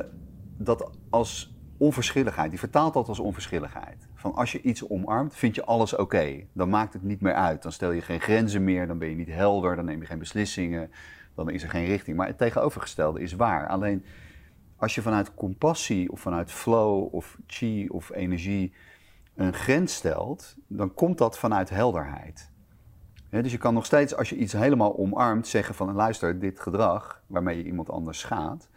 [0.57, 2.51] dat als onverschilligheid.
[2.51, 4.09] Die vertaalt dat als onverschilligheid.
[4.14, 6.47] Van als je iets omarmt, vind je alles oké.
[6.53, 7.62] Dan maakt het niet meer uit.
[7.62, 10.18] Dan stel je geen grenzen meer, dan ben je niet helder, dan neem je geen
[10.18, 10.91] beslissingen,
[11.35, 12.16] dan is er geen richting.
[12.16, 13.68] Maar het tegenovergestelde is waar.
[13.68, 14.05] Alleen
[14.76, 18.72] als je vanuit compassie of vanuit flow of chi of energie
[19.35, 22.49] een grens stelt, dan komt dat vanuit helderheid.
[23.31, 27.22] Dus je kan nog steeds, als je iets helemaal omarmt, zeggen van luister, dit gedrag
[27.26, 28.70] waarmee je iemand anders schaadt,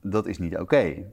[0.00, 1.04] dat is niet oké.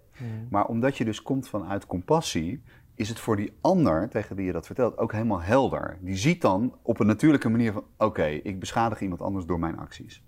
[0.50, 2.64] Maar omdat je dus komt vanuit compassie,
[2.96, 5.98] is het voor die ander tegen wie je dat vertelt ook helemaal helder.
[6.02, 9.78] Die ziet dan op een natuurlijke manier van oké, ik beschadig iemand anders door mijn
[9.78, 10.24] acties.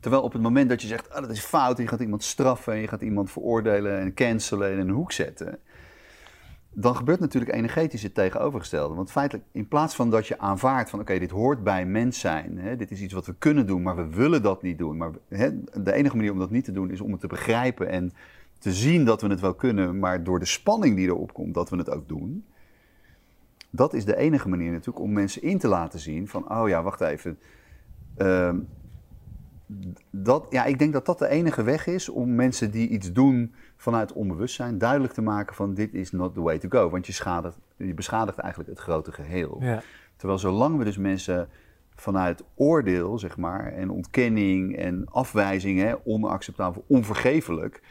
[0.00, 2.22] Terwijl op het moment dat je zegt, ah, dat is fout, en je gaat iemand
[2.22, 5.58] straffen, en je gaat iemand veroordelen en cancelen en in een hoek zetten,
[6.74, 8.94] dan gebeurt natuurlijk energetisch het tegenovergestelde.
[8.94, 12.58] Want feitelijk, in plaats van dat je aanvaardt van oké, dit hoort bij mens zijn,
[12.58, 14.96] hè, dit is iets wat we kunnen doen, maar we willen dat niet doen.
[14.96, 15.50] Maar hè,
[15.82, 18.12] de enige manier om dat niet te doen is om het te begrijpen en
[18.58, 21.70] te zien dat we het wel kunnen, maar door de spanning die erop komt, dat
[21.70, 22.44] we het ook doen.
[23.70, 26.82] Dat is de enige manier natuurlijk om mensen in te laten zien van, oh ja,
[26.82, 27.38] wacht even.
[28.16, 28.58] Ehm,
[30.10, 33.54] dat, ja, ik denk dat dat de enige weg is om mensen die iets doen
[33.76, 36.90] vanuit onbewustzijn duidelijk te maken van dit is not the way to go.
[36.90, 39.56] Want je, schadigt, je beschadigt eigenlijk het grote geheel.
[39.60, 39.82] Ja.
[40.16, 41.48] Terwijl zolang we dus mensen
[41.94, 47.82] vanuit oordeel, zeg maar, en ontkenning en afwijzing, hè, onacceptabel, onvergeeflijk,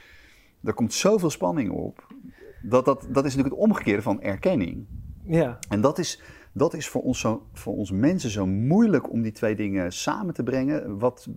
[0.59, 2.07] daar komt zoveel spanning op.
[2.61, 4.85] Dat, dat, dat is natuurlijk het omgekeerde van erkenning.
[5.25, 5.59] ja.
[5.69, 6.21] En dat is,
[6.53, 10.33] dat is voor, ons zo, voor ons mensen zo moeilijk om die twee dingen samen
[10.33, 10.99] te brengen.
[10.99, 11.27] Wat,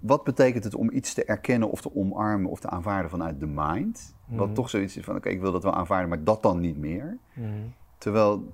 [0.00, 3.46] wat betekent het om iets te erkennen of te omarmen of te aanvaarden vanuit de
[3.46, 4.14] mind?
[4.26, 6.76] Wat toch zoiets is van, oké, ik wil dat wel aanvaarden, maar dat dan niet
[6.76, 7.18] meer.
[7.34, 7.48] Mhm.
[7.98, 8.52] Terwijl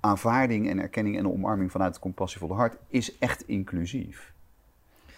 [0.00, 4.34] aanvaarding en erkenning en omarming vanuit het compassievolle hart is echt inclusief.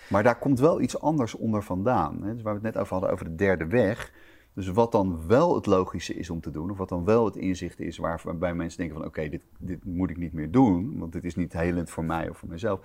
[0.08, 2.22] Maar daar komt wel iets anders onder vandaan.
[2.22, 2.32] Hè?
[2.34, 4.12] Dus waar we het net over hadden, over de derde weg.
[4.52, 7.36] Dus wat dan wel het logische is om te doen, of wat dan wel het
[7.36, 10.98] inzicht is waar- waarbij mensen denken van oké, dit, dit moet ik niet meer doen,
[10.98, 12.80] want dit is niet helend voor mij of voor mezelf.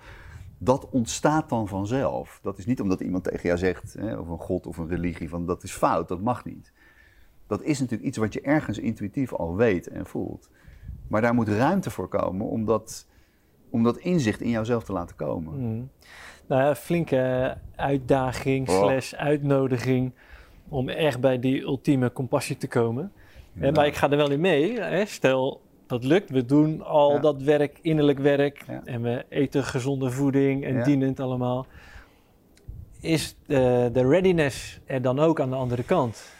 [0.64, 2.38] Dat ontstaat dan vanzelf.
[2.42, 5.28] Dat is niet omdat iemand tegen jou zegt, hè, of een god of een religie,
[5.28, 6.72] van dat is fout, dat mag niet.
[7.46, 10.50] Dat is natuurlijk iets wat je ergens intuïtief al weet en voelt.
[11.08, 13.06] Maar daar moet ruimte voor komen om dat,
[13.70, 15.72] om dat inzicht in jouzelf te laten komen.
[15.72, 15.82] Mhm.
[16.46, 18.76] Nou ja, flinke uitdaging Oh.
[18.76, 20.12] slash uitnodiging
[20.68, 23.12] om echt bij die ultieme compassie te komen.
[23.58, 24.80] Hè, maar ik ga er wel in mee.
[24.80, 25.04] Hè?
[25.04, 26.30] Stel, dat lukt.
[26.30, 27.18] We doen al Ja.
[27.20, 28.64] dat werk, innerlijk werk.
[28.66, 28.80] Ja.
[28.84, 30.84] En we eten gezonde voeding en Ja.
[30.84, 31.66] dienend allemaal.
[33.00, 36.32] Is de, de readiness er dan ook aan de andere kant?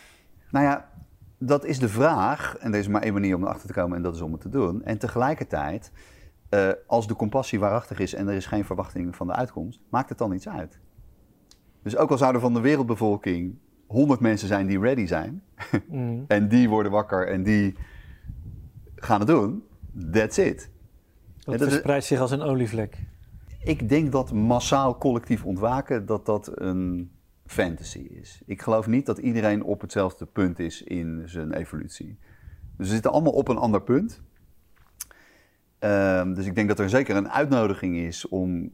[0.51, 0.90] Nou ja,
[1.38, 2.57] dat is de vraag.
[2.61, 4.40] En er is maar één manier om erachter te komen en dat is om het
[4.40, 4.82] te doen.
[4.84, 5.92] En tegelijkertijd,
[6.49, 10.09] eh, als de compassie waarachtig is en er is geen verwachting van de uitkomst, maakt
[10.09, 10.78] het dan iets uit.
[11.82, 13.55] Dus ook al zouden van de wereldbevolking
[13.86, 15.42] 100 mensen zijn die ready zijn,
[15.88, 16.18] Mhm.
[16.28, 17.74] en die worden wakker en die
[19.05, 19.65] gaan het doen,
[20.13, 20.71] that's it.
[21.39, 22.99] Dat, dat verspreidt zich als een olievlek.
[23.65, 27.11] Ik denk dat massaal collectief ontwaken, dat dat een
[27.47, 28.43] fantasy is.
[28.47, 32.19] Ik geloof niet dat iedereen op hetzelfde punt is in zijn evolutie.
[32.77, 34.23] Dus we zitten allemaal op een ander punt.
[35.79, 38.71] Ehm, dus ik denk dat er zeker een uitnodiging is om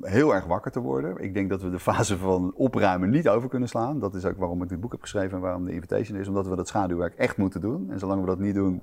[0.00, 1.16] heel erg wakker te worden.
[1.18, 3.98] Ik denk dat we de fase van opruimen niet over kunnen slaan.
[3.98, 6.28] Dat is ook waarom ik dit boek heb geschreven en waarom de invitation is.
[6.28, 7.90] Omdat we dat schaduwwerk echt moeten doen.
[7.90, 8.82] En zolang we dat niet doen,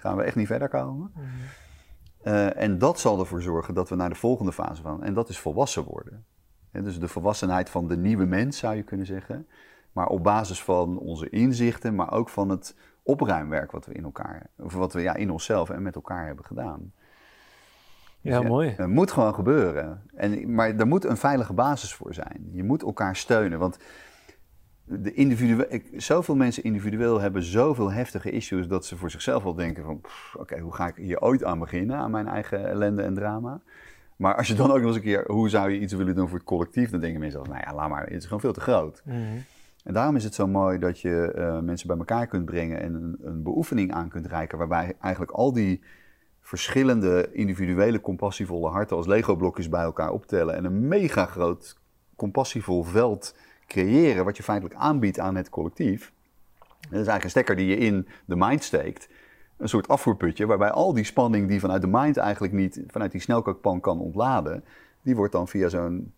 [0.00, 1.12] gaan we echt niet verder komen.
[2.22, 5.02] Eh, en dat zal ervoor zorgen dat we naar de volgende fase gaan.
[5.02, 6.24] En dat is volwassen worden.
[6.72, 9.46] Dus de volwassenheid van de nieuwe mens, zou je kunnen zeggen.
[9.92, 14.46] Maar op basis van onze inzichten, maar ook van het opruimwerk wat we in elkaar,
[14.56, 16.92] of wat we ja, in onszelf en met elkaar hebben gedaan.
[18.22, 18.74] Dus Ja, mooi.
[18.76, 20.02] Het moet gewoon gebeuren.
[20.14, 22.48] En, maar er moet een veilige basis voor zijn.
[22.52, 23.58] Je moet elkaar steunen.
[23.58, 23.78] Want
[24.98, 29.54] de individue- ik- zoveel mensen individueel hebben zoveel heftige issues dat ze voor zichzelf wel
[29.54, 30.00] denken van,
[30.34, 33.60] oké, hoe ga ik hier ooit aan beginnen, aan mijn eigen ellende en drama.
[34.16, 36.28] Maar als je dan ook nog eens een keer, hoe zou je iets willen doen
[36.28, 36.90] voor het collectief?
[36.90, 39.02] Dan denken mensen, nou ja, laat maar, het is gewoon veel te groot.
[39.04, 39.16] Mhm.
[39.84, 42.94] En daarom is het zo mooi dat je eh, mensen bij elkaar kunt brengen en
[42.94, 45.80] een, een beoefening aan kunt reiken, waarbij eigenlijk al die
[46.40, 51.76] verschillende individuele compassievolle harten als Lego-blokjes bij elkaar optellen en een mega groot
[52.16, 53.34] compassievol veld
[53.70, 56.12] creëren, wat je feitelijk aanbiedt aan het collectief.
[56.58, 59.08] Dat is eigenlijk een stekker die je in de mind steekt.
[59.56, 63.20] Een soort afvoerputje, waarbij al die spanning die vanuit de mind eigenlijk niet vanuit die
[63.20, 64.64] snelkookpan kan ontladen,
[65.02, 66.12] die wordt dan via zo'n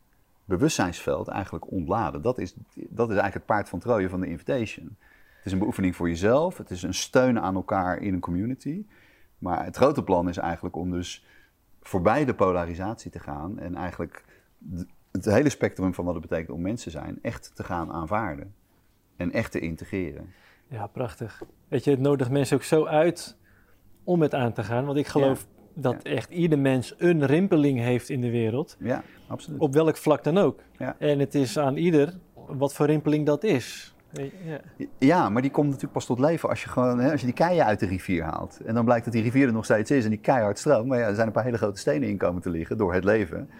[0.44, 2.22] bewustzijnsveld eigenlijk ontladen.
[2.22, 4.96] Dat is, dat is eigenlijk het paard van Troje van de invitation.
[5.36, 8.84] Het is een beoefening voor jezelf, het is een steun aan elkaar in een community.
[9.38, 11.26] Maar het grote plan is eigenlijk om dus
[11.82, 14.24] voorbij de polarisatie te gaan en eigenlijk
[15.12, 18.54] het hele spectrum van wat het betekent om mensen te zijn echt te gaan aanvaarden
[19.16, 20.32] en echt te integreren.
[20.68, 21.42] Ja, prachtig.
[21.68, 23.36] Weet je, het nodigt mensen ook zo uit
[24.04, 24.84] om het aan te gaan.
[24.84, 28.76] Want ik geloof dat echt ieder mens een rimpeling heeft in de wereld.
[28.78, 29.60] Ja, absoluut.
[29.60, 30.60] Op welk vlak dan ook.
[30.78, 30.96] Ja.
[30.98, 33.94] En het is aan ieder wat voor rimpeling dat is.
[34.44, 34.60] Ja.
[34.98, 37.34] ja, maar die komt natuurlijk pas tot leven als je, gewoon, hè, als je die
[37.34, 38.60] keien uit de rivier haalt.
[38.64, 40.86] En dan blijkt dat die rivier er nog steeds is en die keihard stroomt.
[40.86, 43.04] Maar ja, er zijn een paar hele grote stenen in komen te liggen door het
[43.04, 43.50] leven.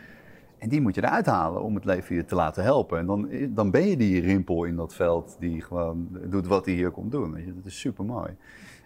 [0.63, 2.99] En die moet je eruit halen om het leven je te laten helpen.
[2.99, 6.75] En dan, dan ben je die rimpel in dat veld die gewoon doet wat hij
[6.75, 7.33] hier komt doen.
[7.33, 8.37] Dat is super mooi.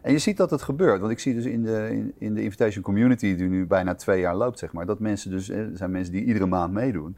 [0.03, 1.01] En je ziet dat het gebeurt.
[1.01, 4.21] Want ik zie dus in de, in, in, de invitation community, die nu bijna twee
[4.21, 7.17] jaar loopt, zeg maar, dat mensen dus, er zijn mensen die iedere maand meedoen.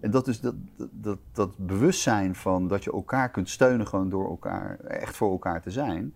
[0.00, 0.54] En dat is dat,
[0.90, 5.62] dat, dat, bewustzijn van dat je elkaar kunt steunen gewoon door elkaar, echt voor elkaar
[5.62, 6.14] te zijn.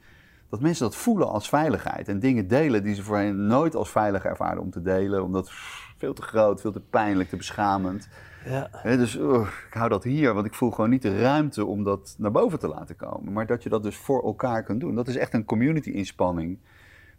[0.51, 2.09] Dat mensen dat voelen als veiligheid.
[2.09, 5.25] En dingen delen die ze voorheen nooit als veilig ervaren om te delen.
[5.25, 5.51] Omdat
[5.97, 8.09] veel te groot, veel te pijnlijk, te beschamend.
[8.49, 8.71] Ja.
[8.83, 12.31] dus ik hou dat hier, want ik voel gewoon niet de ruimte om dat naar
[12.31, 13.33] boven te laten komen.
[13.33, 14.95] Maar dat je dat dus voor elkaar kunt doen.
[14.95, 16.59] Dat is echt een community-inspanning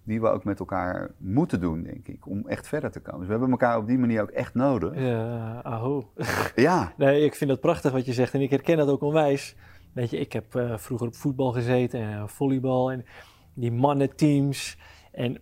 [0.07, 3.19] die we ook met elkaar moeten doen, denk ik, om echt verder te komen.
[3.19, 4.93] Dus we hebben elkaar op die manier ook echt nodig.
[4.95, 6.11] Ja, aho.
[6.55, 6.93] Ja.
[6.97, 9.55] nee, ik vind dat prachtig wat je zegt en ik herken dat ook onwijs.
[9.93, 13.05] Weet je, ik heb uh, vroeger op voetbal gezeten en volleybal en
[13.53, 14.77] die mannenteams.
[15.11, 15.37] En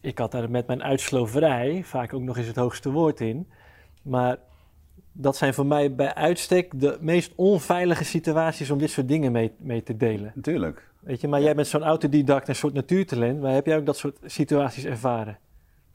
[0.00, 3.48] ik had daar met mijn uitsloverij vaak ook nog eens het hoogste woord in.
[4.02, 4.38] Maar
[5.12, 9.52] dat zijn voor mij bij uitstek de meest onveilige situaties om dit soort dingen mee,
[9.58, 10.32] mee te delen.
[10.34, 10.90] Natuurlijk.
[11.00, 13.40] Weet je, maar jij bent zo'n autodidact, een soort natuurtalent.
[13.40, 15.38] Maar heb jij ook dat soort situaties ervaren?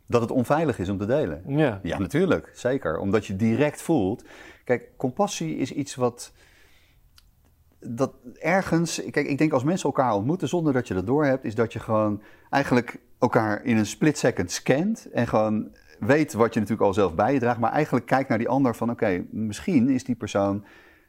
[0.05, 1.43] Dat het onveilig is om te delen?
[1.47, 1.79] Ja.
[1.83, 2.51] Ja, natuurlijk.
[2.53, 2.97] Zeker.
[2.97, 4.23] Omdat je direct voelt.
[4.63, 6.33] Kijk, compassie is iets wat.
[7.83, 9.01] Dat ergens.
[9.09, 11.79] Kijk, ik denk als mensen elkaar ontmoeten zonder dat je dat doorhebt, is dat je
[11.79, 15.11] gewoon eigenlijk elkaar in een split second scant.
[15.11, 17.59] En gewoon weet wat je natuurlijk al zelf bijdraagt.
[17.59, 20.63] Maar eigenlijk kijkt naar die ander van: oké, misschien is die persoon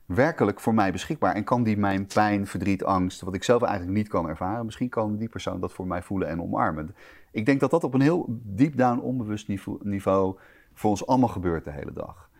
[0.07, 3.97] werkelijk voor mij beschikbaar en kan die mijn pijn, verdriet, angst, wat ik zelf eigenlijk
[3.97, 6.95] niet kan ervaren, misschien kan die persoon dat voor mij voelen en omarmen.
[7.31, 9.49] Ik denk dat dat op een heel deep down onbewust
[9.83, 10.37] niveau
[10.75, 12.31] voor ons allemaal gebeurt de hele dag.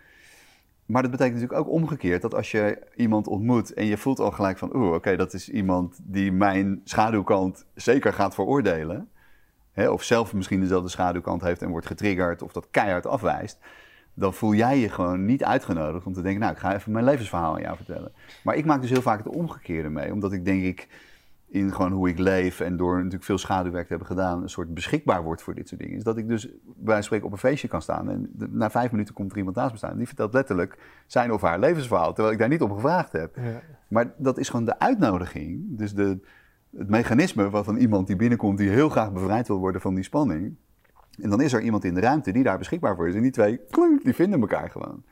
[0.93, 4.31] Maar dat betekent natuurlijk ook omgekeerd dat als je iemand ontmoet en je voelt al
[4.31, 9.09] gelijk van, oeh, oké, dat is iemand die mijn schaduwkant zeker gaat veroordelen.
[9.73, 13.59] Hè, of zelf misschien dezelfde schaduwkant heeft en wordt getriggerd of dat keihard afwijst
[14.15, 17.05] dan voel jij je gewoon niet uitgenodigd om te denken, nou, ik ga even mijn
[17.05, 18.13] levensverhaal aan jou vertellen.
[18.45, 20.89] Maar ik maak dus heel vaak het omgekeerde mee, omdat ik denk ik
[21.53, 24.75] in gewoon hoe ik leef en door natuurlijk veel schaduwwerk te hebben gedaan, een soort
[24.75, 25.97] beschikbaar wordt voor dit soort dingen.
[25.97, 28.91] Is dat ik dus bij een spreken op een feestje kan staan en na vijf
[28.91, 29.91] minuten komt er iemand naast me staan.
[29.91, 33.37] En die vertelt letterlijk zijn of haar levensverhaal, terwijl ik daar niet op gevraagd heb.
[33.37, 33.61] Ja.
[33.89, 36.19] Maar dat is gewoon de uitnodiging, dus de,
[36.77, 40.57] het mechanisme van iemand die binnenkomt die heel graag bevrijd wil worden van die spanning.
[41.21, 43.15] En dan is er iemand in de ruimte die daar beschikbaar voor is.
[43.15, 43.61] En die twee,
[44.03, 45.03] die vinden elkaar gewoon.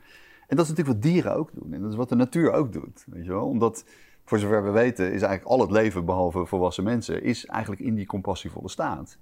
[0.47, 1.73] En dat is natuurlijk wat dieren ook doen.
[1.73, 3.05] En dat is wat de natuur ook doet.
[3.07, 3.47] Weet je wel?
[3.47, 3.85] Omdat,
[4.25, 7.95] voor zover we weten, is eigenlijk al het leven, behalve volwassen mensen, is eigenlijk in
[7.95, 9.17] die compassievolle staat.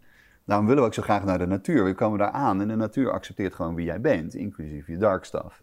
[0.46, 1.84] Daarom willen we ook zo graag naar de natuur.
[1.84, 5.26] We komen daar aan en de natuur accepteert gewoon wie jij bent, inclusief je dark
[5.26, 5.62] stuff.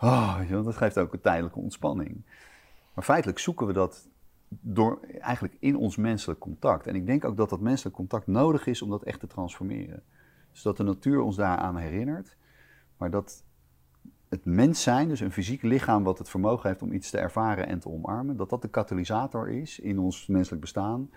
[0.00, 0.40] Oh?
[0.50, 2.24] Dat geeft ook een tijdelijke ontspanning.
[2.94, 4.08] Maar feitelijk zoeken we dat
[4.48, 6.86] door, eigenlijk in ons menselijk contact.
[6.86, 10.02] En ik denk ook dat dat menselijk contact nodig is om dat echt te transformeren.
[10.52, 12.36] Dus dat de natuur ons daaraan herinnert,
[12.96, 13.44] maar dat
[14.34, 17.66] het mens zijn, dus een fysiek lichaam wat het vermogen heeft om iets te ervaren
[17.66, 21.10] en te omarmen, dat dat de katalysator is in ons menselijk bestaan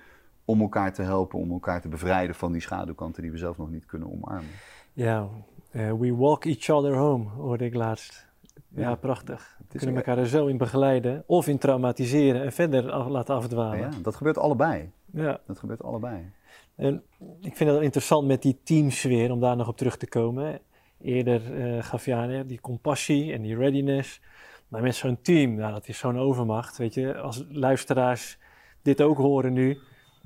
[0.46, 3.70] om elkaar te helpen, om elkaar te bevrijden van die schaduwkanten die we zelf nog
[3.70, 4.52] niet kunnen omarmen.
[4.94, 5.28] Ja,
[5.72, 8.28] uh, we walk each other home, hoorde ik laatst.
[8.68, 9.58] Ja, prachtig.
[9.70, 13.80] We kunnen elkaar er zo in begeleiden of in traumatiseren en verder laten afdwalen.
[13.80, 14.92] Ja, dat gebeurt allebei.
[15.12, 15.40] Ja.
[15.46, 16.32] Dat gebeurt allebei.
[16.76, 17.04] En
[17.42, 20.60] ik vind het interessant met die teamsfeer, om daar nog op terug te komen.
[21.02, 24.22] Eerder uh, gaf je aan die compassie en die readiness.
[24.68, 26.78] Maar met zo'n team, nou, dat is zo'n overmacht.
[26.78, 28.38] Weet je, als luisteraars
[28.82, 29.74] dit ook horen nu,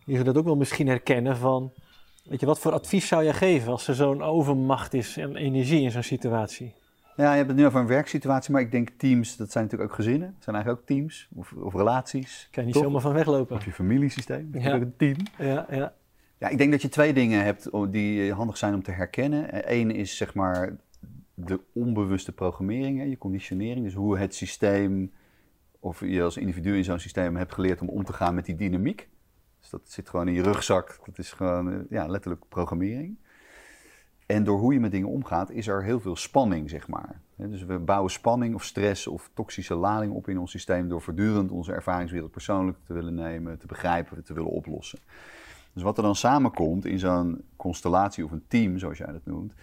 [0.05, 1.71] die zullen dat ook wel misschien herkennen van...
[2.23, 5.81] Weet je, wat voor advies zou jij geven als er zo'n overmacht is en energie
[5.81, 6.73] in zo'n situatie?
[7.15, 9.91] Ja, je hebt het nu over een werksituatie, maar ik denk teams, dat zijn natuurlijk
[9.91, 10.27] ook gezinnen.
[10.35, 12.47] Het zijn eigenlijk ook teams of, of relaties.
[12.51, 12.83] Kan je niet toch?
[12.83, 13.55] zomaar van weglopen.
[13.55, 14.75] Of je familiesysteem, dat is Ja.
[14.75, 15.17] ook een team.
[15.37, 15.93] Ja, ja.
[16.41, 19.71] Ja, ik denk dat je twee dingen hebt die handig zijn om te herkennen.
[19.73, 20.75] Eén is zeg maar
[21.33, 23.83] de onbewuste programmering, je conditionering.
[23.85, 25.11] Dus hoe het systeem,
[25.79, 28.55] of je als individu in zo'n systeem hebt geleerd om om te gaan met die
[28.55, 29.09] dynamiek.
[29.59, 30.99] Dus dat zit gewoon in je rugzak.
[31.05, 33.17] Dat is gewoon eh, ja, letterlijk programmering.
[34.25, 37.21] En door hoe je met dingen omgaat, is er heel veel spanning, zeg maar.
[37.35, 41.51] Dus we bouwen spanning of stress of toxische lading op in ons systeem door voortdurend
[41.51, 44.99] onze ervaringswereld persoonlijk te willen nemen, te begrijpen, te willen oplossen.
[45.73, 49.53] Dus wat er dan samenkomt in zo'n constellatie of een team, zoals jij dat noemt,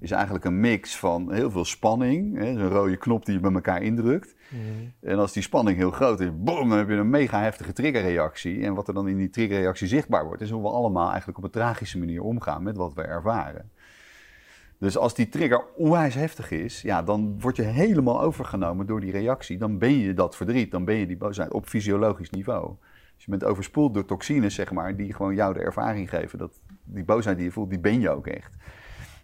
[0.00, 2.36] is eigenlijk een mix van heel veel spanning.
[2.38, 4.34] hè, Zo'n rode knop die je bij elkaar indrukt.
[5.00, 8.64] En als die spanning heel groot is, boom, dan heb je een mega heftige triggerreactie.
[8.64, 11.44] En wat er dan in die triggerreactie zichtbaar wordt, is hoe we allemaal eigenlijk op
[11.44, 13.70] een tragische manier omgaan met wat we ervaren.
[14.78, 19.10] Dus als die trigger onwijs heftig is, ja, dan word je helemaal overgenomen door die
[19.10, 19.58] reactie.
[19.58, 22.74] Dan ben je dat verdriet, dan ben je die boosheid op fysiologisch niveau.
[23.24, 26.38] Je bent overspoeld door toxines, zeg maar, die gewoon jou de ervaring geven.
[26.38, 28.56] Dat die boosheid die je voelt, die ben je ook echt.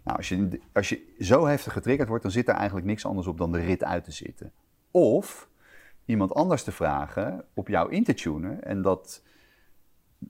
[0.03, 3.27] Nou, als je, als je zo heftig getriggerd wordt, dan zit er eigenlijk niks anders
[3.27, 4.51] op dan de rit uit te zitten.
[4.91, 5.49] Of
[6.05, 9.23] iemand anders te vragen op jou in te tunen en dat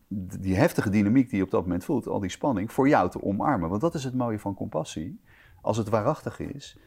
[0.07, 3.23] die heftige dynamiek die je op dat moment voelt, al die spanning, voor jou te
[3.23, 3.69] omarmen.
[3.69, 5.21] Want dat is het mooie van compassie.
[5.61, 6.77] Als het waarachtig is,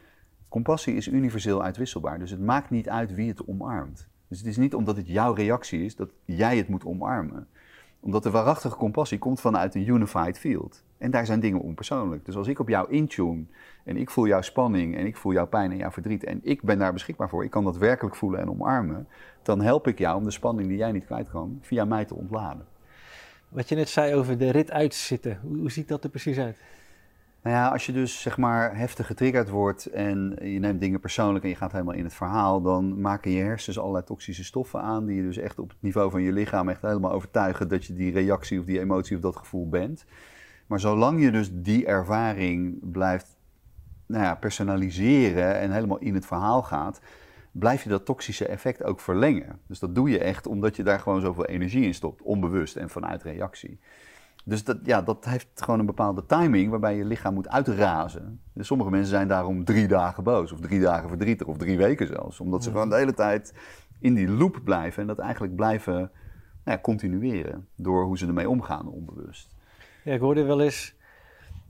[0.49, 2.19] compassie is universeel uitwisselbaar.
[2.19, 4.09] Dus het maakt niet uit wie het omarmt.
[4.29, 7.47] Dus het is niet omdat het jouw reactie is dat jij het moet omarmen.
[8.01, 10.83] Omdat de waarachtige compassie komt vanuit een unified field.
[10.99, 12.25] En daar zijn dingen onpersoonlijk.
[12.25, 13.45] Dus als ik op jou intune
[13.85, 16.63] en ik voel jouw spanning en ik voel jouw pijn en jouw verdriet en ik
[16.63, 19.09] ben daar beschikbaar voor, ik kan dat werkelijk voelen en omarmen,
[19.43, 22.15] dan help ik jou om de spanning die jij niet kwijt kan, via mij te
[22.15, 22.67] ontladen.
[23.49, 26.57] Wat je net zei over de rit uitzitten, hoe, ziet dat er precies uit?
[27.43, 31.45] Nou ja, als je dus zeg maar heftig getriggerd wordt en je neemt dingen persoonlijk
[31.45, 35.07] en je gaat helemaal in het verhaal, dan maken je hersens allerlei toxische stoffen aan
[35.07, 37.95] die je dus echt op het niveau van je lichaam echt helemaal overtuigen dat je
[37.95, 40.05] die reactie of die emotie of dat gevoel bent.
[40.67, 43.39] Maar zolang je dus die ervaring blijft
[44.07, 47.01] nou ja, personaliseren en helemaal in het verhaal gaat,
[47.53, 49.61] blijf je dat toxische effect ook verlengen.
[49.67, 52.91] Dus dat doe je echt omdat je daar gewoon zoveel energie in stopt, onbewust en
[52.91, 53.79] vanuit reactie.
[54.49, 58.41] Dus dat, ja, dat heeft gewoon een bepaalde timing waarbij je lichaam moet uitrazen.
[58.53, 62.07] Dus sommige mensen zijn daarom drie dagen boos, of drie dagen verdrietig, of drie weken
[62.07, 62.41] zelfs.
[62.41, 63.55] Omdat ze gewoon de hele tijd
[64.01, 66.11] in die loop blijven en dat eigenlijk blijven nou
[66.65, 69.55] ja, continueren door hoe ze ermee omgaan onbewust.
[70.05, 70.95] Ja, ik hoorde wel eens,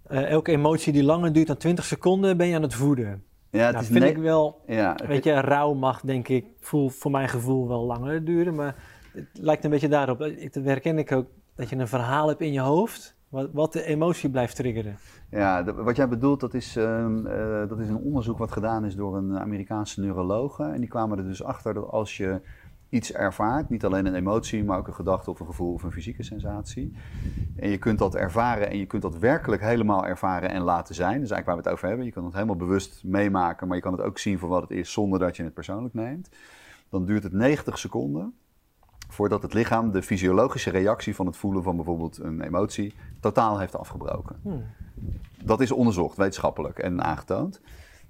[0.06, 3.22] eh, elke emotie die langer duurt dan 20 seconden ben je aan het voeden.
[3.50, 7.10] Ja, het Nou, vind ik wel, ja, weet je, rouw mag denk ik, voel, voor
[7.10, 8.74] mijn gevoel wel langer duren, maar
[9.12, 10.18] het lijkt een beetje daarop.
[10.50, 11.26] Dat herken ik ook,
[11.58, 14.96] dat je een verhaal hebt in je hoofd, wat, wat de emotie blijft triggeren.
[15.30, 18.96] Ja, wat jij bedoelt, dat is, ehm, eh, dat is een onderzoek wat gedaan is
[18.96, 20.62] door een Amerikaanse neurologe.
[20.62, 22.40] En die kwamen er dus achter dat als je
[22.88, 25.92] iets ervaart, niet alleen een emotie, maar ook een gedachte of een gevoel of een
[25.92, 26.92] fysieke sensatie.
[27.56, 31.14] En je kunt dat ervaren en je kunt dat werkelijk helemaal ervaren en laten zijn.
[31.14, 32.06] Dat is eigenlijk waar we het over hebben.
[32.06, 34.70] Je kan het helemaal bewust meemaken, maar je kan het ook zien voor wat het
[34.70, 36.28] is zonder dat je het persoonlijk neemt.
[36.88, 38.34] Dan duurt het 90 seconden
[39.08, 43.76] voordat het lichaam de fysiologische reactie van het voelen van bijvoorbeeld een emotie totaal heeft
[43.76, 44.36] afgebroken.
[44.42, 44.64] Hmm.
[45.44, 47.60] Dat is onderzocht, wetenschappelijk en aangetoond.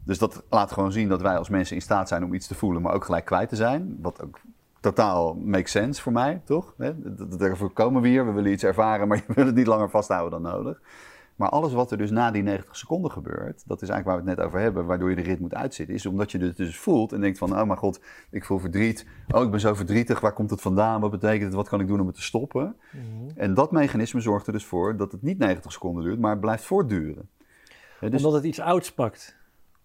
[0.04, 2.54] Dus dat laat gewoon zien dat wij als mensen in staat zijn om iets te
[2.54, 3.98] voelen, maar ook gelijk kwijt te zijn.
[4.00, 4.40] Wat ook
[4.80, 6.74] totaal makes sense voor mij, toch?
[7.38, 10.42] Daarvoor komen we hier, we willen iets ervaren, maar je wil het niet langer vasthouden
[10.42, 10.80] dan nodig.
[11.38, 14.30] Maar alles wat er dus na die 90 seconden gebeurt, dat is eigenlijk waar we
[14.30, 16.78] het net over hebben, waardoor je de rit moet uitzitten, is omdat je het dus
[16.78, 18.00] voelt en denkt van, oh mijn god,
[18.30, 19.06] ik voel verdriet.
[19.28, 21.00] Oh, ik ben zo verdrietig, waar komt het vandaan?
[21.00, 21.54] Wat betekent het?
[21.54, 22.76] Wat kan ik doen om het te stoppen?
[23.36, 26.40] En dat mechanisme zorgt er dus voor dat het niet 90 seconden duurt, maar het
[26.40, 27.28] blijft voortduren.
[28.00, 29.37] Hè, dus- Omdat het iets ouds pakt.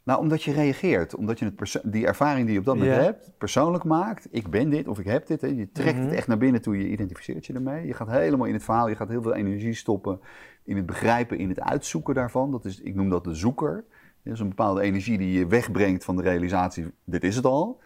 [0.03, 1.15] Nou, omdat je reageert.
[1.15, 4.27] Omdat je het die ervaring die je op dat moment hebt, persoonlijk maakt.
[4.31, 5.41] Ik ben dit of ik heb dit.
[5.41, 5.47] Hè.
[5.47, 6.05] Je trekt Mhm.
[6.05, 7.87] het echt naar binnen toe, je identificeert je ermee.
[7.87, 10.19] Je gaat helemaal in het verhaal, je gaat heel veel energie stoppen
[10.63, 12.51] in het begrijpen, in het uitzoeken daarvan.
[12.51, 13.83] Dat is, ik noem dat de zoeker.
[14.23, 17.79] Dat is een bepaalde energie die je wegbrengt van de realisatie, dit is het al.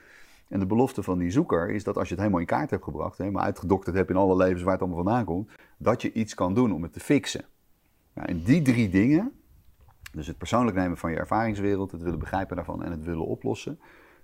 [0.49, 2.83] En de belofte van die zoeker is dat als je het helemaal in kaart hebt
[2.83, 6.33] gebracht, helemaal uitgedokterd hebt in alle levens waar het allemaal vandaan komt, dat je iets
[6.33, 7.45] kan doen om het te fixen.
[8.13, 9.31] Nou, en die drie dingen,
[10.17, 13.79] dus het persoonlijk nemen van je ervaringswereld, het willen begrijpen daarvan en het willen oplossen,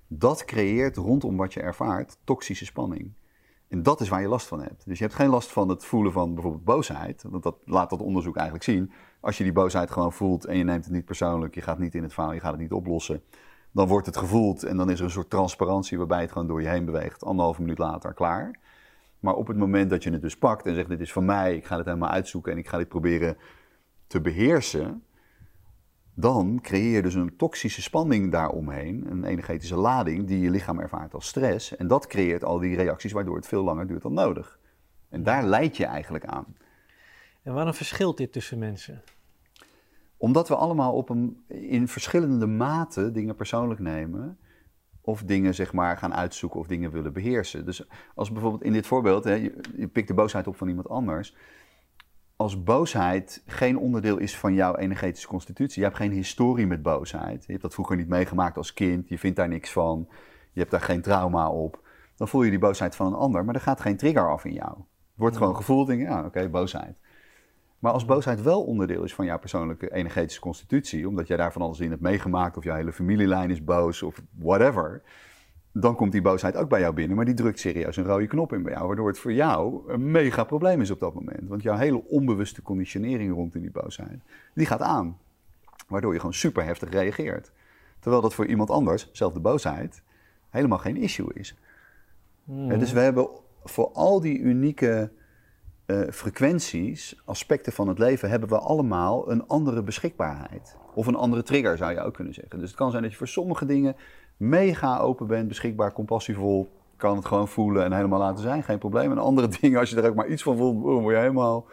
[0.08, 3.14] dat creëert rondom wat je ervaart toxische spanning.
[3.68, 4.86] En dat is waar je last van hebt.
[4.86, 8.02] Dus je hebt geen last van het voelen van bijvoorbeeld boosheid, want dat laat dat
[8.02, 8.92] onderzoek eigenlijk zien.
[9.20, 11.96] Als je die boosheid gewoon voelt en je neemt het niet persoonlijk, je gaat niet
[11.96, 13.24] in het verhaal, je gaat het niet oplossen,
[13.72, 16.62] dan wordt het gevoeld en dan is er een soort transparantie waarbij het gewoon door
[16.62, 18.60] je heen beweegt, anderhalve minuut later klaar.
[19.20, 21.56] Maar op het moment dat je het dus pakt en zegt: Dit is van mij,
[21.56, 23.38] ik ga het helemaal uitzoeken en ik ga dit proberen
[24.08, 25.04] te beheersen,
[26.14, 31.14] dan creëer je dus een toxische spanning daaromheen, een energetische lading die je lichaam ervaart
[31.14, 31.76] als stress.
[31.76, 34.60] En dat creëert al die reacties waardoor het veel langer duurt dan nodig.
[35.10, 36.56] En daar leid je eigenlijk aan.
[37.44, 39.02] En waarom verschilt dit tussen mensen?
[40.18, 44.38] Omdat we allemaal op een, in verschillende mate dingen persoonlijk nemen.
[45.02, 47.66] Of dingen zeg maar gaan uitzoeken of dingen willen beheersen.
[47.66, 50.90] Dus als bijvoorbeeld in dit voorbeeld, hè, je, je pikt de boosheid op van iemand
[50.90, 51.36] anders
[52.44, 57.46] als boosheid geen onderdeel is van jouw energetische constitutie, je hebt geen historie met boosheid,
[57.46, 60.08] je hebt dat vroeger niet meegemaakt als kind, je vindt daar niks van,
[60.52, 61.80] je hebt daar geen trauma op,
[62.16, 64.54] dan voel je die boosheid van een ander, maar er gaat geen trigger af in
[64.54, 64.70] jou.
[64.70, 66.98] Het wordt gewoon gevoeld, denk je, ja, oké, boosheid.
[67.80, 71.62] Maar als boosheid wel onderdeel is van jouw persoonlijke energetische constitutie, omdat jij daar van
[71.62, 75.02] alles in hebt meegemaakt, of jouw hele familielijn is boos, of whatever,
[75.74, 78.54] dan komt die boosheid ook bij jou binnen, maar die drukt serieus een rode knop
[78.54, 81.48] in bij jou, waardoor het voor jou een mega probleem is op dat moment.
[81.48, 84.20] Want jouw hele onbewuste conditionering rondom die boosheid,
[84.54, 85.18] die gaat aan,
[85.88, 87.52] waardoor je gewoon super heftig reageert.
[88.00, 90.04] Terwijl dat voor iemand anders, zelfde boosheid,
[90.50, 91.58] helemaal geen issue is.
[92.44, 92.80] Hmm.
[92.80, 93.28] dus we hebben
[93.64, 95.12] voor al die unieke
[95.86, 100.78] uh, frequenties, aspecten van het leven, hebben we allemaal een andere beschikbaarheid.
[100.94, 102.60] Of een andere trigger zou je ook kunnen zeggen.
[102.60, 103.96] Dus het kan zijn dat je voor sommige dingen
[104.50, 109.12] mega open bent, beschikbaar, compassievol, kan het gewoon voelen en helemaal laten zijn, geen probleem.
[109.12, 111.68] En andere dingen, als je er ook maar iets van voelt, word je helemaal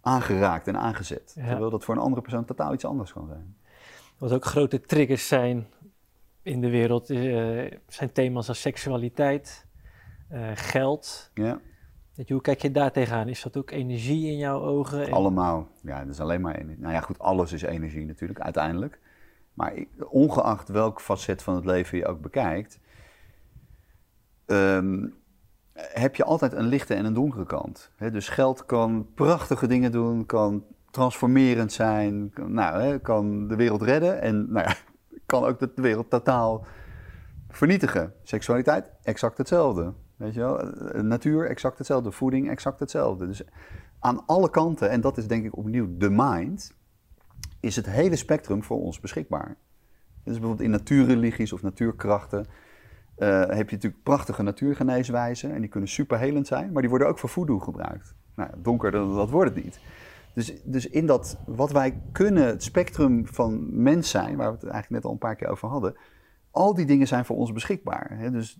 [0.00, 1.32] aangeraakt en aangezet.
[1.34, 3.56] Terwijl dat voor een andere persoon totaal iets anders kan zijn.
[4.18, 5.66] Wat ook grote triggers zijn
[6.42, 9.66] in de wereld, uh, zijn thema's als seksualiteit,
[10.32, 11.30] uh, geld.
[11.34, 11.60] Ja.
[12.26, 13.28] hoe kijk je daar tegenaan?
[13.28, 15.12] Is dat ook energie in jouw ogen?
[15.12, 15.68] Allemaal.
[15.82, 16.82] Ja, dat is alleen maar energie.
[16.82, 19.00] Nou ja, goed, alles is energie natuurlijk, uiteindelijk.
[19.58, 22.80] Maar ongeacht welk facet van het leven je ook bekijkt,
[24.46, 25.06] ehm,
[25.72, 27.90] heb je altijd een lichte en een donkere kant.
[27.96, 34.20] dus geld kan prachtige dingen doen, kan transformerend zijn, kan, nou, kan de wereld redden
[34.20, 34.74] en nou ja,
[35.26, 36.66] kan ook de wereld totaal
[37.48, 38.12] vernietigen.
[38.22, 39.92] Seksualiteit, exact hetzelfde.
[40.16, 40.62] Weet je wel?
[41.02, 42.12] Natuur, exact hetzelfde.
[42.12, 43.26] Voeding, exact hetzelfde.
[43.26, 43.42] Dus
[43.98, 46.76] aan alle kanten, en dat is denk ik opnieuw de mind,
[47.68, 49.56] is het hele spectrum voor ons beschikbaar.
[50.24, 52.46] Dus bijvoorbeeld in natuurreligies of natuurkrachten
[53.18, 57.18] uh, heb je natuurlijk prachtige natuurgeneeswijzen en die kunnen superhelend zijn, maar die worden ook
[57.18, 58.14] voor voodoo gebruikt.
[58.34, 59.80] Nou, donker, dat, dat wordt het niet.
[60.34, 64.62] Dus, dus in dat, wat wij kunnen, het spectrum van mens zijn, waar we het
[64.62, 65.96] eigenlijk net al een paar keer over hadden,
[66.50, 68.18] al die dingen zijn voor ons beschikbaar.
[68.18, 68.30] Hè?
[68.30, 68.58] Dus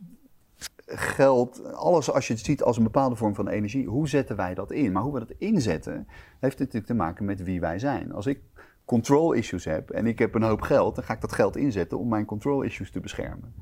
[0.86, 4.54] geld, alles als je het ziet als een bepaalde vorm van energie, hoe zetten wij
[4.54, 4.92] dat in?
[4.92, 6.08] Maar hoe we dat inzetten,
[6.40, 8.12] heeft natuurlijk te maken met wie wij zijn.
[8.12, 8.40] Als ik
[8.88, 11.98] control issues heb en ik heb een hoop geld, dan ga ik dat geld inzetten
[11.98, 13.54] om mijn control issues te beschermen.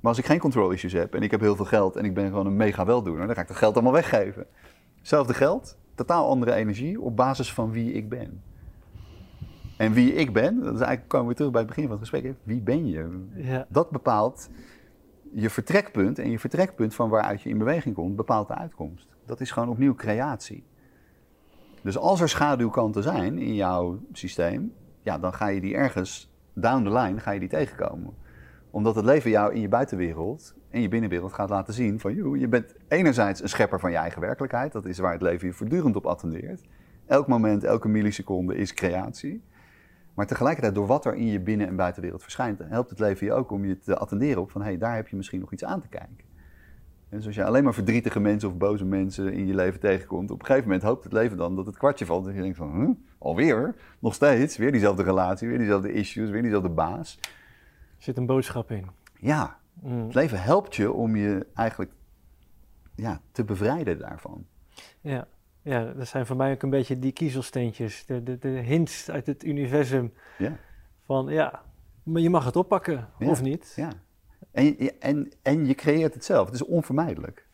[0.00, 2.14] Maar als ik geen control issues heb en ik heb heel veel geld en ik
[2.14, 4.46] ben gewoon een mega weldoener, dan ga ik dat geld allemaal weggeven.
[4.98, 8.42] Hetzelfde geld, totaal andere energie op basis van wie ik ben.
[9.76, 12.08] En wie ik ben, dat is eigenlijk komen we terug bij het begin van het
[12.08, 12.34] gesprek.
[12.42, 13.26] Wie ben je?
[13.34, 13.66] Ja.
[13.68, 14.50] Dat bepaalt
[15.32, 19.08] je vertrekpunt en je vertrekpunt van waaruit je in beweging komt, bepaalt de uitkomst.
[19.26, 20.64] Dat is gewoon opnieuw creatie.
[21.88, 26.84] Dus als er schaduwkanten zijn in jouw systeem, ja, dan ga je die ergens down
[26.84, 28.14] the line ga je die tegenkomen.
[28.70, 32.36] Omdat het leven jou in je buitenwereld en je binnenwereld gaat laten zien van, joh,
[32.36, 35.52] je bent enerzijds een schepper van je eigen werkelijkheid, dat is waar het leven je
[35.52, 36.62] voortdurend op attendeert.
[37.06, 39.42] Elk moment, elke milliseconde is creatie.
[40.14, 43.32] Maar tegelijkertijd, door wat er in je binnen- en buitenwereld verschijnt, helpt het leven je
[43.32, 45.64] ook om je te attenderen op van, hé, hey, daar heb je misschien nog iets
[45.64, 46.27] aan te kijken.
[47.08, 50.40] Dus als je alleen maar verdrietige mensen of boze mensen in je leven tegenkomt, op
[50.40, 52.26] een gegeven moment hoopt het leven dan dat het kwartje valt.
[52.26, 53.74] En je denkt van, huh, alweer?
[53.98, 54.56] Nog steeds?
[54.56, 57.18] Weer diezelfde relatie, weer diezelfde issues, weer diezelfde baas.
[57.96, 58.86] Er zit een boodschap in.
[59.18, 60.04] Ja, mm.
[60.04, 61.90] het leven helpt je om je eigenlijk
[62.94, 64.46] ja, te bevrijden daarvan.
[65.00, 65.26] Ja.
[65.62, 69.26] ja, dat zijn voor mij ook een beetje die kiezelsteentjes, de, de, de hints uit
[69.26, 70.12] het universum.
[70.38, 70.56] Ja.
[71.04, 71.62] Van ja,
[72.02, 73.72] maar je mag het oppakken, of niet.
[73.76, 73.90] Ja.
[74.58, 76.46] En, en, en je creëert het zelf.
[76.46, 77.46] Het is onvermijdelijk.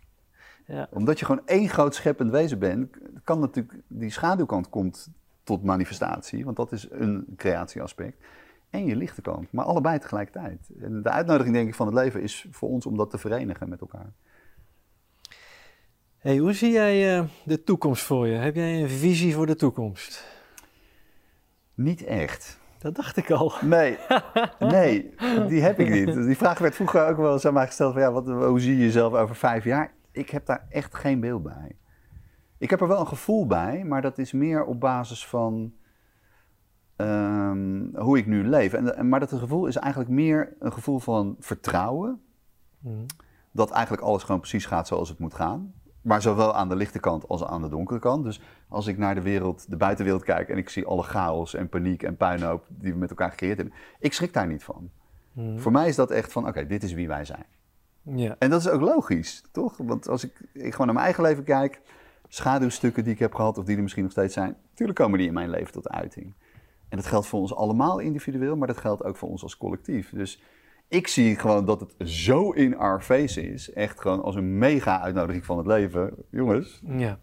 [0.66, 0.88] Ja.
[0.90, 5.08] Omdat je gewoon één groot scheppend wezen bent, kan natuurlijk die schaduwkant komt
[5.42, 8.24] tot manifestatie, want dat is een creatieaspect.
[8.70, 10.70] En je lichte kant, maar allebei tegelijkertijd.
[10.80, 13.68] En de uitnodiging denk ik van het leven is voor ons om dat te verenigen
[13.68, 14.12] met elkaar.
[16.18, 18.36] Hey, hoe zie jij uh, de toekomst voor je?
[18.36, 20.24] Heb jij een visie voor de toekomst?
[21.74, 22.58] Niet echt.
[22.84, 23.52] Dat dacht ik al.
[23.60, 23.98] Nee,
[24.58, 25.14] nee,
[25.48, 26.14] die heb ik niet.
[26.14, 28.76] Die vraag werd vroeger ook wel eens aan mij gesteld: van, ja, wat, hoe zie
[28.76, 29.92] je jezelf over vijf jaar?
[30.10, 31.76] Ik heb daar echt geen beeld bij.
[32.58, 35.74] Ik heb er wel een gevoel bij, maar dat is meer op basis van
[36.96, 38.72] ehm, hoe ik nu leef.
[38.72, 42.22] En, maar dat gevoel is eigenlijk meer een gevoel van vertrouwen.
[42.78, 43.04] Mhm.
[43.50, 45.74] Dat eigenlijk alles gewoon precies gaat zoals het moet gaan.
[46.04, 48.24] Maar zowel aan de lichte kant als aan de donkere kant.
[48.24, 51.68] Dus als ik naar de wereld, de buitenwereld kijk en ik zie alle chaos en
[51.68, 54.90] paniek en puinhoop die we met elkaar gecreëerd hebben, ik schrik daar niet van.
[55.32, 55.58] Mhm.
[55.58, 57.44] Voor mij is dat echt van, oké, dit is wie wij zijn.
[58.02, 58.36] Ja.
[58.38, 59.76] En dat is ook logisch, toch?
[59.76, 61.80] Want als ik, ik gewoon naar mijn eigen leven kijk,
[62.28, 65.28] schaduwstukken die ik heb gehad, of die er misschien nog steeds zijn, natuurlijk komen die
[65.28, 66.32] in mijn leven tot uiting.
[66.88, 70.10] En dat geldt voor ons allemaal individueel, maar dat geldt ook voor ons als collectief.
[70.10, 70.42] Dus
[70.94, 75.00] ik zie gewoon dat het zo in our face is, echt gewoon als een mega
[75.00, 76.14] uitnodiging van het leven.
[76.30, 77.18] Jongens, Ja.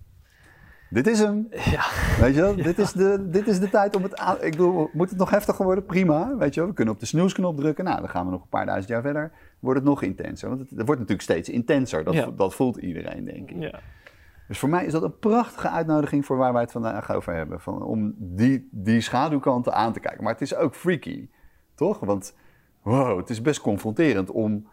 [0.90, 1.48] dit is hem.
[1.50, 1.84] Ja.
[2.20, 2.56] Weet je wel?
[2.56, 4.36] Dit, is de, dit is de tijd om het aan...
[4.42, 5.86] Ik bedoel, moet het nog heftiger worden?
[5.86, 6.70] Prima, weet je wel?
[6.70, 7.84] We kunnen op de snoesknop drukken.
[7.86, 9.32] Nou, dan gaan we nog een paar duizend jaar verder.
[9.60, 10.48] Wordt het nog intenser.
[10.50, 12.04] Want het, het wordt natuurlijk steeds intenser.
[12.04, 12.26] Dat, Ja.
[12.36, 13.60] dat voelt iedereen, denk ik.
[13.62, 13.80] Ja.
[14.48, 17.60] Dus voor mij is dat een prachtige uitnodiging voor waar wij het vandaag over hebben.
[17.62, 20.24] Van, om die, die schaduwkanten aan te kijken.
[20.24, 21.30] Maar het is ook freaky,
[21.76, 22.00] toch?
[22.00, 22.36] Want
[22.82, 24.68] wow, het is best confronterend om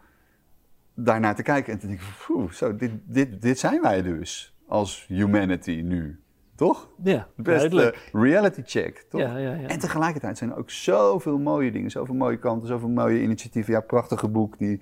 [0.93, 5.05] daarnaar te kijken en te denken: "Poeh, zo, dit, dit, dit zijn wij dus als
[5.07, 6.19] humanity nu.
[6.55, 6.89] Toch?
[7.03, 9.21] Ja, Best eh, reality check, toch?
[9.21, 9.67] Ja, ja, ja.
[9.67, 13.73] En tegelijkertijd zijn er ook zoveel mooie dingen, zoveel mooie kanten, zoveel mooie initiatieven.
[13.73, 14.81] Ja, prachtige boek die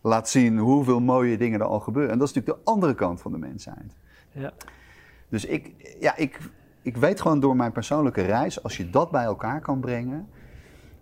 [0.00, 2.12] laat zien hoeveel mooie dingen er al gebeuren.
[2.12, 3.94] En dat is natuurlijk de andere kant van de mensheid.
[4.32, 4.52] Ja.
[5.28, 6.38] Dus ik, ja, ik,
[6.82, 10.28] ik weet gewoon door mijn persoonlijke reis, als je dat bij elkaar kan brengen,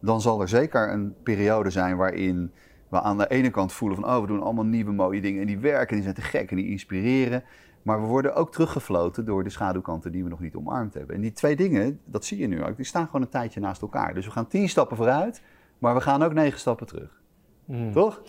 [0.06, 2.52] dan zal er zeker een periode zijn waarin
[2.88, 5.46] we aan de ene kant voelen van, oh, we doen allemaal nieuwe mooie dingen en
[5.46, 7.44] die werken, die zijn te gek en die inspireren.
[7.82, 11.16] Maar we worden ook teruggefloten door de schaduwkanten die we nog niet omarmd hebben.
[11.16, 13.82] En die twee dingen, dat zie je nu ook, die staan gewoon een tijdje naast
[13.82, 14.14] elkaar.
[14.14, 15.42] Dus we gaan tien stappen vooruit,
[15.78, 17.20] maar we gaan ook negen stappen terug.
[17.64, 17.92] Mhm.
[17.92, 18.22] Toch?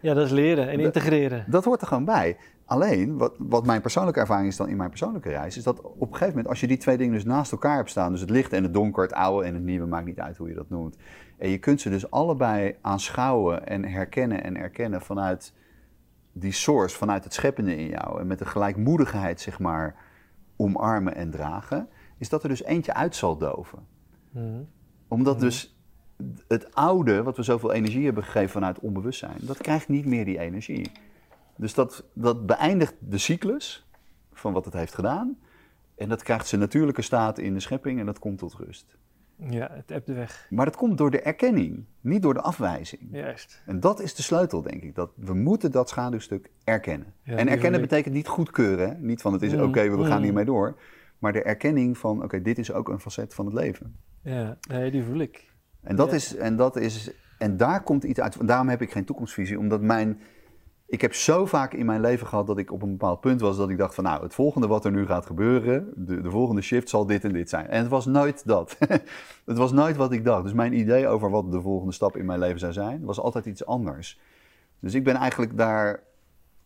[0.00, 1.44] ja, dat is leren en integreren.
[1.48, 2.36] Dat hoort er gewoon bij.
[2.66, 6.00] Alleen, wat, wat mijn persoonlijke ervaring is dan in mijn persoonlijke reis, is dat op
[6.00, 8.30] een gegeven moment, als je die twee dingen dus naast elkaar hebt staan, dus het
[8.30, 10.68] lichte en het donker, het oude en het nieuwe, maakt niet uit hoe je dat
[10.68, 10.96] noemt.
[11.38, 15.52] En je kunt ze dus allebei aanschouwen en herkennen en erkennen vanuit
[16.32, 18.20] die source, vanuit het scheppende in jou.
[18.20, 19.96] En met de gelijkmoedigheid, zeg maar,
[20.56, 21.88] omarmen en dragen,
[22.18, 23.78] is dat er dus eentje uit zal doven.
[24.30, 24.62] Mhm.
[25.08, 25.78] Omdat dus
[26.48, 30.38] het oude, wat we zoveel energie hebben gegeven vanuit onbewustzijn, dat krijgt niet meer die
[30.38, 30.90] energie.
[31.56, 33.86] Dus dat, dat beëindigt de cyclus
[34.32, 35.38] van wat het heeft gedaan.
[35.96, 38.96] En dat krijgt zijn natuurlijke staat in de schepping en dat komt tot rust.
[39.36, 40.46] Ja, het hebt de weg.
[40.50, 43.02] Maar dat komt door de erkenning, niet door de afwijzing.
[43.10, 43.62] Juist.
[43.66, 44.94] En dat is de sleutel, denk ik.
[44.94, 47.14] Dat we moeten dat schaduwstuk erkennen.
[47.22, 48.88] Ja, en erkennen betekent niet goedkeuren.
[48.88, 48.94] Hè?
[48.98, 50.24] Niet van het is Mm, oké, we gaan mm.
[50.24, 50.78] hiermee door.
[51.18, 53.96] Maar de erkenning van oké, dit is ook een facet van het leven.
[54.22, 55.52] Ja, nee, die voel ik.
[55.82, 56.14] En, dat Ja.
[56.14, 58.46] is, en, dat is, en daar komt iets uit.
[58.46, 59.58] Daarom heb ik geen toekomstvisie.
[59.58, 60.20] Omdat mijn.
[60.86, 63.56] Ik heb zo vaak in mijn leven gehad dat ik op een bepaald punt was
[63.56, 66.62] dat ik dacht van nou, het volgende wat er nu gaat gebeuren, de, de volgende
[66.62, 67.68] shift zal dit en dit zijn.
[67.68, 68.76] En het was nooit dat.
[69.44, 70.42] het was nooit wat ik dacht.
[70.42, 73.46] Dus mijn idee over wat de volgende stap in mijn leven zou zijn, was altijd
[73.46, 74.20] iets anders.
[74.78, 76.02] Dus ik ben eigenlijk daar,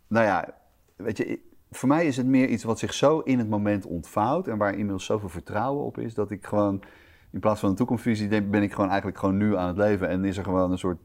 [0.07, 0.55] nou ja,
[0.97, 1.41] weet je,
[1.71, 4.73] voor mij is het meer iets wat zich zo in het moment ontvouwt en waar
[4.73, 6.83] inmiddels zoveel vertrouwen op is, dat ik gewoon
[7.31, 10.25] in plaats van een toekomstvisie ben ik gewoon eigenlijk gewoon nu aan het leven en
[10.25, 10.99] is er gewoon een soort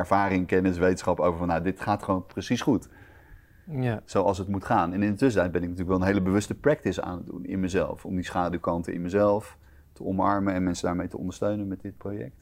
[0.00, 2.88] ervaring, kennis, wetenschap over van nou, dit gaat gewoon precies goed,
[3.70, 4.92] Ja, zoals het moet gaan.
[4.92, 7.44] En in de tussentijd ben ik natuurlijk wel een hele bewuste practice aan het doen
[7.44, 9.56] in mezelf, om die schaduwkanten in mezelf
[9.92, 12.36] te omarmen en mensen daarmee te ondersteunen met dit project.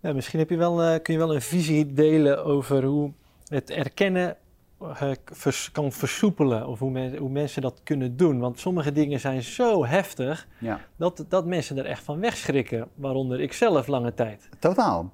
[0.00, 3.12] Ja, misschien heb je wel, eh, kun je wel een visie delen over hoe
[3.48, 4.36] het erkennen
[4.80, 6.66] eh, vers- kan versoepelen.
[6.66, 8.38] Of hoe, men- hoe mensen dat kunnen doen.
[8.38, 12.88] Want sommige dingen zijn zo heftig Ja, dat, dat mensen er echt van wegschrikken.
[12.94, 14.48] Waaronder ik zelf lange tijd.
[14.58, 15.12] totaal.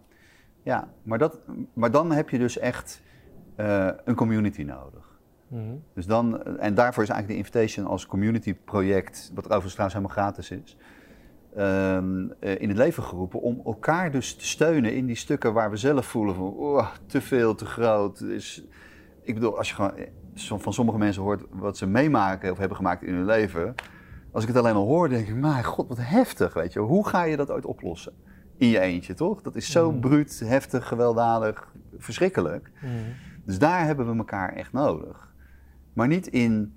[0.62, 1.38] Ja, maar, dat,
[1.72, 3.02] maar dan heb je dus echt
[3.56, 5.18] eh, een community nodig.
[5.48, 5.74] Mhm.
[5.94, 10.16] Dus dan, en daarvoor is eigenlijk de invitation als community project, wat overigens trouwens helemaal
[10.24, 10.76] gratis is,
[11.54, 15.70] ehm, eh, in het leven geroepen om elkaar dus te steunen in die stukken waar
[15.70, 18.18] we zelf voelen van oh, te veel, te groot.
[18.18, 18.64] Dus,
[19.22, 22.76] ik bedoel, als je gewoon eh, van sommige mensen hoort wat ze meemaken of hebben
[22.76, 23.74] gemaakt in hun leven,
[24.32, 26.78] als ik het alleen al hoor, denk ik, mijn god, wat heftig, weet je.
[26.78, 28.12] Hoe ga je dat ooit oplossen?
[28.60, 29.42] In je eentje, toch?
[29.42, 30.00] Dat is zo Mhm.
[30.00, 32.70] bruut, heftig, gewelddadig, verschrikkelijk.
[32.82, 32.92] Mhm.
[33.44, 35.32] Dus daar hebben we elkaar echt nodig.
[35.92, 36.74] Maar niet in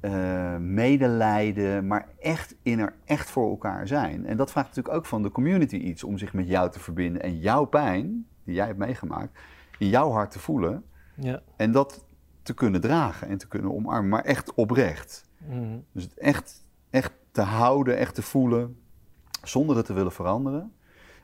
[0.00, 4.26] eh, medelijden, maar echt in er echt voor elkaar zijn.
[4.26, 7.22] En dat vraagt natuurlijk ook van de community iets om zich met jou te verbinden
[7.22, 9.38] en jouw pijn, die jij hebt meegemaakt,
[9.78, 10.84] in jouw hart te voelen
[11.16, 11.42] Ja.
[11.56, 12.04] en dat
[12.42, 15.28] te kunnen dragen en te kunnen omarmen, maar echt oprecht.
[15.48, 15.78] Mhm.
[15.92, 18.76] Dus het echt, echt te houden, echt te voelen,
[19.42, 20.72] zonder het te willen veranderen.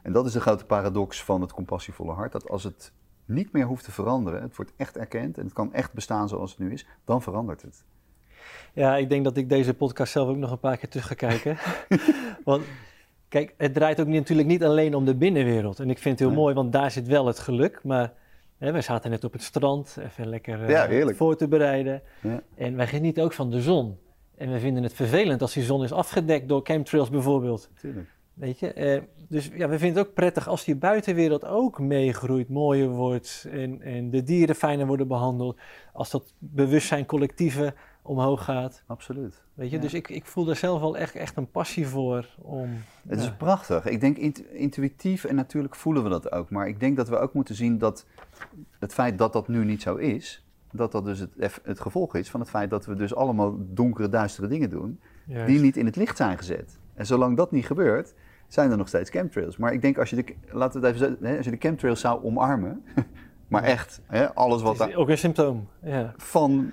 [0.03, 2.33] En dat is de grote paradox van het compassievolle hart.
[2.33, 2.93] Dat als het
[3.24, 6.51] niet meer hoeft te veranderen, het wordt echt erkend en het kan echt bestaan zoals
[6.51, 7.85] het nu is, dan verandert het.
[8.73, 11.15] Ja, ik denk dat ik deze podcast zelf ook nog een paar keer terug ga
[11.15, 11.57] kijken.
[12.45, 12.65] want
[13.29, 15.81] kijk, het draait ook niet- natuurlijk niet alleen om de binnenwereld.
[15.81, 16.39] En ik vind het heel Nee.
[16.39, 17.81] mooi, want daar zit wel het geluk.
[17.85, 18.12] Maar
[18.59, 22.03] Hè, wij zaten net op het strand, even lekker eh, Ja, voor te bereiden.
[22.20, 22.43] Ja.
[22.55, 23.99] En wij genieten ook van de zon.
[24.37, 27.70] En we vinden het vervelend als die zon is afgedekt door chemtrails bijvoorbeeld.
[27.81, 28.09] Tuurlijk.
[28.35, 28.73] Weet je?
[28.73, 33.47] Eh, dus ja, we vinden het ook prettig als die buitenwereld ook meegroeit, mooier wordt
[33.51, 35.59] en, en de dieren fijner worden behandeld.
[35.93, 38.83] Als dat bewustzijn collectieve omhoog gaat.
[38.87, 39.43] Absoluut.
[39.55, 39.77] Weet je?
[39.77, 39.83] Ja.
[39.83, 42.71] Dus ik, ik voel daar zelf wel echt, echt een passie voor om...
[43.09, 43.87] Het is prachtig.
[43.87, 46.51] Ik denk int- intuïtief en natuurlijk voelen we dat ook.
[46.51, 48.07] Maar ik denk dat we ook moeten zien dat
[48.79, 52.31] het feit dat dat nu niet zo is, dat dat dus het, het gevolg is
[52.31, 55.47] van het feit dat we dus allemaal donkere, duistere dingen doen, Juist.
[55.47, 56.79] die niet in het licht zijn gezet.
[56.94, 58.14] En zolang dat niet gebeurt,
[58.48, 59.56] zijn er nog steeds chemtrails.
[59.56, 62.01] Maar ik denk als je de, laten we het even zeggen, als je de chemtrails
[62.01, 62.85] zou omarmen,
[63.48, 65.69] maar echt, hè, alles wat Het is daar ook een symptoom.
[65.82, 66.14] Ja.
[66.16, 66.70] van.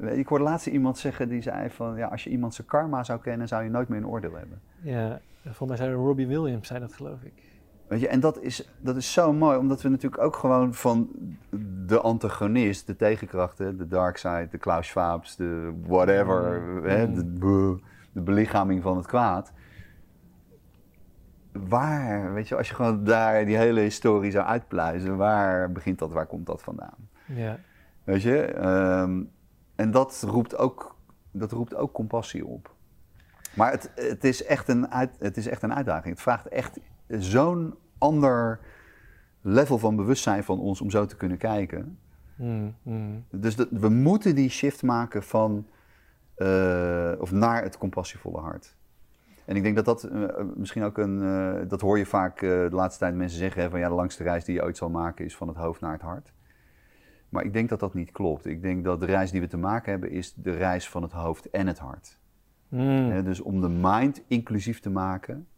[0.00, 3.20] Ik hoorde laatst iemand zeggen die zei van ja, als je iemand zijn karma zou
[3.20, 4.60] kennen, zou je nooit meer een oordeel hebben.
[4.80, 5.20] ja.
[5.42, 7.32] Volgens mij zei Robbie Williams, zei dat geloof ik.
[7.86, 11.08] Weet je, en dat is, dat is zo mooi, omdat we natuurlijk ook gewoon van
[11.86, 16.84] de antagonist, de tegenkrachten, de dark side, de Klaus Schwabs, de whatever, Mm.
[16.84, 17.14] hè, Mm.
[17.14, 17.78] de,
[18.18, 19.52] de belichaming van het kwaad.
[21.52, 26.12] Waar, weet je, als je gewoon daar die hele historie zou uitpluizen, waar begint dat,
[26.12, 27.08] waar komt dat vandaan?
[27.26, 27.58] Ja.
[28.04, 29.22] Weet je, ehm,
[29.74, 30.96] en dat roept, ook,
[31.30, 32.74] dat roept ook compassie op.
[33.54, 36.14] Maar het, het, is echt een uit, het is echt een uitdaging.
[36.14, 36.78] Het vraagt echt
[37.08, 38.60] zo'n ander
[39.40, 41.98] level van bewustzijn van ons om zo te kunnen kijken.
[42.34, 43.24] Mm, mm.
[43.30, 45.66] Dus dat, we moeten die shift maken van,
[46.38, 48.76] eh, of naar het compassievolle hart.
[49.44, 52.68] En ik denk dat dat eh, misschien ook een, eh, dat hoor je vaak de
[52.70, 55.24] laatste tijd mensen zeggen, hè, van ja, de langste reis die je ooit zal maken
[55.24, 56.32] is van het hoofd naar het hart.
[57.28, 58.46] Maar ik denk dat dat niet klopt.
[58.46, 61.12] Ik denk dat de reis die we te maken hebben is de reis van het
[61.12, 62.18] hoofd en het hart.
[62.68, 63.10] Mm.
[63.10, 65.48] Hè, dus om de mind inclusief te maken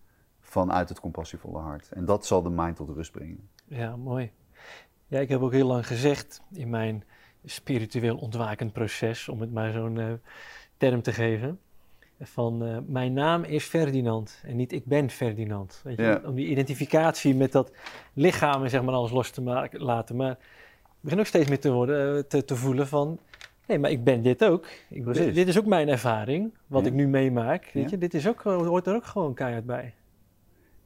[0.41, 1.93] vanuit het compassievolle hart.
[1.93, 3.49] En dat zal de mind tot rust brengen.
[3.65, 4.33] Ja, mooi.
[5.07, 7.05] Ja, ik heb ook heel lang gezegd in mijn
[7.45, 10.21] spiritueel ontwakend proces, om het maar zo'n
[10.81, 11.59] term te geven,
[12.21, 15.81] van eh, mijn naam is Ferdinand en niet ik ben Ferdinand.
[15.85, 16.03] Weet je?
[16.03, 16.21] Ja.
[16.27, 17.73] Om die identificatie met dat
[18.15, 20.17] lichaam en zeg maar alles los te maken, laten.
[20.17, 20.39] Maar ik
[21.01, 23.19] begin ook steeds meer te, worden, eh, te, te voelen van,
[23.67, 24.67] nee, maar ik ben dit ook.
[24.91, 26.89] Ik ben- dit is ook mijn ervaring, wat Ja.
[26.89, 27.71] ik nu meemaak.
[27.73, 27.91] Weet Ja.
[27.91, 27.99] je?
[27.99, 29.95] Dit is ook, gewoon- hoort er ook gewoon keihard bij.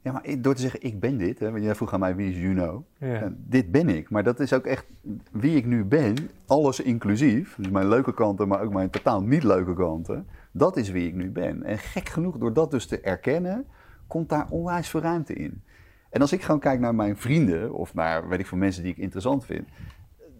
[0.04, 2.30] Ja, maar door te zeggen ik ben dit, hè, want jij vroeg aan mij wie
[2.30, 2.84] is Juno.
[2.98, 3.20] Ja.
[3.20, 4.86] En dit ben ik, maar dat is ook echt
[5.32, 6.14] wie ik nu ben,
[6.46, 7.54] alles inclusief.
[7.56, 10.26] Dus mijn leuke kanten, maar ook mijn totaal niet leuke kanten.
[10.52, 11.62] Dat is wie ik nu ben.
[11.62, 13.66] En gek genoeg, door dat dus te erkennen,
[14.06, 15.62] komt daar onwijs veel ruimte in.
[16.10, 18.92] En als ik gewoon kijk naar mijn vrienden, of naar weet ik veel mensen die
[18.92, 19.68] ik interessant vind,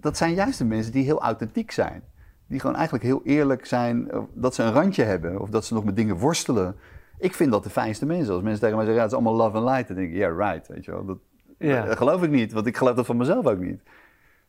[0.01, 2.03] dat zijn juist de mensen die heel authentiek zijn.
[2.47, 5.74] Die gewoon eigenlijk heel eerlijk zijn, eh, dat ze een randje hebben, of dat ze
[5.74, 6.77] nog met dingen worstelen.
[7.19, 8.35] Ik vind dat de fijnste mensen.
[8.35, 10.15] Als mensen tegen mij zeggen, ja, het is allemaal love and light, dan denk ik,
[10.15, 11.05] ja, yeah, right, weet je wel.
[11.05, 11.19] Dat,
[11.59, 11.85] Ja.
[11.85, 13.82] dat geloof ik niet, want ik geloof dat van mezelf ook niet.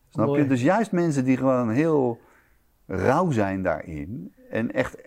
[0.09, 0.41] Snap Mooi.
[0.41, 0.47] je?
[0.47, 2.19] Dus juist mensen die gewoon heel
[2.87, 4.33] rauw zijn daarin.
[4.49, 4.97] En echt,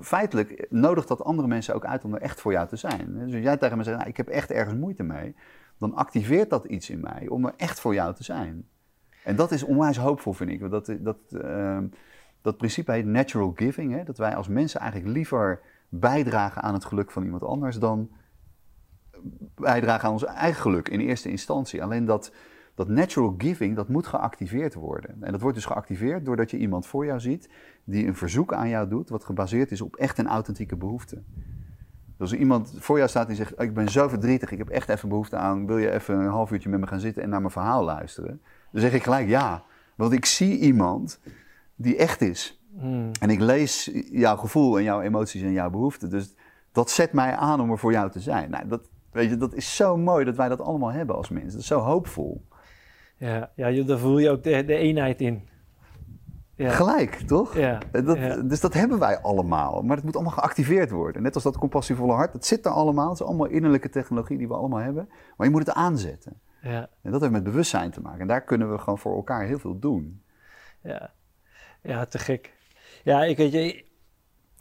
[0.00, 3.12] feitelijk nodigt dat andere mensen ook uit om er echt voor jou te zijn.
[3.14, 5.34] Dus als jij tegen me zegt, nou, ik heb echt ergens moeite mee.
[5.78, 8.68] Dan activeert dat iets in mij om er echt voor jou te zijn.
[9.24, 10.60] En dat is onwijs hoopvol, vind ik.
[10.60, 11.86] Want Dat, dat, ehm,
[12.42, 13.92] dat principe heet natural giving.
[13.92, 14.04] Hè?
[14.04, 15.60] Dat wij als mensen eigenlijk liever
[16.00, 18.10] bijdragen aan het geluk van iemand anders dan
[19.54, 21.82] bijdragen aan ons eigen geluk in eerste instantie.
[21.82, 22.32] Alleen dat,
[22.74, 25.16] dat natural giving, dat moet geactiveerd worden.
[25.20, 27.48] En dat wordt dus geactiveerd doordat je iemand voor jou ziet
[27.84, 31.22] die een verzoek aan jou doet, wat gebaseerd is op echt een authentieke behoefte.
[32.16, 34.88] Dus als iemand voor jou staat die zegt, ik ben zo verdrietig, ik heb echt
[34.88, 37.40] even behoefte aan, wil je even een half uurtje met me gaan zitten en naar
[37.40, 38.40] mijn verhaal luisteren?
[38.72, 39.64] Dan zeg ik gelijk ja,
[39.96, 41.20] want ik zie iemand
[41.74, 42.63] die echt is.
[42.80, 43.10] Mm.
[43.20, 46.10] En ik lees jouw gevoel en jouw emoties en jouw behoeften.
[46.10, 46.34] Dus
[46.72, 48.50] dat zet mij aan om er voor jou te zijn.
[48.50, 48.80] Nou, dat,
[49.12, 51.50] weet je, dat is zo mooi dat wij dat allemaal hebben als mensen.
[51.50, 52.44] Dat is zo hoopvol.
[53.16, 55.48] Ja, ja, daar voel je ook de, de eenheid in.
[56.56, 56.70] Ja.
[56.70, 57.56] Gelijk, toch?
[57.56, 58.36] Ja, Dat, ja.
[58.36, 59.82] Dus dat hebben wij allemaal.
[59.82, 61.22] Maar het moet allemaal geactiveerd worden.
[61.22, 62.32] Net als dat compassievolle hart.
[62.32, 63.08] Dat zit er allemaal.
[63.10, 65.08] Het is allemaal innerlijke technologie die we allemaal hebben.
[65.36, 66.40] Maar je moet het aanzetten.
[66.62, 68.20] Ja, En dat heeft met bewustzijn te maken.
[68.20, 70.22] En daar kunnen we gewoon voor elkaar heel veel doen.
[70.82, 71.12] ja.
[71.82, 72.52] ja, te gek.
[73.04, 73.84] Ja, ik weet je,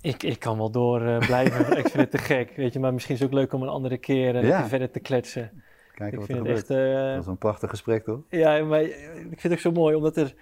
[0.02, 1.78] ik, ik kan wel door eh, blijven.
[1.78, 2.80] ik vind het te gek, weet je.
[2.80, 4.68] Maar misschien is het ook leuk om een andere keer eh, Ja.
[4.68, 5.64] verder te kletsen.
[5.96, 6.58] Kijken ik wat er gebeurt.
[6.58, 6.70] echt...
[6.70, 8.20] eh, Dat is een prachtig gesprek, toch?
[8.30, 8.94] Ja, maar ik
[9.28, 10.34] vind het ook zo mooi, omdat er,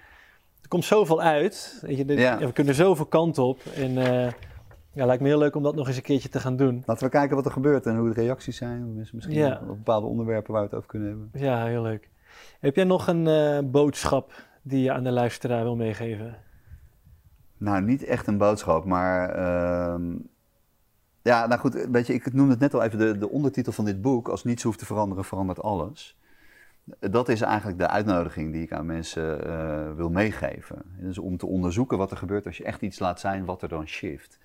[0.62, 1.78] er komt zoveel uit.
[1.86, 2.38] Weet je, Ja.
[2.38, 3.60] we kunnen zoveel kanten op.
[3.76, 3.92] En
[4.94, 6.82] ja, lijkt me heel leuk om dat nog eens een keertje te gaan doen.
[6.86, 8.94] Laten we kijken wat er gebeurt en hoe de reacties zijn.
[9.12, 9.60] Misschien Ja.
[9.62, 11.30] op bepaalde onderwerpen waar we het over kunnen hebben.
[11.34, 12.08] Ja, heel leuk.
[12.60, 16.36] Heb jij nog een boodschap die je aan de luisteraar wil meegeven?
[17.62, 19.28] Nou, niet echt een boodschap, maar.
[19.30, 20.16] ehm,
[21.22, 23.84] ja, nou goed, weet je, ik noemde het net al even de, de ondertitel van
[23.84, 24.28] dit boek.
[24.28, 26.18] Als niets hoeft te veranderen, verandert alles.
[26.98, 30.82] Dat is eigenlijk de uitnodiging die ik aan mensen eh, wil meegeven.
[30.98, 33.68] Dus om te onderzoeken wat er gebeurt als je echt iets laat zijn wat er
[33.68, 34.38] dan shift.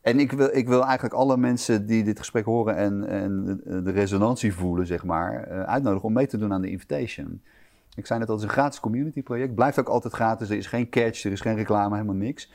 [0.00, 3.90] En ik wil, ik wil eigenlijk alle mensen die dit gesprek horen en, en de
[3.90, 7.42] resonantie voelen, zeg maar, eh, uitnodigen om mee te doen aan de invitation.
[7.96, 9.54] Ik zei net al, het is een gratis community project.
[9.54, 10.50] Blijft ook altijd gratis.
[10.50, 12.52] Er is geen catch, er is geen reclame, helemaal niks.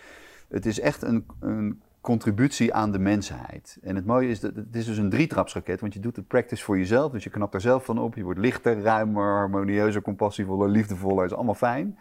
[0.47, 3.77] Het is echt een, een contributie aan de mensheid.
[3.81, 6.63] En het mooie is, dat het is dus een drietrapsraket, want je doet de practice
[6.63, 7.11] voor jezelf.
[7.11, 8.15] Dus je knapt er zelf van op.
[8.15, 11.21] Je wordt lichter, ruimer, harmonieuzer, compassievoller, liefdevoller.
[11.21, 11.97] Dat is allemaal fijn.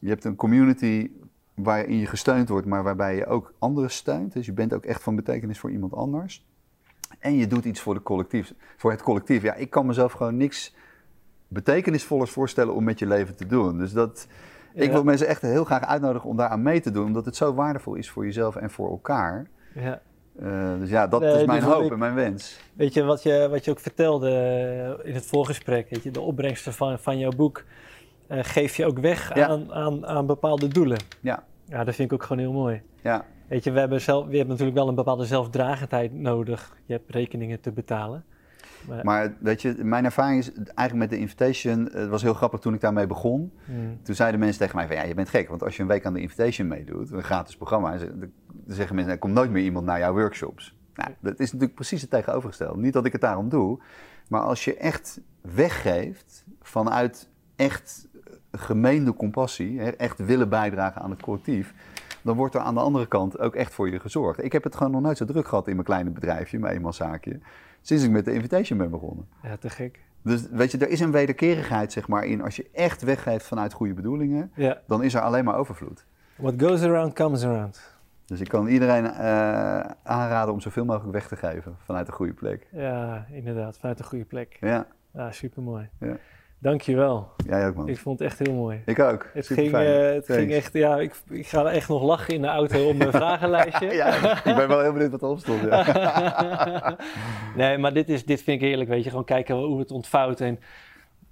[0.00, 1.10] Je hebt een community
[1.54, 4.32] waarin je gesteund wordt, maar waarbij je ook anderen steunt.
[4.32, 6.46] Dus je bent ook echt van betekenis voor iemand anders.
[7.18, 9.42] En je doet iets voor, de collectief, voor het collectief.
[9.42, 10.74] Ja, ik kan mezelf gewoon niks
[11.48, 13.78] betekenisvollers voorstellen om met je leven te doen.
[13.78, 14.26] Dus dat,
[14.74, 17.54] ik wil mensen echt heel graag uitnodigen om daaraan mee te doen, omdat het zo
[17.54, 19.46] waardevol is voor jezelf en voor elkaar.
[19.74, 20.00] Ja.
[20.42, 22.60] Uh, dus ja, dat is mijn hoop en mijn wens.
[22.74, 26.72] Weet je wat, je, wat je ook vertelde in het voorgesprek, weet je, de opbrengsten
[26.72, 27.64] van, van jouw boek
[28.28, 30.98] uh, geef je ook weg aan, aan, aan bepaalde doelen.
[31.20, 31.44] Ja.
[31.64, 32.82] Ja, dat vind ik ook gewoon heel mooi.
[33.02, 33.24] Ja.
[33.48, 36.76] Weet je, we hebben, zelf, we hebben natuurlijk wel een bepaalde zelfdragendheid nodig.
[36.86, 38.24] Je hebt rekeningen te betalen.
[39.02, 42.74] Maar, weet je, mijn ervaring is eigenlijk met de invitation, het was heel grappig toen
[42.74, 43.52] ik daarmee begon.
[43.64, 43.98] Hmm.
[44.02, 46.06] Toen zeiden mensen tegen mij van ja, je bent gek, want als je een week
[46.06, 48.30] aan de invitation meedoet, een gratis programma, dan
[48.66, 50.76] zeggen mensen, er komt nooit meer iemand naar jouw workshops.
[50.94, 52.80] Nou, dat is natuurlijk precies het tegenovergestelde.
[52.80, 53.78] Niet dat ik het daarom doe,
[54.28, 58.08] maar als je echt weggeeft vanuit echt
[58.52, 61.74] gemeende compassie, echt willen bijdragen aan het collectief,
[62.28, 64.44] dan wordt er aan de andere kant ook echt voor je gezorgd.
[64.44, 67.40] Ik heb het gewoon nog nooit zo druk gehad in mijn kleine bedrijfje, mijn eenmanszaakje,
[67.80, 69.28] sinds ik met de invitation ben begonnen.
[69.42, 70.00] Ja, te gek.
[70.22, 72.42] Dus weet je, er is een wederkerigheid zeg maar in.
[72.42, 74.80] Als je echt weggeeft vanuit goede bedoelingen, ja.
[74.86, 76.06] dan is er alleen maar overvloed.
[76.36, 77.96] What goes around comes around.
[78.26, 79.10] Dus ik kan iedereen uh,
[80.02, 82.66] aanraden om zoveel mogelijk weg te geven vanuit de goede plek.
[82.70, 84.56] Ja, inderdaad, vanuit de goede plek.
[84.60, 84.86] Ja.
[85.12, 85.88] Ja, supermooi.
[86.00, 86.16] Ja.
[86.60, 87.28] Dankjewel.
[87.46, 87.88] Jij ook, man.
[87.88, 88.82] Ik vond het echt heel mooi.
[88.84, 89.26] Ik ook.
[89.32, 92.48] Het, ging, uh, het ging echt, ja, ik, ik ga echt nog lachen in de
[92.48, 93.92] auto om mijn vragenlijstje.
[93.92, 95.60] ja, ik ben wel heel benieuwd wat erop stond.
[95.62, 96.96] Ja.
[97.56, 99.10] nee, maar dit, is, dit vind ik heerlijk, weet je.
[99.10, 100.58] Gewoon kijken hoe het ontvouwt en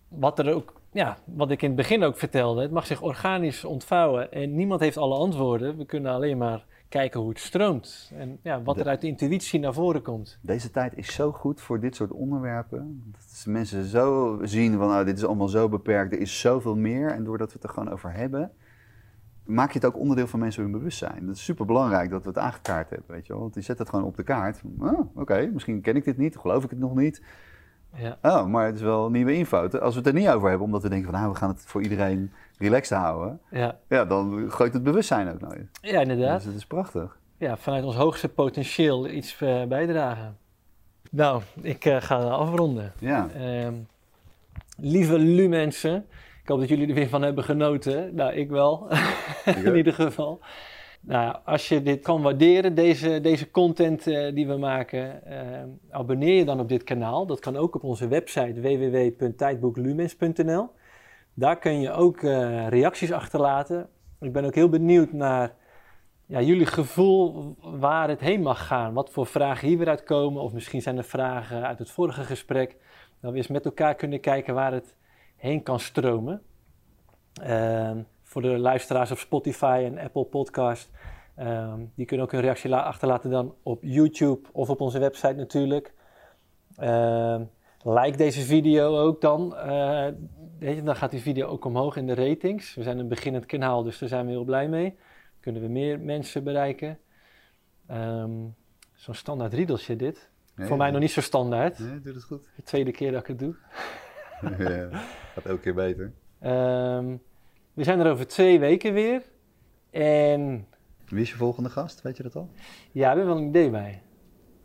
[0.08, 2.62] wat er ook, ja, wat ik in het begin ook vertelde.
[2.62, 5.76] Het mag zich organisch ontvouwen en niemand heeft alle antwoorden.
[5.76, 9.60] We kunnen alleen maar kijken hoe het stroomt en ja, wat er uit de intuïtie
[9.60, 10.38] naar voren komt.
[10.40, 13.02] Deze tijd is zo goed voor dit soort onderwerpen.
[13.12, 17.10] Dat mensen zo zien van, nou, dit is allemaal zo beperkt, er is zoveel meer.
[17.10, 18.52] En doordat we het er gewoon over hebben,
[19.44, 21.26] maak je het ook onderdeel van mensen hun bewustzijn.
[21.26, 23.42] Dat is super belangrijk dat we het aangekaart hebben, weet je wel.
[23.42, 24.60] Want je zet het gewoon op de kaart.
[24.78, 27.22] Oh, oké, misschien ken ik dit niet, geloof ik het nog niet.
[27.94, 28.18] Ja.
[28.22, 29.68] Oh, maar het is wel nieuwe info.
[29.68, 31.66] Als we het er niet over hebben, omdat we denken van, nou, we gaan het
[31.66, 33.78] voor iedereen relaxed houden, ja.
[33.88, 35.68] Ja, dan gooit het bewustzijn ook nooit.
[35.80, 36.36] Ja, inderdaad.
[36.36, 37.18] Dus het is prachtig.
[37.38, 40.36] Ja, vanuit ons hoogste potentieel iets uh, bijdragen.
[41.10, 42.92] Nou, ik uh, ga afronden.
[42.98, 43.28] Ja.
[43.36, 43.68] Uh,
[44.76, 46.06] lieve Lu-mensen,
[46.42, 48.14] ik hoop dat jullie er weer van hebben genoten.
[48.14, 48.88] Nou, ik wel,
[49.64, 50.40] in ieder geval.
[51.00, 56.34] Nou, als je dit kan waarderen, deze, deze content uh, die we maken, ehm, abonneer
[56.34, 57.26] je dan op dit kanaal.
[57.26, 60.70] Dat kan ook op onze website www.tijdboeklumens.nl.
[61.38, 63.88] Daar kun je ook uh, reacties achterlaten.
[64.20, 65.54] Ik ben ook heel benieuwd naar
[66.26, 68.94] ja, jullie gevoel waar het heen mag gaan.
[68.94, 70.42] Wat voor vragen hier weer uitkomen.
[70.42, 72.76] Of misschien zijn er vragen uit het vorige gesprek.
[73.20, 74.94] Dat we eens met elkaar kunnen kijken waar het
[75.36, 76.42] heen kan stromen.
[77.42, 77.90] Uh,
[78.22, 80.90] voor de luisteraars op Spotify en Apple Podcast.
[81.38, 85.94] Uh, die kunnen ook een reactie achterlaten dan op YouTube of op onze website natuurlijk.
[86.78, 87.40] Uh,
[87.82, 89.54] like deze video ook dan.
[90.58, 92.74] Uh, dan gaat die video ook omhoog in de ratings.
[92.74, 94.96] We zijn een beginnend kanaal, dus daar zijn we heel blij mee.
[95.40, 96.98] Kunnen we meer mensen bereiken.
[97.90, 98.54] Um,
[98.94, 100.30] Zo'n standaard riedeltje dit.
[100.56, 101.78] Voor mij nog niet zo standaard.
[101.78, 102.48] Nee, doe het goed.
[102.56, 103.54] De tweede keer dat ik het doe.
[104.58, 104.88] ja,
[105.34, 106.12] gaat elke keer beter.
[106.42, 107.22] Um,
[107.72, 109.22] we zijn er over twee weken weer.
[109.90, 110.66] En...
[111.08, 112.02] Wie is je volgende gast?
[112.02, 112.50] Weet je dat al?
[112.92, 114.02] Ja, we hebben wel een idee bij.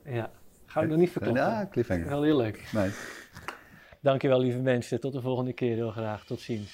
[0.06, 0.32] Ja.
[0.66, 1.44] Ga ik nog niet verklappen.
[1.44, 2.08] Ja, cliffhanger.
[2.08, 2.70] Wel heel leuk.
[2.74, 2.92] Nee.
[4.02, 5.00] Dankjewel lieve mensen.
[5.00, 6.26] Tot de volgende keer heel graag.
[6.26, 6.72] Tot ziens.